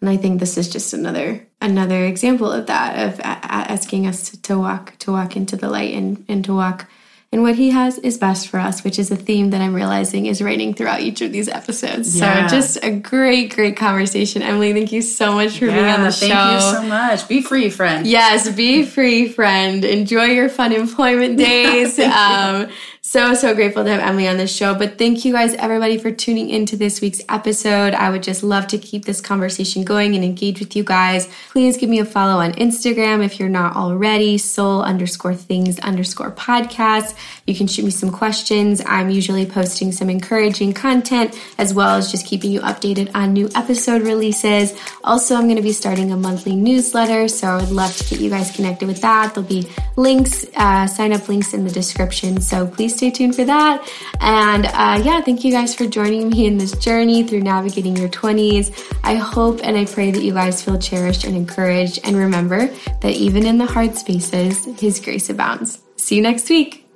and 0.00 0.08
I 0.10 0.16
think 0.16 0.38
this 0.38 0.56
is 0.56 0.68
just 0.68 0.92
another 0.92 1.46
another 1.60 2.04
example 2.04 2.52
of 2.52 2.66
that 2.66 3.08
of 3.08 3.20
asking 3.24 4.06
us 4.06 4.30
to, 4.30 4.42
to 4.42 4.58
walk 4.58 4.96
to 4.98 5.10
walk 5.10 5.36
into 5.36 5.56
the 5.56 5.68
light 5.68 5.92
and 5.94 6.24
and 6.28 6.44
to 6.44 6.54
walk. 6.54 6.88
And 7.30 7.42
what 7.42 7.56
he 7.56 7.70
has 7.70 7.98
is 7.98 8.16
best 8.16 8.48
for 8.48 8.58
us, 8.58 8.82
which 8.82 8.98
is 8.98 9.10
a 9.10 9.16
theme 9.16 9.50
that 9.50 9.60
I'm 9.60 9.74
realizing 9.74 10.24
is 10.24 10.40
reigning 10.40 10.72
throughout 10.72 11.02
each 11.02 11.20
of 11.20 11.30
these 11.30 11.46
episodes. 11.46 12.16
Yeah. 12.16 12.46
So 12.46 12.56
just 12.56 12.82
a 12.82 12.90
great, 12.90 13.54
great 13.54 13.76
conversation. 13.76 14.40
Emily, 14.40 14.72
thank 14.72 14.92
you 14.92 15.02
so 15.02 15.34
much 15.34 15.58
for 15.58 15.66
being 15.66 15.84
on 15.84 16.04
the 16.04 16.10
thank 16.10 16.32
show. 16.32 16.38
Thank 16.38 16.62
you 16.62 16.80
so 16.80 16.82
much. 16.84 17.28
Be 17.28 17.42
free, 17.42 17.68
friend. 17.68 18.06
Yes, 18.06 18.48
be 18.50 18.82
free, 18.82 19.28
friend. 19.28 19.84
Enjoy 19.84 20.24
your 20.24 20.48
fun 20.48 20.72
employment 20.72 21.36
days. 21.36 21.98
um, 21.98 22.70
so, 23.08 23.32
so 23.32 23.54
grateful 23.54 23.84
to 23.84 23.90
have 23.90 24.00
Emily 24.00 24.28
on 24.28 24.36
this 24.36 24.54
show. 24.54 24.74
But 24.74 24.98
thank 24.98 25.24
you 25.24 25.32
guys, 25.32 25.54
everybody, 25.54 25.96
for 25.96 26.10
tuning 26.10 26.50
into 26.50 26.76
this 26.76 27.00
week's 27.00 27.22
episode. 27.30 27.94
I 27.94 28.10
would 28.10 28.22
just 28.22 28.42
love 28.42 28.66
to 28.66 28.76
keep 28.76 29.06
this 29.06 29.22
conversation 29.22 29.82
going 29.82 30.14
and 30.14 30.22
engage 30.22 30.60
with 30.60 30.76
you 30.76 30.84
guys. 30.84 31.26
Please 31.48 31.78
give 31.78 31.88
me 31.88 32.00
a 32.00 32.04
follow 32.04 32.42
on 32.42 32.52
Instagram 32.52 33.24
if 33.24 33.40
you're 33.40 33.48
not 33.48 33.76
already, 33.76 34.36
soul 34.36 34.82
underscore 34.82 35.34
things 35.34 35.78
underscore 35.78 36.30
podcast. 36.32 37.16
You 37.46 37.54
can 37.54 37.66
shoot 37.66 37.86
me 37.86 37.90
some 37.90 38.10
questions. 38.10 38.82
I'm 38.84 39.08
usually 39.08 39.46
posting 39.46 39.90
some 39.90 40.10
encouraging 40.10 40.74
content 40.74 41.34
as 41.56 41.72
well 41.72 41.96
as 41.96 42.10
just 42.10 42.26
keeping 42.26 42.52
you 42.52 42.60
updated 42.60 43.10
on 43.14 43.32
new 43.32 43.48
episode 43.54 44.02
releases. 44.02 44.78
Also, 45.02 45.34
I'm 45.34 45.44
going 45.44 45.56
to 45.56 45.62
be 45.62 45.72
starting 45.72 46.12
a 46.12 46.16
monthly 46.18 46.54
newsletter, 46.54 47.28
so 47.28 47.46
I 47.46 47.56
would 47.56 47.70
love 47.70 47.96
to 47.96 48.04
get 48.04 48.20
you 48.20 48.28
guys 48.28 48.50
connected 48.50 48.86
with 48.86 49.00
that. 49.00 49.34
There'll 49.34 49.48
be 49.48 49.66
links, 49.96 50.44
uh, 50.54 50.86
sign 50.86 51.14
up 51.14 51.26
links 51.26 51.54
in 51.54 51.64
the 51.64 51.70
description, 51.70 52.42
so 52.42 52.66
please 52.66 52.97
stay 52.98 53.10
tuned 53.10 53.34
for 53.34 53.44
that. 53.44 53.88
And 54.20 54.66
uh, 54.66 55.02
yeah, 55.04 55.20
thank 55.22 55.44
you 55.44 55.52
guys 55.52 55.74
for 55.74 55.86
joining 55.86 56.28
me 56.28 56.46
in 56.46 56.58
this 56.58 56.72
journey 56.72 57.22
through 57.22 57.40
navigating 57.40 57.96
your 57.96 58.08
20s. 58.08 58.94
I 59.04 59.14
hope 59.14 59.60
and 59.62 59.76
I 59.76 59.86
pray 59.86 60.10
that 60.10 60.22
you 60.22 60.34
guys 60.34 60.62
feel 60.62 60.78
cherished 60.78 61.24
and 61.24 61.34
encouraged. 61.34 62.00
And 62.04 62.16
remember 62.16 62.66
that 62.66 63.12
even 63.12 63.46
in 63.46 63.58
the 63.58 63.66
hard 63.66 63.96
spaces, 63.96 64.64
His 64.80 65.00
grace 65.00 65.30
abounds. 65.30 65.80
See 65.96 66.16
you 66.16 66.22
next 66.22 66.50
week. 66.50 66.87